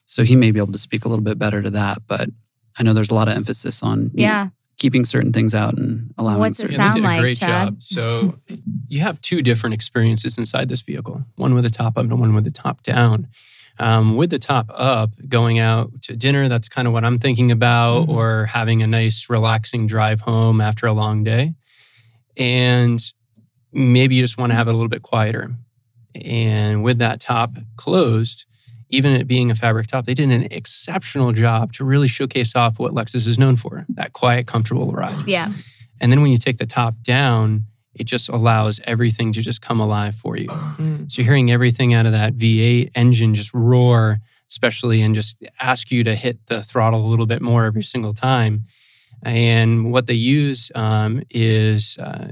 so 0.05 0.23
he 0.23 0.35
may 0.35 0.51
be 0.51 0.59
able 0.59 0.71
to 0.73 0.77
speak 0.77 1.05
a 1.05 1.09
little 1.09 1.23
bit 1.23 1.37
better 1.39 1.61
to 1.61 1.69
that. 1.71 1.99
But 2.07 2.29
I 2.77 2.83
know 2.83 2.93
there's 2.93 3.11
a 3.11 3.15
lot 3.15 3.27
of 3.27 3.35
emphasis 3.35 3.81
on 3.83 4.11
you 4.13 4.25
know, 4.25 4.31
Yeah. 4.33 4.49
keeping 4.77 5.05
certain 5.05 5.33
things 5.33 5.55
out 5.55 5.75
and 5.77 6.13
allowing. 6.17 6.39
What's 6.39 6.59
it 6.59 6.63
certain 6.69 6.75
Yeah, 6.79 6.85
sound 6.87 6.95
did 6.97 7.03
like, 7.05 7.21
great 7.21 7.37
Chad? 7.37 7.67
job. 7.67 7.81
So 7.83 8.39
you 8.87 8.99
have 9.01 9.19
two 9.21 9.41
different 9.41 9.73
experiences 9.73 10.37
inside 10.37 10.69
this 10.69 10.81
vehicle: 10.81 11.23
one 11.35 11.53
with 11.55 11.63
the 11.63 11.69
top 11.69 11.97
up 11.97 12.03
and 12.05 12.19
one 12.19 12.33
with 12.35 12.43
the 12.43 12.51
top 12.51 12.83
down. 12.83 13.27
Um, 13.79 14.15
with 14.17 14.31
the 14.31 14.39
top 14.39 14.71
up, 14.73 15.11
going 15.29 15.59
out 15.59 16.01
to 16.03 16.15
dinner, 16.15 16.49
that's 16.49 16.67
kind 16.67 16.87
of 16.87 16.93
what 16.95 17.05
I'm 17.05 17.19
thinking 17.19 17.51
about, 17.51 18.07
Mhm. 18.07 18.09
or 18.09 18.45
having 18.47 18.81
a 18.81 18.87
nice, 18.87 19.29
relaxing 19.29 19.85
drive 19.85 20.19
home 20.21 20.61
after 20.61 20.87
a 20.87 20.93
long 20.93 21.23
day. 21.23 21.53
And 22.37 23.03
maybe 23.71 24.15
you 24.15 24.23
just 24.23 24.37
want 24.37 24.51
to 24.51 24.55
have 24.55 24.67
it 24.67 24.71
a 24.71 24.73
little 24.73 24.89
bit 24.89 25.03
quieter. 25.03 25.55
And 26.23 26.83
with 26.83 26.97
that 26.99 27.19
top 27.19 27.55
closed, 27.75 28.45
even 28.89 29.13
it 29.13 29.27
being 29.27 29.51
a 29.51 29.55
fabric 29.55 29.87
top, 29.87 30.05
they 30.05 30.13
did 30.13 30.31
an 30.31 30.47
exceptional 30.51 31.33
job 31.33 31.73
to 31.73 31.83
really 31.83 32.07
showcase 32.07 32.55
off 32.55 32.79
what 32.79 32.93
Lexus 32.93 33.27
is 33.27 33.37
known 33.37 33.55
for 33.55 33.85
that 33.89 34.13
quiet, 34.13 34.47
comfortable 34.47 34.91
ride. 34.91 35.27
Yeah. 35.27 35.51
And 35.99 36.11
then 36.11 36.21
when 36.21 36.31
you 36.31 36.37
take 36.37 36.57
the 36.57 36.65
top 36.65 36.95
down, 37.03 37.63
it 37.95 38.05
just 38.05 38.29
allows 38.29 38.79
everything 38.85 39.33
to 39.33 39.41
just 39.41 39.61
come 39.61 39.79
alive 39.79 40.15
for 40.15 40.37
you. 40.37 40.47
Mhm. 40.47 41.11
So 41.11 41.21
you're 41.21 41.25
hearing 41.25 41.51
everything 41.51 41.93
out 41.93 42.05
of 42.05 42.11
that 42.11 42.35
V8 42.35 42.91
engine 42.95 43.33
just 43.33 43.53
roar, 43.53 44.19
especially 44.49 45.01
and 45.01 45.15
just 45.15 45.35
ask 45.59 45.91
you 45.91 46.03
to 46.03 46.15
hit 46.15 46.45
the 46.45 46.63
throttle 46.63 47.05
a 47.05 47.09
little 47.09 47.25
bit 47.25 47.41
more 47.41 47.65
every 47.65 47.83
single 47.83 48.13
time. 48.13 48.65
And 49.23 49.91
what 49.91 50.05
they 50.05 50.13
use 50.13 50.71
um, 50.75 51.23
is 51.31 51.97
uh, 51.97 52.27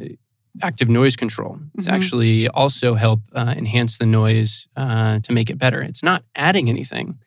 active 0.62 0.90
noise 0.90 1.16
control. 1.16 1.60
It's 1.78 1.88
Mhm. 1.88 1.92
actually 1.94 2.48
also 2.50 2.96
help 2.96 3.22
uh, 3.34 3.54
enhance 3.58 3.98
the 3.98 4.06
noise 4.06 4.68
uh, 4.76 5.20
to 5.20 5.34
make 5.34 5.50
it 5.50 5.58
better. 5.58 5.82
It's 5.82 6.04
not 6.04 6.24
adding 6.36 6.70
anything. 6.70 7.18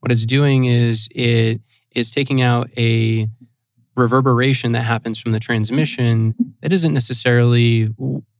What 0.00 0.10
it's 0.12 0.24
doing 0.24 0.64
is 0.64 1.08
it 1.14 1.60
is 1.94 2.10
taking 2.10 2.40
out 2.40 2.70
a 2.76 3.28
reverberation 3.96 4.72
that 4.72 4.82
happens 4.82 5.18
from 5.18 5.32
the 5.32 5.40
transmission 5.40 6.34
that 6.62 6.72
isn't 6.72 6.94
necessarily 6.94 7.90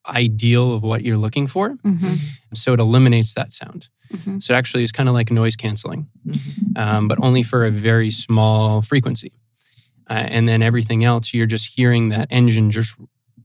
ideal 0.07 0.75
of 0.75 0.83
what 0.83 1.03
you're 1.05 1.19
looking 1.19 1.47
for. 1.47 1.71
hmm 1.83 2.15
So 2.55 2.73
it 2.73 2.81
eliminates 2.81 3.35
that 3.35 3.53
sound. 3.53 3.89
hmm 4.25 4.39
So 4.41 4.55
it 4.55 4.57
actually 4.57 4.83
is 4.85 4.93
kind 4.93 5.09
of 5.09 5.15
like 5.15 5.31
noise 5.31 5.57
canceling, 5.57 6.09
Mhm. 6.27 6.77
um, 6.77 7.09
but 7.09 7.19
only 7.21 7.43
for 7.43 7.65
a 7.65 7.71
very 7.71 8.11
small 8.11 8.81
frequency. 8.83 9.33
Uh, 10.09 10.15
and 10.15 10.49
then 10.49 10.63
everything 10.63 11.05
else, 11.05 11.33
you're 11.35 11.47
just 11.47 11.67
hearing 11.77 12.09
that 12.09 12.27
engine 12.31 12.71
just 12.71 12.95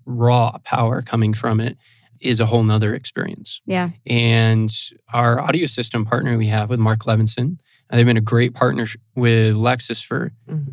raw 0.05 0.57
power 0.63 1.01
coming 1.01 1.33
from 1.33 1.59
it 1.59 1.77
is 2.21 2.39
a 2.39 2.45
whole 2.45 2.63
nother 2.63 2.93
experience. 2.95 3.61
Yeah. 3.65 3.89
And 4.05 4.73
our 5.13 5.39
audio 5.39 5.65
system 5.67 6.05
partner 6.05 6.37
we 6.37 6.47
have 6.47 6.69
with 6.69 6.79
Mark 6.79 6.99
Levinson, 7.01 7.57
uh, 7.89 7.95
they've 7.97 8.05
been 8.05 8.17
a 8.17 8.21
great 8.21 8.53
partner 8.53 8.87
with 9.15 9.55
Lexus 9.55 10.03
for 10.03 10.31
Mhm. 10.49 10.67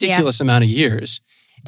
ridiculous 0.00 0.40
amount 0.40 0.64
of 0.64 0.70
years. 0.70 1.20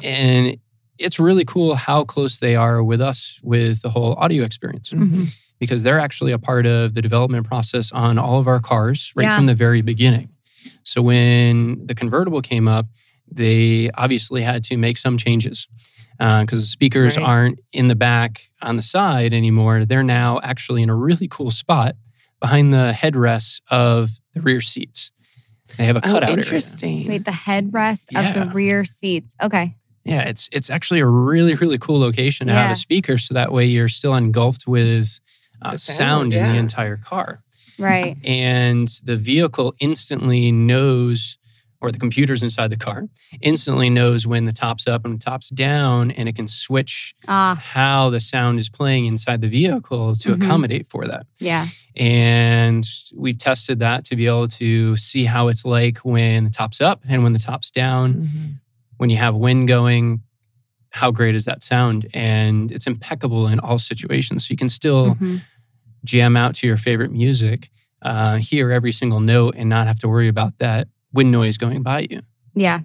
And 0.03 0.57
it's 0.99 1.19
really 1.19 1.45
cool 1.45 1.75
how 1.75 2.03
close 2.03 2.39
they 2.39 2.55
are 2.55 2.83
with 2.83 3.01
us 3.01 3.39
with 3.43 3.81
the 3.81 3.89
whole 3.89 4.13
audio 4.15 4.43
experience 4.43 4.89
Mhm. 4.91 5.27
because 5.59 5.83
they're 5.83 5.99
actually 5.99 6.31
a 6.31 6.39
part 6.39 6.65
of 6.65 6.93
the 6.93 7.01
development 7.01 7.45
process 7.47 7.91
on 7.91 8.17
all 8.17 8.39
of 8.39 8.47
our 8.47 8.59
cars 8.59 9.11
right 9.15 9.23
Yeah. 9.23 9.35
from 9.37 9.47
the 9.47 9.55
very 9.55 9.81
beginning. 9.81 10.29
So 10.83 11.01
when 11.01 11.85
the 11.85 11.95
convertible 11.95 12.41
came 12.41 12.67
up, 12.67 12.87
they 13.29 13.89
obviously 13.91 14.41
had 14.41 14.63
to 14.65 14.77
make 14.77 14.97
some 14.97 15.17
changes 15.17 15.67
because 16.17 16.61
the 16.61 16.67
speakers 16.67 17.15
Right. 17.17 17.25
aren't 17.25 17.59
in 17.73 17.87
the 17.87 17.95
back 17.95 18.49
on 18.61 18.75
the 18.77 18.83
side 18.83 19.33
anymore. 19.33 19.85
They're 19.85 20.03
now 20.03 20.39
actually 20.43 20.81
in 20.83 20.89
a 20.89 20.95
really 20.95 21.27
cool 21.27 21.51
spot 21.51 21.95
behind 22.39 22.73
the 22.73 22.93
headrests 22.95 23.61
of 23.69 24.11
the 24.33 24.41
rear 24.41 24.61
seats. 24.61 25.11
They 25.77 25.85
have 25.85 25.95
a 25.95 25.99
Oh, 25.99 26.13
cutout 26.13 26.23
area. 26.29 26.39
interesting. 26.39 27.07
Wait, 27.07 27.25
the 27.25 27.31
headrest 27.31 28.05
of 28.15 28.33
the 28.33 28.49
rear 28.53 28.85
seats. 28.85 29.35
Okay. 29.41 29.75
Yeah, 30.05 30.21
it's 30.21 30.47
it's 30.53 30.69
actually 30.69 31.01
a 31.01 31.05
really 31.05 31.55
really 31.55 31.77
cool 31.77 31.99
location 31.99 32.47
to 32.47 32.53
have 32.53 32.71
a 32.71 32.75
speaker, 32.75 33.17
so 33.17 33.33
that 33.33 33.51
way 33.51 33.65
you're 33.65 33.89
still 33.89 34.15
engulfed 34.15 34.65
with 34.65 35.19
uh, 35.61 35.71
The 35.71 35.77
sound, 35.77 35.97
sound, 35.97 36.33
in 36.33 36.47
the 36.47 36.57
entire 36.57 36.95
car, 36.97 37.41
Right. 37.77 38.15
and 38.23 38.87
the 39.03 39.17
vehicle 39.17 39.75
instantly 39.79 40.51
knows, 40.51 41.37
or 41.81 41.91
the 41.91 41.99
computers 41.99 42.41
inside 42.41 42.69
the 42.69 42.77
car 42.77 43.03
instantly 43.41 43.89
knows 43.89 44.25
when 44.25 44.45
the 44.45 44.51
top's 44.53 44.87
up 44.87 45.05
and 45.05 45.13
the 45.15 45.23
top's 45.23 45.49
down, 45.49 46.09
and 46.11 46.27
it 46.27 46.35
can 46.35 46.47
switch 46.47 47.13
Ah, 47.27 47.59
how 47.61 48.09
the 48.09 48.19
sound 48.19 48.57
is 48.59 48.67
playing 48.69 49.05
inside 49.05 49.41
the 49.41 49.47
vehicle 49.47 50.15
to 50.15 50.29
Mhm. 50.29 50.43
accommodate 50.43 50.87
for 50.89 51.05
that. 51.07 51.25
yeah. 51.39 51.67
And 51.95 52.87
we've 53.15 53.37
tested 53.37 53.79
that 53.79 54.05
to 54.05 54.15
be 54.15 54.25
able 54.27 54.47
to 54.49 54.95
see 54.97 55.25
how 55.25 55.47
it's 55.47 55.65
like 55.65 55.97
when 55.99 56.43
the 56.45 56.49
top's 56.49 56.79
up 56.81 57.01
and 57.07 57.23
when 57.23 57.33
the 57.33 57.39
top's 57.39 57.71
down 57.71 58.13
Mhm. 58.13 58.59
when 58.97 59.09
you 59.11 59.17
have 59.17 59.35
wind 59.35 59.67
going, 59.67 60.21
how 60.89 61.11
great 61.11 61.35
is 61.35 61.45
that 61.45 61.61
sound? 61.61 62.07
And 62.13 62.71
it's 62.71 62.87
impeccable 62.87 63.47
in 63.47 63.59
all 63.59 63.77
situations. 63.77 64.47
So 64.47 64.51
you 64.53 64.57
can 64.57 64.69
still 64.69 65.13
Mhm. 65.15 65.41
jam 66.03 66.35
out 66.35 66.55
to 66.55 66.67
your 66.67 66.77
favorite 66.77 67.11
music, 67.11 67.69
uh, 68.01 68.37
hear 68.37 68.71
every 68.71 68.91
single 68.91 69.19
note, 69.19 69.53
and 69.57 69.69
not 69.69 69.85
have 69.87 69.99
to 69.99 70.07
worry 70.07 70.27
about 70.27 70.57
that 70.59 70.87
wind 71.13 71.31
noise 71.31 71.57
going 71.57 71.83
by 71.83 72.07
you. 72.09 72.21
Yeah. 72.55 72.81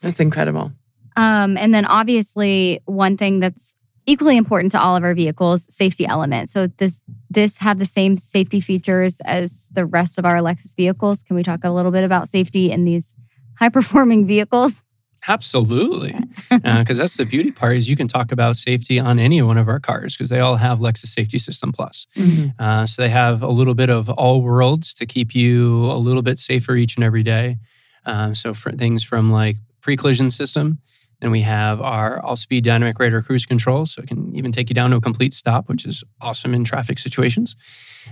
That's 0.00 0.20
incredible. 0.20 0.72
Um, 1.16 1.56
and 1.56 1.74
then 1.74 1.84
obviously 1.86 2.80
one 2.86 3.16
thing 3.16 3.40
that's 3.40 3.76
equally 4.06 4.36
important 4.36 4.72
to 4.72 4.80
all 4.80 4.96
of 4.96 5.04
our 5.04 5.14
vehicles, 5.14 5.66
safety 5.70 6.06
element. 6.06 6.50
So 6.50 6.66
this 6.66 7.00
this 7.30 7.58
have 7.58 7.78
the 7.78 7.86
same 7.86 8.16
safety 8.16 8.60
features 8.60 9.20
as 9.24 9.68
the 9.72 9.86
rest 9.86 10.18
of 10.18 10.24
our 10.24 10.38
Lexus 10.38 10.74
vehicles. 10.76 11.22
Can 11.22 11.36
we 11.36 11.42
talk 11.42 11.60
a 11.64 11.70
little 11.70 11.92
bit 11.92 12.04
about 12.04 12.28
safety 12.28 12.70
in 12.70 12.84
these 12.84 13.14
high 13.58 13.68
performing 13.68 14.26
vehicles? 14.34 14.82
Absolutely. 15.28 16.14
Because 16.62 16.98
that's 16.98 17.16
the 17.16 17.24
beauty 17.24 17.50
part 17.50 17.78
is 17.78 17.88
you 17.88 17.96
can 17.96 18.08
talk 18.08 18.30
about 18.30 18.56
safety 18.56 18.98
on 18.98 19.18
any 19.18 19.40
one 19.40 19.56
of 19.56 19.68
our 19.68 19.80
cars 19.80 20.14
because 20.14 20.28
they 20.28 20.40
all 20.40 20.56
have 20.56 20.80
Lexus 20.80 21.06
Safety 21.06 21.38
System 21.38 21.72
Plus. 21.72 22.06
Mhm. 22.14 22.52
Uh, 22.58 22.86
so 22.86 23.00
they 23.00 23.08
have 23.08 23.42
a 23.42 23.48
little 23.48 23.74
bit 23.74 23.88
of 23.88 24.10
all 24.10 24.42
worlds 24.42 24.92
to 24.94 25.06
keep 25.06 25.34
you 25.34 25.86
a 25.86 25.96
little 25.96 26.20
bit 26.20 26.38
safer 26.38 26.76
each 26.76 26.96
and 26.96 27.04
every 27.04 27.22
day. 27.22 27.56
Um, 28.04 28.34
so 28.34 28.52
for 28.52 28.70
things 28.72 29.02
from 29.02 29.32
like 29.32 29.56
pre-collision 29.80 30.30
system, 30.30 30.78
then 31.20 31.30
we 31.30 31.40
have 31.40 31.80
our 31.80 32.20
all-speed 32.20 32.64
dynamic 32.64 32.98
radar 32.98 33.22
cruise 33.22 33.46
control, 33.46 33.86
so 33.86 34.02
it 34.02 34.08
can 34.08 34.34
even 34.36 34.52
take 34.52 34.68
you 34.68 34.74
down 34.74 34.90
to 34.90 34.96
a 34.96 35.00
complete 35.00 35.32
stop, 35.32 35.68
which 35.68 35.86
is 35.86 36.04
awesome 36.20 36.52
in 36.52 36.64
traffic 36.64 36.98
situations 36.98 37.56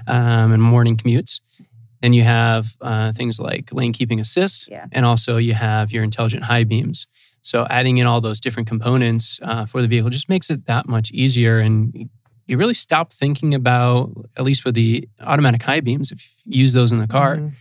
um, 0.07 0.53
and 0.53 0.63
morning 0.63 0.97
commutes. 0.97 1.41
Then 2.03 2.13
you 2.15 2.23
have 2.23 2.77
uh, 2.81 3.13
things 3.13 3.39
like 3.39 3.73
lane 3.73 3.93
keeping 3.93 4.21
assist, 4.21 4.69
Yeah. 4.71 4.87
and 4.93 5.05
also 5.05 5.37
you 5.37 5.55
have 5.55 5.93
your 5.93 6.03
intelligent 6.03 6.43
high 6.45 6.65
beams. 6.65 7.07
So 7.43 7.67
adding 7.71 7.99
in 7.99 8.07
all 8.07 8.21
those 8.21 8.41
different 8.41 8.69
components 8.69 9.39
uh, 9.43 9.67
for 9.67 9.81
the 9.83 9.89
vehicle 9.89 10.11
just 10.11 10.29
makes 10.29 10.51
it 10.51 10.67
that 10.67 10.89
much 10.89 11.11
easier, 11.13 11.59
and 11.59 12.09
you 12.47 12.57
really 12.59 12.75
stop 12.75 13.13
thinking 13.13 13.55
about, 13.55 14.11
at 14.37 14.45
least 14.45 14.65
with 14.65 14.75
the 14.75 15.09
automatic 15.21 15.63
high 15.63 15.81
beams, 15.81 16.11
if 16.11 16.35
you 16.45 16.61
use 16.61 16.73
those 16.73 16.93
in 16.93 16.99
the 16.99 17.07
car, 17.07 17.37
Mhm. 17.37 17.53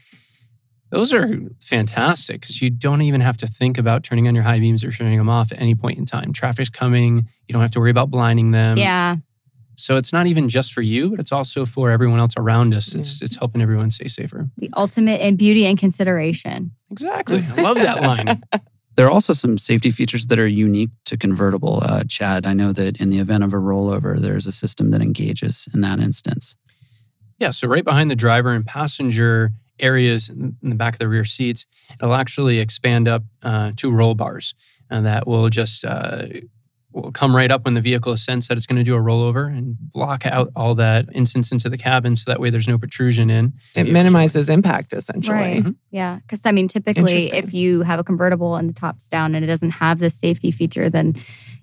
those 0.90 1.14
are 1.14 1.30
fantastic 1.64 2.42
because 2.42 2.62
you 2.62 2.70
don't 2.70 3.02
even 3.04 3.22
have 3.22 3.38
to 3.38 3.48
think 3.48 3.78
about 3.78 4.04
turning 4.04 4.28
on 4.28 4.34
your 4.36 4.44
high 4.44 4.60
beams 4.60 4.84
or 4.84 4.92
turning 4.92 5.18
them 5.18 5.30
off 5.30 5.52
at 5.52 5.62
any 5.62 5.76
point 5.76 6.00
in 6.00 6.06
time. 6.06 6.34
Traffic's 6.34 6.70
coming, 6.70 7.28
you 7.48 7.54
don't 7.54 7.62
have 7.62 7.72
to 7.72 7.80
worry 7.80 7.92
about 7.92 8.10
blinding 8.10 8.52
them. 8.52 8.78
yeah. 8.78 9.18
So 9.80 9.96
it's 9.96 10.12
not 10.12 10.28
even 10.28 10.50
just 10.50 10.74
for 10.74 10.82
you, 10.82 11.10
but 11.10 11.20
it's 11.20 11.32
also 11.32 11.66
for 11.66 11.90
everyone 11.90 12.20
else 12.20 12.34
around 12.38 12.74
us. 12.74 12.94
It's 12.94 13.22
it's 13.22 13.38
helping 13.38 13.62
everyone 13.62 13.92
stay 13.92 14.08
safer. 14.08 14.50
The 14.58 14.70
ultimate 14.76 15.22
in 15.22 15.38
beauty 15.38 15.66
and 15.66 15.78
consideration. 15.78 16.72
Exactly. 16.92 17.44
I 17.56 17.62
love 17.62 17.78
that 17.78 18.02
line. 18.02 18.42
There 18.96 19.08
are 19.08 19.12
also 19.12 19.32
some 19.32 19.58
safety 19.58 19.92
features 19.92 20.28
that 20.28 20.40
are 20.40 20.48
unique 20.48 20.90
to 21.06 21.16
convertible. 21.16 21.80
Uh, 21.82 22.04
Chad, 22.04 22.46
I 22.46 22.52
know 22.52 22.74
that 22.74 23.00
in 23.00 23.12
the 23.12 23.20
event 23.20 23.46
of 23.46 23.54
a 23.54 23.56
rollover, 23.56 24.20
there's 24.20 24.46
a 24.46 24.52
system 24.52 24.92
that 24.92 25.02
engages 25.02 25.70
in 25.74 25.80
that 25.80 26.00
instance. 26.00 26.58
Yeah, 27.38 27.52
so 27.52 27.70
right 27.70 27.86
behind 27.86 28.12
the 28.12 28.18
driver 28.18 28.52
and 28.52 28.66
passenger 28.66 29.54
areas 29.80 30.28
in 30.28 30.58
the 30.62 30.76
back 30.76 30.96
of 30.96 31.00
the 31.00 31.08
rear 31.08 31.24
seats, 31.24 31.66
it'll 31.94 32.14
actually 32.14 32.60
expand 32.60 33.08
up 33.08 33.24
uh, 33.42 33.72
two 33.78 33.90
roll 33.90 34.16
bars, 34.16 34.54
and 34.90 35.06
that 35.06 35.26
will 35.26 35.48
just 35.48 35.86
uh, 35.86 36.26
will 36.92 37.12
come 37.12 37.36
right 37.36 37.52
up 37.52 37.66
when 37.66 37.76
the 37.76 37.82
vehicle 37.82 38.14
is 38.14 38.24
sensed 38.24 38.50
that 38.50 38.58
it's 38.58 38.66
going 38.66 38.78
to 38.78 38.84
do 38.84 38.96
a 38.96 39.00
rollover 39.00 39.46
and 39.48 39.76
block 39.80 40.26
out 40.26 40.52
all 40.56 40.74
that 40.76 41.06
instance 41.14 41.52
into 41.52 41.70
the 41.70 41.78
cabin, 41.78 42.16
so 42.16 42.32
that 42.32 42.40
way 42.40 42.50
there's 42.50 42.68
no 42.68 42.78
protrusion 42.78 43.30
in. 43.30 43.54
It 43.76 43.92
minimizes 43.92 44.50
impact 44.50 44.94
essentially. 44.94 45.38
Right. 45.62 45.66
Yeah. 45.92 46.18
Because 46.18 46.46
I 46.46 46.52
mean, 46.52 46.68
typically, 46.68 47.28
if 47.32 47.54
you 47.54 47.82
have 47.84 48.00
a 48.00 48.04
convertible 48.04 48.56
and 48.56 48.68
the 48.70 48.74
top's 48.74 49.08
down 49.08 49.36
and 49.36 49.44
it 49.44 49.48
doesn't 49.48 49.72
have 49.72 50.00
this 50.00 50.16
safety 50.16 50.50
feature, 50.52 50.90
then 50.90 51.14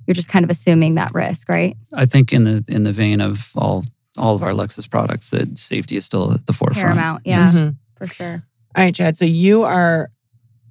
you're 0.06 0.14
just 0.14 0.28
kind 0.28 0.44
of 0.44 0.50
assuming 0.50 0.94
that 0.94 1.12
risk, 1.14 1.48
right? 1.48 1.76
I 1.92 2.06
think 2.06 2.32
in 2.32 2.44
the 2.44 2.64
in 2.68 2.84
the 2.84 2.92
vein 2.92 3.20
of 3.20 3.50
all 3.56 3.84
all 4.16 4.34
of 4.36 4.42
our 4.42 4.52
Lexus 4.52 4.88
products, 4.88 5.30
that 5.30 5.58
safety 5.58 5.96
is 5.96 6.04
still 6.04 6.32
at 6.32 6.46
the 6.46 6.52
forefront. 6.52 6.84
Paramount. 6.86 7.22
Yeah, 7.26 7.48
Mhm. 7.48 7.76
for 7.96 8.06
sure. 8.06 8.42
All 8.76 8.84
right, 8.84 8.94
Chad. 8.94 9.18
So 9.18 9.24
you 9.24 9.64
are 9.64 10.10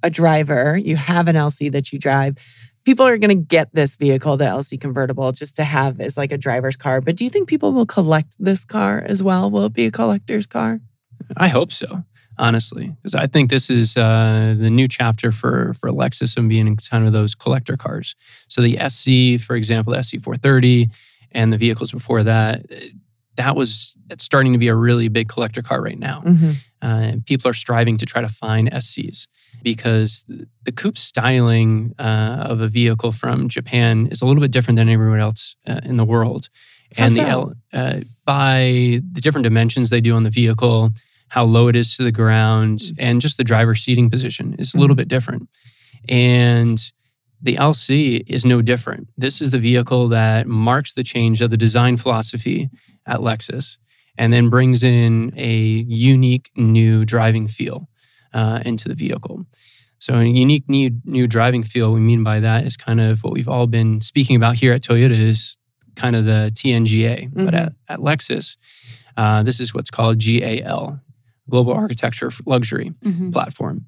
a 0.02 0.10
driver. 0.10 0.76
You 0.78 0.96
have 0.96 1.28
an 1.28 1.36
LC 1.36 1.68
that 1.72 1.92
you 1.92 1.98
drive. 1.98 2.36
People 2.86 3.06
are 3.06 3.18
going 3.18 3.36
to 3.36 3.44
get 3.44 3.74
this 3.74 3.96
vehicle, 3.96 4.36
the 4.36 4.44
LC 4.44 4.80
convertible, 4.80 5.32
just 5.32 5.56
to 5.56 5.64
have 5.64 6.00
as 6.00 6.16
like 6.16 6.30
a 6.30 6.38
driver's 6.38 6.76
car. 6.76 7.00
But 7.00 7.16
do 7.16 7.24
you 7.24 7.30
think 7.30 7.48
people 7.48 7.72
will 7.72 7.84
collect 7.84 8.36
this 8.38 8.64
car 8.64 9.02
as 9.04 9.24
well? 9.24 9.50
Will 9.50 9.64
it 9.64 9.72
be 9.72 9.86
a 9.86 9.90
collector's 9.90 10.46
car? 10.46 10.80
I 11.36 11.48
hope 11.48 11.72
so, 11.72 12.04
honestly, 12.38 12.94
because 13.02 13.16
I 13.16 13.26
think 13.26 13.50
this 13.50 13.70
is 13.70 13.96
uh, 13.96 14.54
the 14.56 14.70
new 14.70 14.86
chapter 14.86 15.32
for 15.32 15.74
for 15.74 15.90
Lexus 15.90 16.36
and 16.36 16.48
being 16.48 16.68
in 16.68 16.76
kind 16.76 17.04
of 17.04 17.12
those 17.12 17.34
collector 17.34 17.76
cars. 17.76 18.14
So 18.46 18.62
the 18.62 18.78
SC, 18.88 19.44
for 19.44 19.56
example, 19.56 19.92
the 19.92 20.02
SC 20.02 20.22
430, 20.22 20.88
and 21.32 21.52
the 21.52 21.58
vehicles 21.58 21.90
before 21.90 22.22
that, 22.22 22.66
that 23.34 23.56
was 23.56 23.96
it's 24.10 24.22
starting 24.22 24.52
to 24.52 24.58
be 24.58 24.68
a 24.68 24.76
really 24.76 25.08
big 25.08 25.28
collector 25.28 25.60
car 25.60 25.82
right 25.82 25.98
now. 25.98 26.22
Mm-hmm. 26.24 26.50
Uh, 26.82 27.00
and 27.00 27.26
people 27.26 27.50
are 27.50 27.54
striving 27.54 27.96
to 27.98 28.06
try 28.06 28.20
to 28.20 28.28
find 28.28 28.70
SCs 28.70 29.26
because 29.62 30.24
the, 30.64 30.72
coupe 30.72 30.98
styling 30.98 31.94
uh, 31.98 32.44
of 32.48 32.60
a 32.60 32.68
vehicle 32.68 33.12
from 33.12 33.48
Japan 33.48 34.08
is 34.10 34.20
a 34.22 34.26
little 34.26 34.40
bit 34.40 34.50
different 34.50 34.76
than 34.76 34.88
everywhere 34.88 35.18
else 35.18 35.56
uh, 35.66 35.80
in 35.84 35.96
the 35.96 36.04
world. 36.04 36.48
How 36.96 37.04
and 37.04 37.12
so? 37.12 37.22
the 37.22 37.28
L, 37.28 37.52
uh, 37.72 38.00
by 38.24 39.00
the 39.12 39.20
different 39.20 39.44
dimensions 39.44 39.90
they 39.90 40.00
do 40.00 40.14
on 40.14 40.22
the 40.24 40.30
vehicle, 40.30 40.90
how 41.28 41.44
low 41.44 41.68
it 41.68 41.76
is 41.76 41.96
to 41.96 42.04
the 42.04 42.12
ground, 42.12 42.78
Mm. 42.80 42.94
and 42.98 43.20
just 43.20 43.36
the 43.36 43.44
driver's 43.44 43.82
seating 43.82 44.08
position 44.10 44.54
is 44.58 44.74
a 44.74 44.78
little 44.78 44.94
Mhm. 44.94 44.98
bit 44.98 45.08
different. 45.08 45.48
And 46.08 46.80
the 47.42 47.56
LC 47.56 48.22
is 48.26 48.44
no 48.44 48.62
different. 48.62 49.08
This 49.18 49.40
is 49.40 49.50
the 49.50 49.58
vehicle 49.58 50.08
that 50.08 50.46
marks 50.46 50.94
the 50.94 51.02
change 51.04 51.40
of 51.42 51.50
the 51.50 51.56
design 51.56 51.96
philosophy 51.96 52.70
at 53.06 53.20
Lexus 53.20 53.76
and 54.18 54.32
then 54.32 54.48
brings 54.48 54.82
in 54.82 55.32
a 55.36 55.56
unique 55.88 56.50
new 56.56 57.04
driving 57.04 57.48
feel 57.48 57.88
uh, 58.36 58.60
into 58.64 58.88
the 58.88 58.94
vehicle. 58.94 59.44
So, 59.98 60.14
a 60.14 60.24
unique 60.24 60.68
new, 60.68 60.90
new 61.04 61.26
driving 61.26 61.62
feel, 61.64 61.92
we 61.92 62.00
mean 62.00 62.22
by 62.22 62.38
that 62.40 62.64
is 62.66 62.76
kind 62.76 63.00
of 63.00 63.24
what 63.24 63.32
we've 63.32 63.48
all 63.48 63.66
been 63.66 64.00
speaking 64.02 64.36
about 64.36 64.54
here 64.56 64.72
at 64.74 64.82
Toyota 64.82 65.18
is 65.32 65.56
kind 66.02 66.14
of 66.14 66.24
the 66.26 66.52
TNGA. 66.54 67.30
But 67.32 67.54
Mhm. 67.54 67.60
at, 67.62 67.72
at 67.88 67.98
Lexus, 68.00 68.56
uh, 69.16 69.42
this 69.42 69.58
is 69.60 69.72
what's 69.74 69.90
called 69.90 70.18
GAL, 70.18 71.00
Global 71.48 71.72
Architecture 71.72 72.30
Luxury 72.44 72.92
Mhm. 73.02 73.32
platform. 73.32 73.86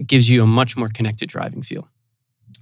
It 0.00 0.06
gives 0.06 0.28
you 0.30 0.42
a 0.42 0.46
much 0.46 0.76
more 0.78 0.88
connected 0.88 1.28
driving 1.28 1.62
feel 1.62 1.86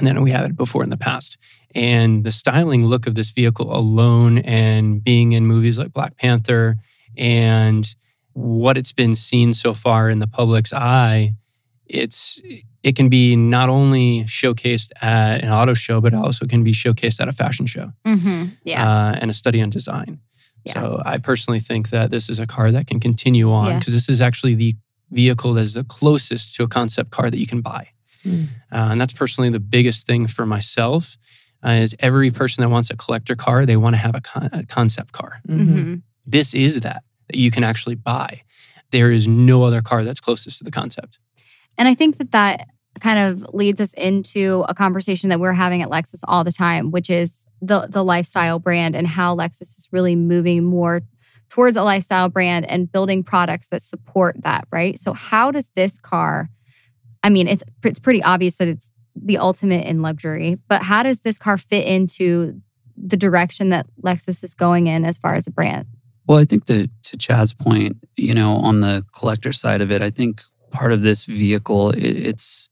than 0.00 0.20
we 0.22 0.32
had 0.32 0.44
it 0.50 0.56
before 0.56 0.82
in 0.82 0.90
the 0.90 0.96
past. 0.96 1.38
And 1.76 2.24
the 2.24 2.32
styling 2.32 2.84
look 2.86 3.06
of 3.06 3.14
this 3.14 3.30
vehicle 3.30 3.68
alone 3.74 4.38
and 4.38 5.02
being 5.04 5.32
in 5.32 5.46
movies 5.46 5.78
like 5.78 5.92
Black 5.92 6.16
Panther 6.16 6.78
and 7.16 7.94
what 8.34 8.76
it's 8.76 8.92
been 8.92 9.14
seen 9.14 9.52
so 9.54 9.74
far 9.74 10.08
in 10.10 10.18
the 10.18 10.26
public's 10.26 10.72
eye, 10.72 11.34
it's 11.86 12.40
it 12.82 12.96
can 12.96 13.08
be 13.08 13.36
not 13.36 13.68
only 13.68 14.24
showcased 14.24 14.90
at 15.02 15.42
an 15.44 15.50
auto 15.50 15.74
show, 15.74 16.00
but 16.00 16.12
also 16.14 16.46
can 16.46 16.64
be 16.64 16.72
showcased 16.72 17.20
at 17.20 17.28
a 17.28 17.32
fashion 17.32 17.66
show 17.66 17.92
Mhm. 18.06 18.52
Yeah. 18.64 18.88
uh, 18.88 19.12
and 19.20 19.30
a 19.30 19.34
study 19.34 19.60
on 19.62 19.70
design. 19.70 20.18
Yeah. 20.64 20.74
So 20.80 21.02
I 21.04 21.18
personally 21.18 21.60
think 21.60 21.90
that 21.90 22.10
this 22.10 22.28
is 22.28 22.40
a 22.40 22.46
car 22.46 22.72
that 22.72 22.86
can 22.88 22.98
continue 22.98 23.52
on 23.52 23.66
Yeah. 23.66 23.78
because 23.78 23.94
this 23.94 24.08
is 24.08 24.20
actually 24.20 24.54
the 24.56 24.74
vehicle 25.12 25.54
that 25.54 25.62
is 25.62 25.74
the 25.74 25.84
closest 25.84 26.54
to 26.56 26.64
a 26.64 26.68
concept 26.68 27.10
car 27.10 27.30
that 27.30 27.38
you 27.38 27.46
can 27.46 27.60
buy. 27.60 27.88
Mm. 28.24 28.48
Uh, 28.72 28.88
and 28.92 29.00
that's 29.00 29.12
personally 29.12 29.50
the 29.50 29.60
biggest 29.60 30.06
thing 30.06 30.26
for 30.26 30.46
myself 30.46 31.16
uh, 31.64 31.70
is 31.70 31.94
every 32.00 32.30
person 32.32 32.62
that 32.62 32.68
wants 32.70 32.90
a 32.90 32.96
collector 32.96 33.36
car, 33.36 33.64
they 33.66 33.76
want 33.76 33.94
to 33.94 33.98
have 33.98 34.14
a, 34.16 34.20
con- 34.20 34.50
a 34.52 34.64
concept 34.66 35.12
car. 35.12 35.40
Mhm. 35.48 35.68
Mhm. 35.68 36.02
This 36.26 36.54
is 36.54 36.80
that 36.80 37.04
that 37.32 37.38
you 37.38 37.50
can 37.50 37.64
actually 37.64 37.94
buy. 37.94 38.42
There 38.90 39.10
is 39.10 39.26
no 39.26 39.64
other 39.64 39.82
car 39.82 40.04
that's 40.04 40.20
closest 40.20 40.58
to 40.58 40.64
the 40.64 40.70
concept. 40.70 41.18
And 41.78 41.88
I 41.88 41.94
think 41.94 42.18
that 42.18 42.32
that 42.32 42.68
kind 43.00 43.18
of 43.18 43.54
leads 43.54 43.80
us 43.80 43.94
into 43.94 44.64
a 44.68 44.74
conversation 44.74 45.30
that 45.30 45.40
we're 45.40 45.54
having 45.54 45.82
at 45.82 45.88
Lexus 45.88 46.20
all 46.28 46.44
the 46.44 46.52
time, 46.52 46.90
which 46.90 47.08
is 47.08 47.46
the 47.60 47.86
the 47.88 48.04
lifestyle 48.04 48.58
brand 48.58 48.94
and 48.94 49.06
how 49.06 49.34
Lexus 49.34 49.78
is 49.78 49.88
really 49.90 50.14
moving 50.14 50.64
more 50.64 51.00
towards 51.48 51.76
a 51.76 51.82
lifestyle 51.82 52.28
brand 52.28 52.70
and 52.70 52.92
building 52.92 53.22
products 53.22 53.68
that 53.68 53.82
support 53.82 54.36
that, 54.42 54.66
right? 54.70 55.00
So 55.00 55.14
how 55.14 55.50
does 55.50 55.70
this 55.74 55.98
car 55.98 56.50
I 57.22 57.30
mean, 57.30 57.48
it's 57.48 57.62
it's 57.84 58.00
pretty 58.00 58.22
obvious 58.22 58.56
that 58.56 58.68
it's 58.68 58.90
the 59.14 59.38
ultimate 59.38 59.86
in 59.86 60.02
luxury, 60.02 60.58
but 60.68 60.82
how 60.82 61.02
does 61.02 61.20
this 61.20 61.38
car 61.38 61.56
fit 61.56 61.86
into 61.86 62.60
the 62.96 63.16
direction 63.16 63.68
that 63.70 63.86
Lexus 64.02 64.42
is 64.42 64.54
going 64.54 64.86
in 64.86 65.04
as 65.04 65.18
far 65.18 65.34
as 65.34 65.46
a 65.46 65.50
brand? 65.50 65.86
Well, 66.26 66.38
I 66.38 66.44
think 66.44 66.66
that 66.66 66.90
to 67.04 67.16
Chad's 67.16 67.52
point, 67.52 67.96
you 68.16 68.34
know, 68.34 68.56
on 68.56 68.80
the 68.80 69.04
collector 69.12 69.52
side 69.52 69.80
of 69.80 69.90
it, 69.90 70.02
I 70.02 70.10
think 70.10 70.42
part 70.70 70.92
of 70.92 71.02
this 71.02 71.24
vehicle, 71.24 71.90
it, 71.90 71.98
it's 72.04 72.68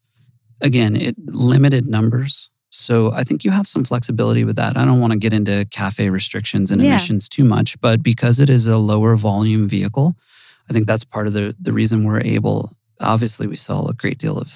again, 0.61 0.97
it 0.97 1.17
limited 1.27 1.87
numbers. 1.87 2.51
So 2.71 3.13
I 3.13 3.25
think 3.25 3.45
you 3.45 3.51
have 3.51 3.67
some 3.67 3.83
flexibility 3.85 4.45
with 4.45 4.55
that. 4.57 4.77
I 4.77 4.85
don't 4.85 5.01
want 5.01 5.13
to 5.13 5.19
get 5.19 5.33
into 5.33 5.67
CAFE 5.71 6.11
restrictions 6.11 6.71
and 6.71 6.81
Yeah. 6.81 6.91
emissions 6.91 7.29
too 7.29 7.45
much, 7.45 7.81
but 7.81 8.03
because 8.03 8.39
it 8.39 8.49
is 8.49 8.67
a 8.69 8.79
lower 8.79 9.17
volume 9.17 9.69
vehicle, 9.69 10.15
I 10.69 10.73
think 10.73 10.87
that's 10.87 11.03
part 11.05 11.27
of 11.27 11.33
the 11.33 11.57
the 11.61 11.73
reason 11.73 12.05
we're 12.05 12.21
able. 12.21 12.73
Obviously, 13.01 13.47
we 13.49 13.57
sell 13.57 13.89
a 13.89 13.95
great 13.95 14.19
deal 14.19 14.39
of 14.39 14.55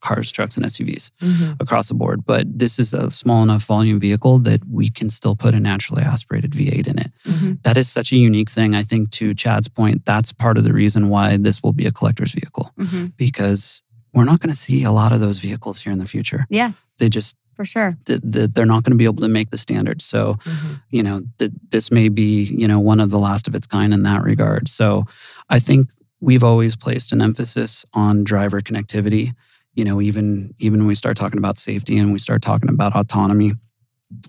cars, 0.00 0.30
trucks, 0.30 0.56
and 0.56 0.64
SUVs 0.66 1.10
Mhm. 1.22 1.56
across 1.60 1.88
the 1.88 1.94
board, 1.94 2.24
but 2.26 2.46
this 2.58 2.78
is 2.78 2.94
a 2.94 3.10
small 3.10 3.42
enough 3.42 3.64
volume 3.64 3.98
vehicle 3.98 4.38
that 4.40 4.60
we 4.68 4.88
can 4.90 5.10
still 5.10 5.34
put 5.34 5.54
a 5.54 5.60
naturally 5.60 6.02
aspirated 6.02 6.54
V8 6.54 6.86
in 6.86 6.98
it 6.98 7.12
Mhm. 7.26 7.62
that 7.62 7.76
is 7.76 7.88
such 7.88 8.12
a 8.12 8.16
unique 8.16 8.50
thing. 8.50 8.74
I 8.74 8.82
think 8.82 9.10
to 9.12 9.34
Chad's 9.34 9.68
point, 9.68 10.04
that's 10.04 10.32
part 10.32 10.58
of 10.58 10.64
the 10.64 10.72
reason 10.72 11.08
why 11.08 11.36
this 11.36 11.62
will 11.62 11.72
be 11.72 11.86
a 11.86 11.92
collector's 11.92 12.32
vehicle 12.32 12.72
Mm-hmm. 12.78 13.06
because 13.16 13.82
we're 14.14 14.24
not 14.24 14.40
going 14.40 14.52
to 14.52 14.58
see 14.58 14.82
a 14.84 14.92
lot 14.92 15.12
of 15.12 15.20
those 15.20 15.38
vehicles 15.38 15.78
here 15.80 15.92
in 15.92 15.98
the 15.98 16.06
future. 16.06 16.46
Yeah. 16.48 16.72
They 16.98 17.08
just, 17.08 17.36
For 17.54 17.64
sure. 17.64 17.96
th- 18.06 18.20
th- 18.32 18.50
they're 18.54 18.64
not 18.66 18.82
going 18.84 18.92
to 18.92 18.96
be 18.96 19.04
able 19.04 19.22
to 19.22 19.28
make 19.28 19.50
the 19.50 19.58
standard. 19.58 20.00
So, 20.02 20.38
Mhm. 20.44 20.80
you 20.90 21.02
know, 21.02 21.22
th- 21.38 21.52
this 21.70 21.90
may 21.90 22.08
be, 22.08 22.44
you 22.44 22.66
know, 22.68 22.78
one 22.80 23.00
of 23.00 23.10
the 23.10 23.18
last 23.18 23.48
of 23.48 23.54
its 23.54 23.66
kind 23.66 23.92
in 23.92 24.02
that 24.04 24.22
regard. 24.22 24.68
So 24.68 25.04
I 25.50 25.58
think 25.58 25.88
we've 26.20 26.42
always 26.44 26.76
placed 26.76 27.12
an 27.12 27.20
emphasis 27.20 27.84
on 27.92 28.24
driver 28.24 28.60
connectivity. 28.62 29.34
You 29.76 29.84
know, 29.84 30.00
even 30.00 30.54
even 30.58 30.80
when 30.80 30.88
we 30.88 30.94
start 30.94 31.16
talking 31.16 31.38
about 31.38 31.58
safety 31.58 31.98
and 31.98 32.12
we 32.12 32.18
start 32.18 32.42
talking 32.42 32.70
about 32.70 32.96
autonomy, 32.96 33.52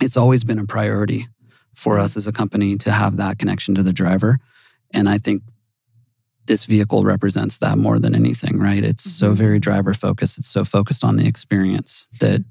it's 0.01 0.17
always 0.17 0.43
been 0.43 0.60
a 0.60 0.65
priority 0.65 1.27
for 1.73 1.97
us 1.99 2.17
as 2.17 2.27
a 2.27 2.31
company 2.31 2.75
to 2.77 2.91
have 2.91 3.17
that 3.17 3.39
connection 3.39 3.73
to 3.75 3.83
the 3.83 3.93
driver. 3.93 4.39
And 4.93 5.07
I 5.07 5.17
think 5.17 5.41
this 6.47 6.65
vehicle 6.65 7.03
represents 7.03 7.57
that 7.60 7.77
more 7.77 7.99
than 7.99 8.13
anything, 8.15 8.60
right? 8.60 8.83
It's 8.83 9.03
so 9.03 9.31
Mhm. 9.31 9.36
very 9.38 9.60
driver 9.60 9.93
focused. 9.93 10.38
It's 10.38 10.49
so 10.49 10.63
focused 10.65 11.03
on 11.03 11.15
the 11.17 11.25
experience 11.25 12.07
that 12.19 12.43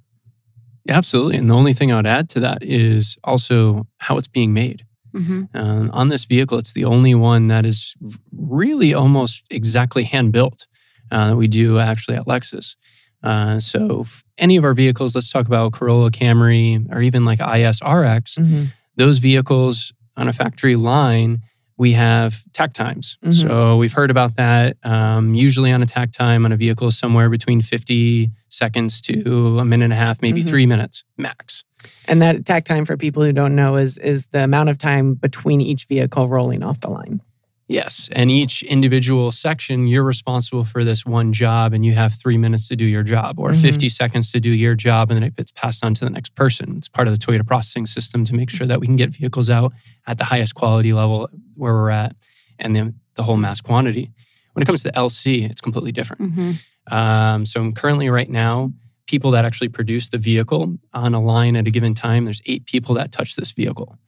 Yeah, 0.88 0.96
absolutely. 0.98 1.36
And 1.36 1.50
the 1.50 1.54
only 1.54 1.72
thing 1.72 1.90
I 1.90 1.96
would 1.96 2.06
add 2.06 2.28
to 2.30 2.40
that 2.40 2.62
is 2.62 3.16
also 3.24 3.88
how 3.98 4.16
it's 4.18 4.28
being 4.28 4.52
made. 4.52 4.84
Mm-hmm. 5.12 5.44
Uh, 5.52 5.88
on 5.92 6.10
this 6.10 6.26
vehicle, 6.26 6.58
it's 6.58 6.74
the 6.74 6.84
only 6.84 7.12
one 7.12 7.48
that 7.48 7.66
is 7.66 7.96
really 8.32 8.94
almost 8.94 9.42
exactly 9.50 10.04
hand 10.04 10.30
built 10.30 10.68
uh, 11.10 11.28
that 11.28 11.36
we 11.36 11.48
do 11.48 11.78
actually 11.78 12.16
at 12.16 12.26
Lexus. 12.26 12.76
Uh, 13.22 13.58
so, 13.58 14.04
any 14.38 14.56
of 14.56 14.64
our 14.64 14.74
vehicles, 14.74 15.14
let's 15.14 15.30
talk 15.30 15.46
about 15.46 15.72
Corolla, 15.72 16.10
Camry, 16.10 16.86
or 16.92 17.00
even 17.02 17.24
like 17.24 17.40
IS 17.40 17.80
RX, 17.82 18.34
Mhm. 18.36 18.72
those 18.96 19.18
vehicles 19.18 19.92
on 20.16 20.28
a 20.28 20.32
factory 20.32 20.76
line, 20.76 21.42
we 21.78 21.92
have 21.92 22.42
takt 22.52 22.76
times. 22.76 23.18
Mhm. 23.24 23.34
So, 23.34 23.76
we've 23.78 23.92
heard 23.92 24.10
about 24.10 24.36
that. 24.36 24.76
Um, 24.84 25.34
usually, 25.34 25.72
on 25.72 25.82
a 25.82 25.86
takt 25.86 26.14
time 26.14 26.44
on 26.44 26.52
a 26.52 26.56
vehicle, 26.56 26.90
somewhere 26.90 27.28
between 27.30 27.60
50 27.62 28.30
seconds 28.48 29.00
to 29.02 29.58
a 29.58 29.64
minute 29.64 29.84
and 29.84 29.92
a 29.92 29.96
half, 29.96 30.22
maybe 30.22 30.42
Mhm. 30.42 30.48
three 30.48 30.66
minutes 30.66 31.02
max. 31.18 31.64
And 32.08 32.22
that 32.22 32.44
takt 32.44 32.66
time 32.66 32.84
for 32.84 32.96
people 32.96 33.22
who 33.24 33.32
don't 33.32 33.54
know 33.54 33.76
is 33.76 33.98
is 33.98 34.26
the 34.28 34.44
amount 34.44 34.68
of 34.68 34.78
time 34.78 35.14
between 35.14 35.60
each 35.60 35.86
vehicle 35.86 36.28
rolling 36.28 36.62
off 36.62 36.80
the 36.80 36.88
line. 36.90 37.20
Yes. 37.68 38.08
And 38.12 38.30
each 38.30 38.62
individual 38.62 39.32
section, 39.32 39.88
you're 39.88 40.04
responsible 40.04 40.64
for 40.64 40.84
this 40.84 41.04
one 41.04 41.32
job 41.32 41.72
and 41.72 41.84
you 41.84 41.94
have 41.94 42.14
three 42.14 42.38
minutes 42.38 42.68
to 42.68 42.76
do 42.76 42.84
your 42.84 43.02
job 43.02 43.40
or 43.40 43.50
Mhm. 43.50 43.60
50 43.60 43.88
seconds 43.88 44.30
to 44.32 44.40
do 44.40 44.52
your 44.52 44.76
job. 44.76 45.10
And 45.10 45.16
then 45.16 45.24
it 45.24 45.34
gets 45.34 45.50
passed 45.50 45.84
on 45.84 45.92
to 45.94 46.04
the 46.04 46.10
next 46.10 46.34
person. 46.36 46.76
It's 46.76 46.88
part 46.88 47.08
of 47.08 47.18
the 47.18 47.24
Toyota 47.26 47.44
processing 47.44 47.86
system 47.86 48.24
to 48.24 48.34
make 48.34 48.50
sure 48.50 48.68
that 48.68 48.78
we 48.80 48.86
can 48.86 48.94
get 48.94 49.10
vehicles 49.10 49.50
out 49.50 49.72
at 50.06 50.18
the 50.18 50.24
highest 50.24 50.54
quality 50.54 50.92
level 50.92 51.28
where 51.54 51.72
we're 51.74 51.90
at 51.90 52.14
and 52.60 52.76
then 52.76 52.94
the 53.14 53.24
whole 53.24 53.36
mass 53.36 53.60
quantity. 53.60 54.10
When 54.52 54.62
it 54.62 54.66
comes 54.66 54.84
to 54.84 54.92
LC, 54.96 55.42
it's 55.44 55.60
completely 55.60 55.92
different. 55.92 56.36
Mhm. 56.36 56.92
Um, 56.92 57.46
so 57.46 57.72
currently, 57.72 58.08
right 58.10 58.30
now, 58.30 58.72
people 59.08 59.32
that 59.32 59.44
actually 59.44 59.68
produce 59.68 60.08
the 60.08 60.18
vehicle 60.18 60.76
on 60.94 61.14
a 61.14 61.20
line 61.20 61.56
at 61.56 61.66
a 61.66 61.70
given 61.70 61.94
time, 61.94 62.24
there's 62.26 62.40
eight 62.46 62.64
people 62.66 62.94
that 62.94 63.10
touch 63.12 63.34
this 63.36 63.50
vehicle, 63.50 63.98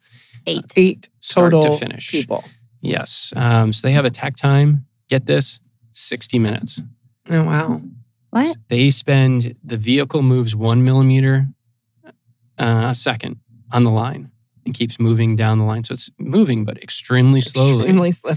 Eight. 0.47 0.73
Eight 0.77 1.09
start 1.21 1.53
total 1.53 1.75
to 1.75 1.79
finish. 1.79 2.11
people. 2.11 2.45
Yes. 2.81 3.33
Um, 3.37 3.73
so 3.73 3.87
they 3.87 3.93
have 3.93 4.05
a 4.05 4.11
takt 4.11 4.39
time. 4.39 4.87
Get 5.09 5.27
this, 5.27 5.61
60 5.93 6.39
minutes. 6.39 6.81
Oh 7.31 7.45
wow. 7.45 7.81
What? 8.31 8.57
They 8.69 8.91
spend 8.91 9.55
the 9.65 9.77
vehicle 9.77 10.23
moves 10.23 10.55
one 10.55 10.85
millimeter 10.85 11.49
uh, 12.59 12.89
a 12.91 12.95
second 12.95 13.39
on 13.73 13.85
the 13.85 13.91
line 13.91 14.31
and 14.65 14.75
keeps 14.75 15.01
moving 15.01 15.37
down 15.37 15.59
the 15.59 15.65
line. 15.65 15.85
So 15.85 15.95
it's 15.95 16.11
moving, 16.19 16.65
but 16.65 16.83
extremely 16.83 17.41
slowly. 17.41 17.85
Extremely 17.85 18.13
slow. 18.13 18.35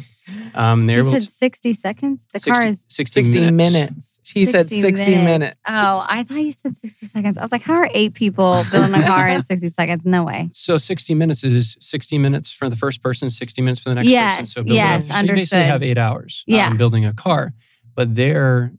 Um, 0.54 0.86
they're 0.88 0.98
You 0.98 1.04
able 1.04 1.14
said 1.14 1.22
to, 1.26 1.32
60 1.32 1.74
seconds? 1.74 2.28
The 2.32 2.40
60, 2.40 2.52
car 2.52 2.68
is 2.68 2.86
60 2.90 3.24
60 3.24 3.40
minutes. 3.40 3.74
minutes. 3.74 4.20
He 4.24 4.46
said 4.46 4.68
60 4.70 5.12
minutes. 5.18 5.56
Oh, 5.68 6.06
I 6.08 6.24
thought 6.24 6.36
you 6.38 6.52
said 6.52 6.76
60 6.78 7.08
seconds. 7.08 7.38
I 7.38 7.42
was 7.42 7.52
like, 7.52 7.64
how 7.64 7.74
are 7.76 7.90
eight 7.94 8.14
people 8.14 8.64
building 8.72 8.94
a 8.96 9.06
car 9.06 9.28
in 9.30 9.42
60 9.44 9.70
seconds? 9.70 10.06
No 10.06 10.24
way. 10.24 10.50
So 10.54 10.78
60 10.78 11.16
minutes 11.16 11.44
is 11.44 11.76
60 11.80 12.18
minutes 12.18 12.54
for 12.54 12.70
the 12.70 12.76
first 12.76 13.02
person, 13.02 13.30
60 13.30 13.62
minutes 13.62 13.82
for 13.82 13.90
the 13.90 13.96
next 13.96 14.08
person. 14.08 14.14
Yes, 14.14 14.54
So 14.54 14.62
building 14.64 14.76
yes, 14.78 15.10
a, 15.10 15.14
so 15.14 15.22
you 15.22 15.28
basically 15.34 15.64
have 15.66 15.84
eight 15.84 15.98
hours 15.98 16.44
um, 16.48 16.54
Yeah. 16.56 16.74
building 16.76 17.06
a 17.06 17.14
car, 17.14 17.54
but 17.96 18.14
they're 18.16 18.72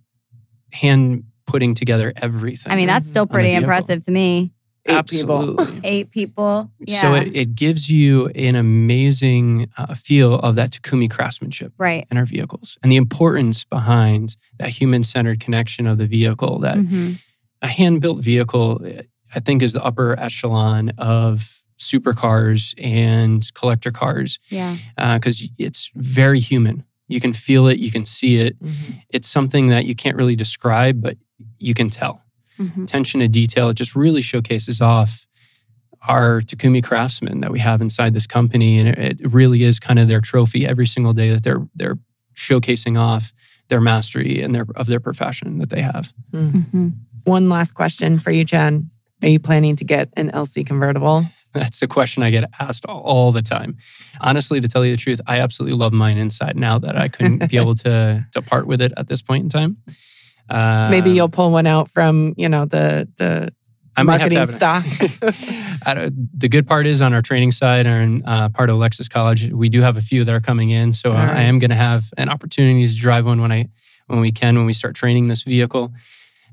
hand 0.73 1.25
putting 1.47 1.75
together 1.75 2.13
everything. 2.17 2.73
I 2.73 2.77
mean, 2.77 2.87
that's 2.87 3.09
still 3.09 3.27
pretty 3.27 3.53
impressive 3.55 4.05
to 4.05 4.11
me. 4.11 4.53
Eight 4.87 5.07
people. 5.07 5.61
Absolutely. 5.61 5.81
Eight 5.89 6.11
people. 6.11 6.71
Yeah. 6.81 7.01
So 7.03 7.15
it, 7.15 7.37
it 7.37 7.55
gives 7.55 7.89
you 7.89 8.27
an 8.29 8.57
amazing 8.57 9.71
uh, 9.79 9.95
feel 9.95 10.35
of 10.41 10.57
that 10.57 10.73
Takumi 10.73 11.09
craftsmanship 11.11 11.73
right. 11.79 12.07
in 12.11 12.17
our 12.19 12.25
vehicles 12.25 12.77
and 12.83 12.91
the 12.91 12.97
importance 12.97 13.65
behind 13.65 14.37
that 14.59 14.71
human 14.71 15.03
centered 15.05 15.39
connection 15.41 15.87
of 15.87 15.99
the 15.99 16.07
vehicle. 16.07 16.59
That 16.61 16.79
Mhm. 16.79 17.19
a 17.63 17.69
hand 17.69 18.01
built 18.01 18.21
vehicle, 18.23 18.85
I 19.35 19.41
think, 19.41 19.63
is 19.63 19.73
the 19.73 19.83
upper 19.85 20.19
echelon 20.19 20.91
of 20.99 21.63
supercars 21.79 22.75
and 22.83 23.53
collector 23.55 23.91
cars 23.91 24.39
Yeah. 24.51 24.77
because 25.15 25.49
it's 25.59 25.91
very 25.95 26.41
human. 26.41 26.85
You 27.09 27.21
can 27.21 27.33
feel 27.33 27.67
it, 27.69 27.79
you 27.79 27.91
can 27.91 28.05
see 28.05 28.37
it. 28.39 28.61
Mhm. 28.63 29.03
It's 29.11 29.29
something 29.29 29.69
that 29.69 29.85
you 29.87 29.95
can't 29.95 30.17
really 30.17 30.37
describe, 30.37 31.01
but 31.03 31.17
you 31.59 31.75
can 31.75 31.91
tell. 31.91 32.23
Mhm. 32.63 32.85
Attention 32.85 33.21
to 33.21 33.29
detail, 33.29 33.69
it 33.69 33.75
just 33.75 33.95
really 33.95 34.23
showcases 34.23 34.81
off 34.81 35.27
our 36.09 36.41
Takumi 36.41 36.83
craftsmen 36.83 37.41
that 37.41 37.53
we 37.53 37.61
have 37.61 37.81
inside 37.81 38.13
this 38.15 38.27
company. 38.27 38.79
And 38.79 38.89
it, 38.89 39.21
it 39.21 39.33
really 39.33 39.63
is 39.63 39.79
kind 39.79 39.99
of 39.99 40.09
their 40.09 40.21
trophy 40.21 40.67
every 40.67 40.87
single 40.87 41.13
day 41.13 41.31
that 41.31 41.45
they're 41.45 41.67
they're 41.75 41.99
showcasing 42.35 42.99
off 42.99 43.33
their 43.69 43.81
mastery 43.81 44.43
and 44.43 44.55
their 44.55 44.67
of 44.77 44.87
their 44.87 45.01
profession 45.01 45.59
that 45.59 45.71
they 45.71 45.81
have. 45.83 46.13
Mhm. 46.33 46.95
One 47.25 47.49
last 47.49 47.75
question 47.75 48.19
for 48.19 48.31
you, 48.33 48.45
Jen. 48.45 48.91
Are 49.23 49.29
you 49.29 49.39
planning 49.39 49.77
to 49.77 49.85
get 49.85 50.09
an 50.17 50.31
LC 50.33 50.67
convertible? 50.67 51.25
That's 51.53 51.83
a 51.83 51.87
question 51.87 52.23
I 52.23 52.31
get 52.31 52.51
asked 52.59 52.85
all, 52.87 53.01
all 53.03 53.31
the 53.31 53.43
time. 53.43 53.77
Honestly, 54.23 54.61
to 54.61 54.67
tell 54.69 54.85
you 54.85 54.93
the 54.93 54.97
truth, 54.97 55.21
I 55.27 55.39
absolutely 55.39 55.79
love 55.79 55.93
mine 55.93 56.17
inside 56.17 56.57
now 56.57 56.79
that 56.79 56.97
I 56.97 57.09
couldn't 57.09 57.49
be 57.51 57.57
able 57.63 57.75
to 57.77 58.27
to 58.33 58.43
part 58.43 58.67
with 58.67 58.81
it 58.81 58.93
at 58.97 59.07
this 59.09 59.23
point 59.23 59.45
in 59.45 59.51
time. 59.51 59.77
Uh, 60.49 60.89
Maybe 60.91 61.11
you'll 61.11 61.29
pull 61.29 61.51
one 61.51 61.67
out 61.67 61.89
from, 61.91 62.35
you 62.37 62.49
know, 62.49 62.65
the 62.65 63.09
the 63.17 63.53
I 63.97 64.03
might 64.03 64.21
have 64.21 64.31
to 64.31 64.39
marketing 64.39 64.61
have 64.61 64.85
stock. 65.21 65.35
I 65.87 65.95
don't- 65.95 66.39
the 66.39 66.49
good 66.49 66.67
part 66.67 66.87
is 66.87 67.03
on 67.03 67.13
our 67.13 67.23
training 67.23 67.53
side 67.53 67.87
and 67.87 68.23
uh, 68.27 68.49
part 68.49 68.71
of 68.71 68.77
Lexus 68.77 69.09
College, 69.09 69.51
we 69.53 69.69
do 69.69 69.83
have 69.83 69.97
a 69.97 70.01
few 70.01 70.25
that 70.25 70.35
are 70.35 70.41
coming 70.41 70.71
in. 70.71 70.93
So 70.93 71.11
right. 71.11 71.37
I 71.37 71.43
am 71.43 71.59
going 71.59 71.71
to 71.71 71.77
have 71.77 72.11
an 72.17 72.29
opportunity 72.29 72.87
to 72.87 72.95
drive 72.95 73.27
one 73.27 73.41
when 73.41 73.53
I 73.53 73.69
when 74.07 74.21
we 74.21 74.33
can 74.33 74.57
when 74.57 74.67
we 74.67 74.73
start 74.73 74.95
training 74.95 75.29
this 75.29 75.43
vehicle. 75.43 75.93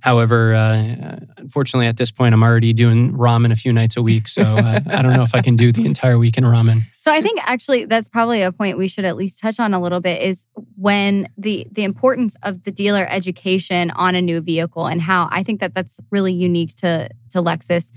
However, 0.01 0.53
uh, 0.53 1.19
unfortunately, 1.37 1.87
at 1.87 1.97
this 1.97 2.11
point, 2.11 2.33
I'm 2.33 2.43
already 2.43 2.73
doing 2.73 3.13
ramen 3.13 3.51
a 3.51 3.55
few 3.55 3.73
nights 3.73 3.97
a 3.97 4.01
week, 4.01 4.27
so 4.27 4.41
uh, 4.41 4.79
I 4.87 5.01
don't 5.01 5.13
know 5.13 5.23
if 5.23 5.35
I 5.35 5.41
can 5.41 5.55
do 5.55 5.71
the 5.71 5.85
entire 5.85 6.17
week 6.17 6.37
in 6.37 6.43
ramen. 6.43 6.83
So 6.95 7.11
I 7.11 7.21
think 7.21 7.39
actually 7.43 7.85
that's 7.85 8.09
probably 8.09 8.41
a 8.41 8.51
point 8.51 8.77
we 8.77 8.87
should 8.87 9.05
at 9.05 9.15
least 9.15 9.41
touch 9.41 9.59
on 9.59 9.73
a 9.73 9.79
little 9.79 9.99
bit 9.99 10.21
is 10.21 10.45
when 10.77 11.27
the 11.37 11.67
the 11.71 11.83
importance 11.83 12.35
of 12.43 12.63
the 12.63 12.71
dealer 12.71 13.07
education 13.09 13.91
on 13.91 14.15
a 14.15 14.21
new 14.21 14.41
vehicle 14.41 14.85
and 14.85 15.01
how 15.01 15.27
I 15.31 15.43
think 15.43 15.59
that 15.61 15.73
that's 15.73 15.99
really 16.11 16.33
unique 16.33 16.75
to 16.77 17.09
to 17.31 17.41
Lexus 17.41 17.91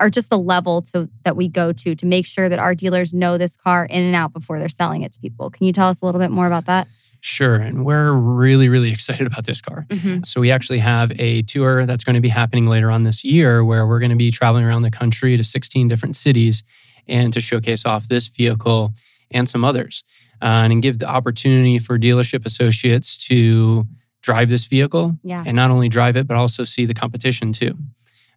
or 0.00 0.10
just 0.10 0.30
the 0.30 0.38
level 0.38 0.82
to 0.82 1.08
that 1.22 1.36
we 1.36 1.48
go 1.48 1.72
to 1.72 1.94
to 1.94 2.06
make 2.06 2.26
sure 2.26 2.48
that 2.48 2.58
our 2.58 2.74
dealers 2.74 3.12
know 3.14 3.38
this 3.38 3.56
car 3.56 3.84
in 3.84 4.02
and 4.02 4.16
out 4.16 4.32
before 4.32 4.58
they're 4.58 4.68
selling 4.68 5.02
it 5.02 5.12
to 5.12 5.20
people. 5.20 5.50
Can 5.50 5.66
you 5.66 5.72
tell 5.72 5.88
us 5.88 6.02
a 6.02 6.06
little 6.06 6.20
bit 6.20 6.30
more 6.30 6.46
about 6.46 6.66
that? 6.66 6.88
Sure, 7.24 7.54
and 7.54 7.84
we're 7.84 8.12
really, 8.12 8.68
really 8.68 8.90
excited 8.96 9.26
about 9.26 9.44
this 9.46 9.60
car. 9.60 9.86
Mhm. 9.88 10.26
So 10.26 10.40
we 10.40 10.50
actually 10.50 10.80
have 10.80 11.12
a 11.20 11.42
tour 11.42 11.86
that's 11.86 12.02
going 12.04 12.14
to 12.16 12.20
be 12.20 12.28
happening 12.28 12.66
later 12.66 12.90
on 12.90 13.04
this 13.04 13.22
year 13.24 13.64
where 13.64 13.86
we're 13.86 14.00
going 14.00 14.10
to 14.10 14.16
be 14.16 14.30
traveling 14.32 14.64
around 14.64 14.82
the 14.82 14.90
country 14.90 15.36
to 15.36 15.44
16 15.44 15.86
different 15.88 16.16
cities 16.16 16.64
and 17.06 17.32
to 17.32 17.40
showcase 17.40 17.86
off 17.86 18.08
this 18.08 18.26
vehicle 18.28 18.92
and 19.30 19.48
some 19.48 19.64
others 19.64 20.02
uh, 20.42 20.66
and 20.68 20.82
give 20.82 20.98
the 20.98 21.08
opportunity 21.08 21.78
for 21.78 21.96
dealership 21.98 22.44
associates 22.44 23.16
to 23.16 23.86
drive 24.22 24.48
this 24.50 24.66
vehicle 24.66 25.16
Yeah. 25.22 25.44
and 25.46 25.54
not 25.56 25.70
only 25.70 25.88
drive 25.88 26.16
it, 26.16 26.26
but 26.26 26.36
also 26.36 26.64
see 26.64 26.86
the 26.86 26.94
competition 26.94 27.52
too. 27.52 27.76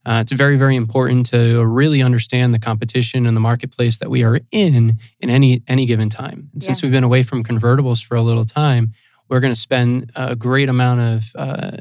Uh, 0.05 0.19
it's 0.21 0.31
very, 0.31 0.55
very 0.55 0.75
important 0.75 1.25
to 1.25 1.65
really 1.65 2.01
understand 2.01 2.53
the 2.53 2.59
competition 2.59 3.25
and 3.25 3.35
the 3.35 3.41
marketplace 3.41 3.97
that 3.97 4.09
we 4.09 4.23
are 4.23 4.39
in 4.51 4.99
in 5.19 5.29
any 5.29 5.63
any 5.67 5.85
given 5.85 6.09
time. 6.09 6.49
And 6.53 6.61
since 6.61 6.83
we've 6.83 6.91
been 6.91 7.03
away 7.03 7.23
from 7.23 7.43
convertibles 7.43 8.05
for 8.05 8.15
a 8.15 8.21
little 8.21 8.45
time, 8.45 8.93
we're 9.29 9.39
going 9.39 9.53
to 9.53 9.59
spend 9.59 10.11
a 10.15 10.35
great 10.35 10.69
amount 10.69 11.01
of 11.01 11.31
uh, 11.35 11.77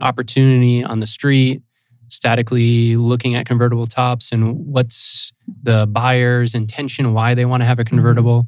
opportunity 0.00 0.82
on 0.82 1.00
the 1.00 1.06
street, 1.06 1.62
statically 2.08 2.96
looking 2.96 3.34
at 3.34 3.44
convertible 3.44 3.86
tops 3.86 4.32
and 4.32 4.66
what's 4.66 5.32
the 5.62 5.86
buyer's 5.86 6.54
intention, 6.54 7.12
why 7.12 7.34
they 7.34 7.44
want 7.44 7.60
to 7.60 7.66
have 7.66 7.78
a 7.78 7.84
convertible, 7.84 8.46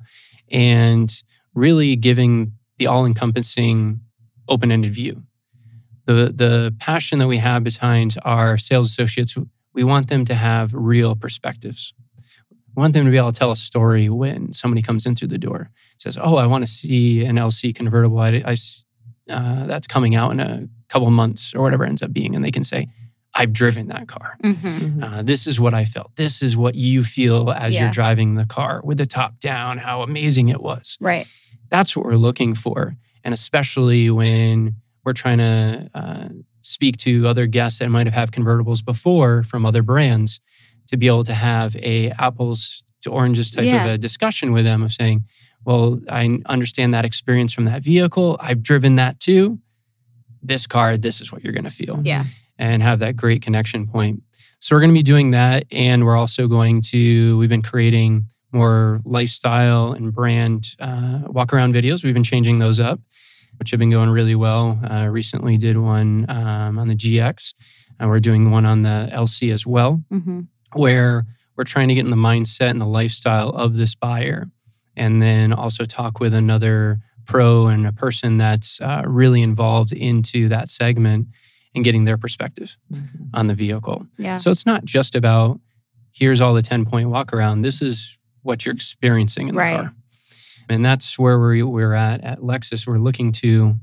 and 0.51 1.23
really 1.55 1.97
giving 1.97 2.53
the 2.79 2.87
all-encompassing 2.87 4.01
open-ended 4.49 4.95
view 4.95 5.23
the 6.07 6.33
the 6.35 6.75
passion 6.79 7.19
that 7.21 7.29
we 7.29 7.39
have 7.39 7.63
behind 7.65 8.17
our 8.25 8.59
sales 8.59 8.89
associates 8.91 9.37
we 9.75 9.85
want 9.85 10.09
them 10.09 10.25
to 10.25 10.35
have 10.35 10.73
real 10.75 11.15
perspectives 11.17 11.95
we 12.75 12.81
want 12.81 12.93
them 12.95 13.05
to 13.05 13.11
be 13.11 13.17
able 13.17 13.33
to 13.33 13.39
tell 13.39 13.51
a 13.53 13.57
story 13.57 14.09
when 14.09 14.53
somebody 14.53 14.83
comes 14.83 15.07
in 15.07 15.15
through 15.15 15.29
the 15.29 15.39
door 15.39 15.71
says 15.99 16.19
oh 16.21 16.37
i 16.37 16.47
want 16.47 16.63
to 16.67 16.71
see 16.71 17.25
an 17.25 17.37
lc 17.37 17.75
convertible 17.75 18.19
I, 18.19 18.43
I 18.45 18.53
s- 18.53 18.85
uh, 19.31 19.67
that's 19.67 19.87
coming 19.87 20.15
out 20.17 20.33
in 20.33 20.41
a 20.41 20.69
couple 20.89 21.09
months 21.11 21.55
or 21.55 21.63
whatever 21.63 21.85
it 21.85 21.89
ends 21.89 22.03
up 22.03 22.13
being 22.13 22.35
and 22.35 22.45
they 22.45 22.51
can 22.51 22.65
say 22.65 22.89
i've 23.35 23.53
driven 23.53 23.87
that 23.89 24.09
car 24.09 24.37
Mhm. 24.43 24.57
Mhm. 24.57 25.03
uh, 25.03 25.23
this 25.23 25.47
is 25.47 25.61
what 25.61 25.73
i 25.75 25.85
felt 25.85 26.11
this 26.17 26.43
is 26.43 26.57
what 26.57 26.75
you 26.75 27.05
feel 27.05 27.51
as 27.53 27.75
Yeah. 27.75 27.83
you're 27.85 27.93
driving 27.93 28.35
the 28.35 28.47
car 28.47 28.81
with 28.85 28.99
the 28.99 29.07
top 29.07 29.39
down 29.41 29.79
how 29.79 30.03
amazing 30.03 30.49
it 30.49 30.61
was 30.63 30.99
Right. 31.01 31.27
that's 31.71 31.97
what 31.97 32.05
we're 32.05 32.17
looking 32.17 32.55
for. 32.55 32.97
And 33.25 33.33
especially 33.33 34.11
when 34.11 34.75
we're 35.05 35.13
trying 35.13 35.39
to 35.39 35.91
uh, 35.95 36.29
speak 36.63 36.97
to 36.99 37.27
other 37.27 37.47
guests 37.47 37.79
that 37.81 37.89
might 37.89 38.07
have 38.07 38.15
had 38.15 38.31
convertibles 38.33 38.85
before 38.85 39.43
from 39.43 39.67
other 39.67 39.83
brands, 39.83 40.41
to 40.89 40.97
be 40.97 41.07
able 41.07 41.25
to 41.25 41.35
have 41.35 41.75
a 41.77 42.11
apples 42.13 42.83
to 43.03 43.11
oranges 43.11 43.51
type 43.51 43.65
Yeah. 43.65 43.85
of 43.85 43.91
a 43.93 43.99
discussion 43.99 44.53
with 44.53 44.65
them 44.65 44.83
of 44.83 44.93
saying, 44.93 45.25
"Well, 45.65 46.01
I 46.09 46.39
understand 46.47 46.95
that 46.95 47.05
experience 47.05 47.53
from 47.53 47.65
that 47.65 47.83
vehicle. 47.83 48.37
I've 48.41 48.63
driven 48.63 48.97
that 48.97 49.19
too. 49.21 49.59
This 50.43 50.67
car, 50.67 50.97
this 50.97 51.21
is 51.21 51.33
what 51.33 51.43
you're 51.45 51.53
going 51.53 51.65
to 51.65 51.71
feel." 51.71 52.01
Yeah. 52.05 52.25
and 52.59 52.83
have 52.83 52.99
that 53.01 53.17
great 53.17 53.43
connection 53.43 53.89
point. 53.89 54.23
So 54.61 54.77
we're 54.77 54.81
going 54.81 54.91
to 54.95 54.99
be 54.99 55.03
doing 55.03 55.33
that. 55.33 55.65
And 55.73 56.05
we're 56.05 56.17
also 56.17 56.47
going 56.47 56.83
to, 56.83 57.37
we've 57.39 57.49
been 57.49 57.63
creating 57.63 58.27
more 58.53 59.01
lifestyle 59.05 59.93
and 59.93 60.13
brand 60.13 60.69
uh, 60.79 61.23
walk 61.27 61.53
around 61.53 61.75
videos. 61.75 62.05
We've 62.05 62.15
been 62.15 62.23
changing 62.23 62.61
those 62.61 62.79
up, 62.79 63.01
which 63.59 63.71
have 63.71 63.79
been 63.81 63.91
going 63.91 64.11
really 64.11 64.35
well. 64.35 64.79
Uh, 64.91 65.07
recently 65.09 65.57
did 65.57 65.77
one 65.79 66.27
um, 66.29 66.79
on 66.79 66.89
the 66.89 66.95
GX. 66.97 67.55
And 68.01 68.11
we're 68.11 68.21
doing 68.21 68.51
one 68.51 68.67
on 68.67 68.83
the 68.83 69.09
LC 69.13 69.53
as 69.53 69.67
well 69.67 70.03
hmm 70.11 70.41
where 70.75 71.25
we're 71.57 71.65
trying 71.65 71.89
to 71.89 71.95
get 71.95 72.03
in 72.05 72.11
the 72.11 72.17
mindset 72.17 72.71
and 72.71 72.81
the 72.81 72.87
lifestyle 72.87 73.51
of 73.51 73.77
this 73.77 73.95
buyer 73.95 74.47
and 74.97 75.21
then 75.23 75.53
also 75.53 75.85
talk 75.85 76.19
with 76.19 76.33
another 76.33 76.99
pro 77.27 77.67
and 77.67 77.87
a 77.87 77.93
person 77.93 78.39
that's 78.39 78.81
uh, 78.81 79.03
really 79.07 79.43
involved 79.43 79.93
into 79.93 80.49
that 80.49 80.71
segment 80.71 81.29
and 81.75 81.85
getting 81.85 82.07
their 82.07 82.17
perspective 82.17 82.77
Mhm. 82.91 83.29
on 83.35 83.47
the 83.49 83.55
vehicle 83.55 84.07
Yeah. 84.19 84.39
so 84.39 84.51
it's 84.51 84.65
not 84.65 84.85
just 84.87 85.15
about 85.15 85.61
here's 86.11 86.41
all 86.41 86.55
the 86.55 86.63
10 86.63 86.87
point 86.87 87.11
walk 87.11 87.33
around 87.35 87.61
this 87.63 87.83
is 87.83 88.17
what 88.43 88.65
you're 88.65 88.75
experiencing 88.75 89.49
in 89.49 89.55
the 89.55 89.59
Right. 89.61 89.77
car 89.77 89.95
And 90.73 90.85
that's 90.85 91.19
where 91.19 91.39
we, 91.39 91.63
we're 91.63 91.95
at 91.95 92.23
at 92.25 92.41
Lexus. 92.41 92.87
We're 92.87 92.99
looking 92.99 93.33
to 93.33 93.75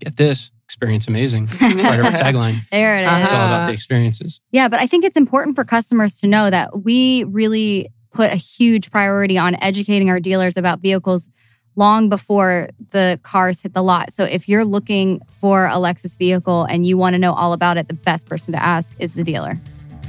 get 0.00 0.16
this 0.16 0.50
experience 0.64 1.08
amazing. 1.08 1.44
It's 1.44 1.82
part 1.82 1.98
of 1.98 2.06
our 2.06 2.12
tagline. 2.12 2.68
There 2.70 2.96
it 2.96 3.04
is. 3.04 3.22
It's 3.22 3.32
all 3.32 3.46
about 3.46 3.66
the 3.66 3.72
experiences. 3.72 4.40
Yeah, 4.50 4.68
but 4.68 4.80
I 4.80 4.86
think 4.86 5.04
it's 5.04 5.16
important 5.16 5.56
for 5.56 5.64
customers 5.64 6.20
to 6.20 6.26
know 6.26 6.50
that 6.50 6.84
we 6.84 7.24
really 7.24 7.90
put 8.12 8.32
a 8.32 8.36
huge 8.36 8.90
priority 8.90 9.36
on 9.36 9.56
educating 9.56 10.08
our 10.08 10.20
dealers 10.20 10.56
about 10.56 10.80
vehicles 10.80 11.28
long 11.76 12.08
before 12.08 12.68
the 12.90 13.18
cars 13.24 13.60
hit 13.60 13.74
the 13.74 13.82
lot. 13.82 14.12
So 14.12 14.24
if 14.24 14.48
you're 14.48 14.64
looking 14.64 15.20
for 15.28 15.66
a 15.66 15.72
Lexus 15.72 16.16
vehicle 16.16 16.64
and 16.64 16.86
you 16.86 16.96
want 16.96 17.14
to 17.14 17.18
know 17.18 17.32
all 17.32 17.52
about 17.52 17.76
it, 17.76 17.88
the 17.88 17.94
best 17.94 18.26
person 18.26 18.52
to 18.52 18.62
ask 18.62 18.92
is 18.98 19.14
the 19.14 19.24
dealer. 19.24 19.58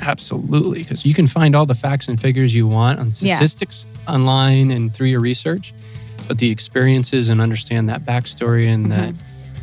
Absolutely, 0.02 0.84
because 0.84 1.06
you 1.06 1.14
can 1.14 1.26
find 1.26 1.56
all 1.56 1.66
the 1.66 1.76
facts 1.76 2.08
and 2.08 2.22
figures 2.22 2.54
you 2.54 2.68
want 2.68 3.00
on 3.00 3.12
Yeah. 3.20 3.40
Statistics 4.06 4.14
online 4.14 4.72
and 4.72 4.94
through 4.94 5.08
your 5.08 5.20
research, 5.20 5.74
but 6.28 6.38
the 6.38 6.50
experiences 6.50 7.30
and 7.30 7.42
understand 7.42 7.90
that 7.90 8.06
backstory 8.06 8.68
and 8.68 8.92
that 8.92 9.14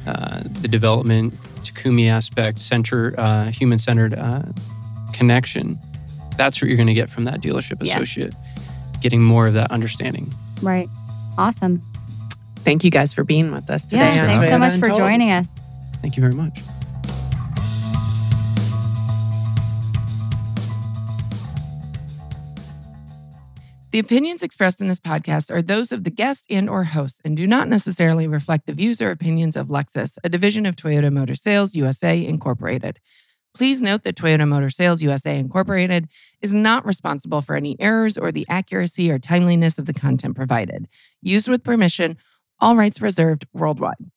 uh, 0.07 0.43
the 0.61 0.69
development, 0.69 1.35
Takumi 1.63 2.09
aspect, 2.11 2.61
center, 2.61 3.15
uh, 3.19 3.51
human 3.51 3.79
centered 3.79 4.15
uh, 4.15 4.43
connection. 5.13 5.79
That's 6.37 6.61
what 6.61 6.69
you're 6.69 6.77
going 6.77 6.87
to 6.89 6.95
get 6.95 7.11
from 7.11 7.25
that 7.25 7.41
dealership 7.41 7.79
Yeah. 7.83 7.97
associate, 7.97 8.35
getting 9.01 9.23
more 9.23 9.47
of 9.47 9.55
that 9.55 9.71
understanding. 9.71 10.33
Right. 10.63 10.89
Awesome. 11.39 11.83
Thank 12.57 12.85
you 12.85 12.91
guys 12.91 13.13
for 13.13 13.25
being 13.25 13.53
with 13.53 13.69
us 13.71 13.83
today. 13.85 14.15
Yeah. 14.15 14.27
Thanks 14.27 14.49
so 14.49 14.59
much 14.59 14.79
for 14.79 14.89
joining 14.89 15.31
us. 15.31 15.49
Thank 16.01 16.17
you 16.17 16.21
very 16.21 16.35
much. 16.35 16.61
The 23.93 23.99
opinions 23.99 24.43
expressed 24.43 24.81
in 24.81 24.89
this 24.89 24.99
podcast 24.99 25.51
are 25.51 25.61
those 25.61 25.93
of 25.93 26.03
the 26.03 26.11
guest 26.11 26.47
and 26.49 26.71
or 26.71 26.83
host 26.83 27.21
and 27.27 27.37
do 27.37 27.47
not 27.47 27.69
necessarily 27.69 28.27
reflect 28.27 28.67
the 28.67 28.73
views 28.73 29.03
or 29.03 29.11
opinions 29.11 29.55
of 29.55 29.69
Lexus, 29.69 30.17
a 30.25 30.31
division 30.31 30.65
of 30.65 30.77
Toyota 30.77 31.13
Motor 31.13 31.35
Sales 31.35 31.75
USA 31.75 32.25
Incorporated. 32.25 33.01
Please 33.55 33.83
note 33.83 34.03
that 34.05 34.17
Toyota 34.17 34.49
Motor 34.49 34.71
Sales 34.71 35.03
USA 35.03 35.39
Incorporated 35.39 36.09
is 36.41 36.55
not 36.55 36.87
responsible 36.87 37.43
for 37.43 37.55
any 37.55 37.79
errors 37.79 38.17
or 38.17 38.33
the 38.33 38.47
accuracy 38.49 39.11
or 39.11 39.19
timeliness 39.19 39.79
of 39.79 39.85
the 39.85 39.93
content 39.93 40.37
provided. 40.37 40.89
Used 41.21 41.49
with 41.49 41.63
permission, 41.63 42.17
all 42.61 42.77
rights 42.77 43.03
reserved 43.03 43.47
worldwide. 43.53 44.11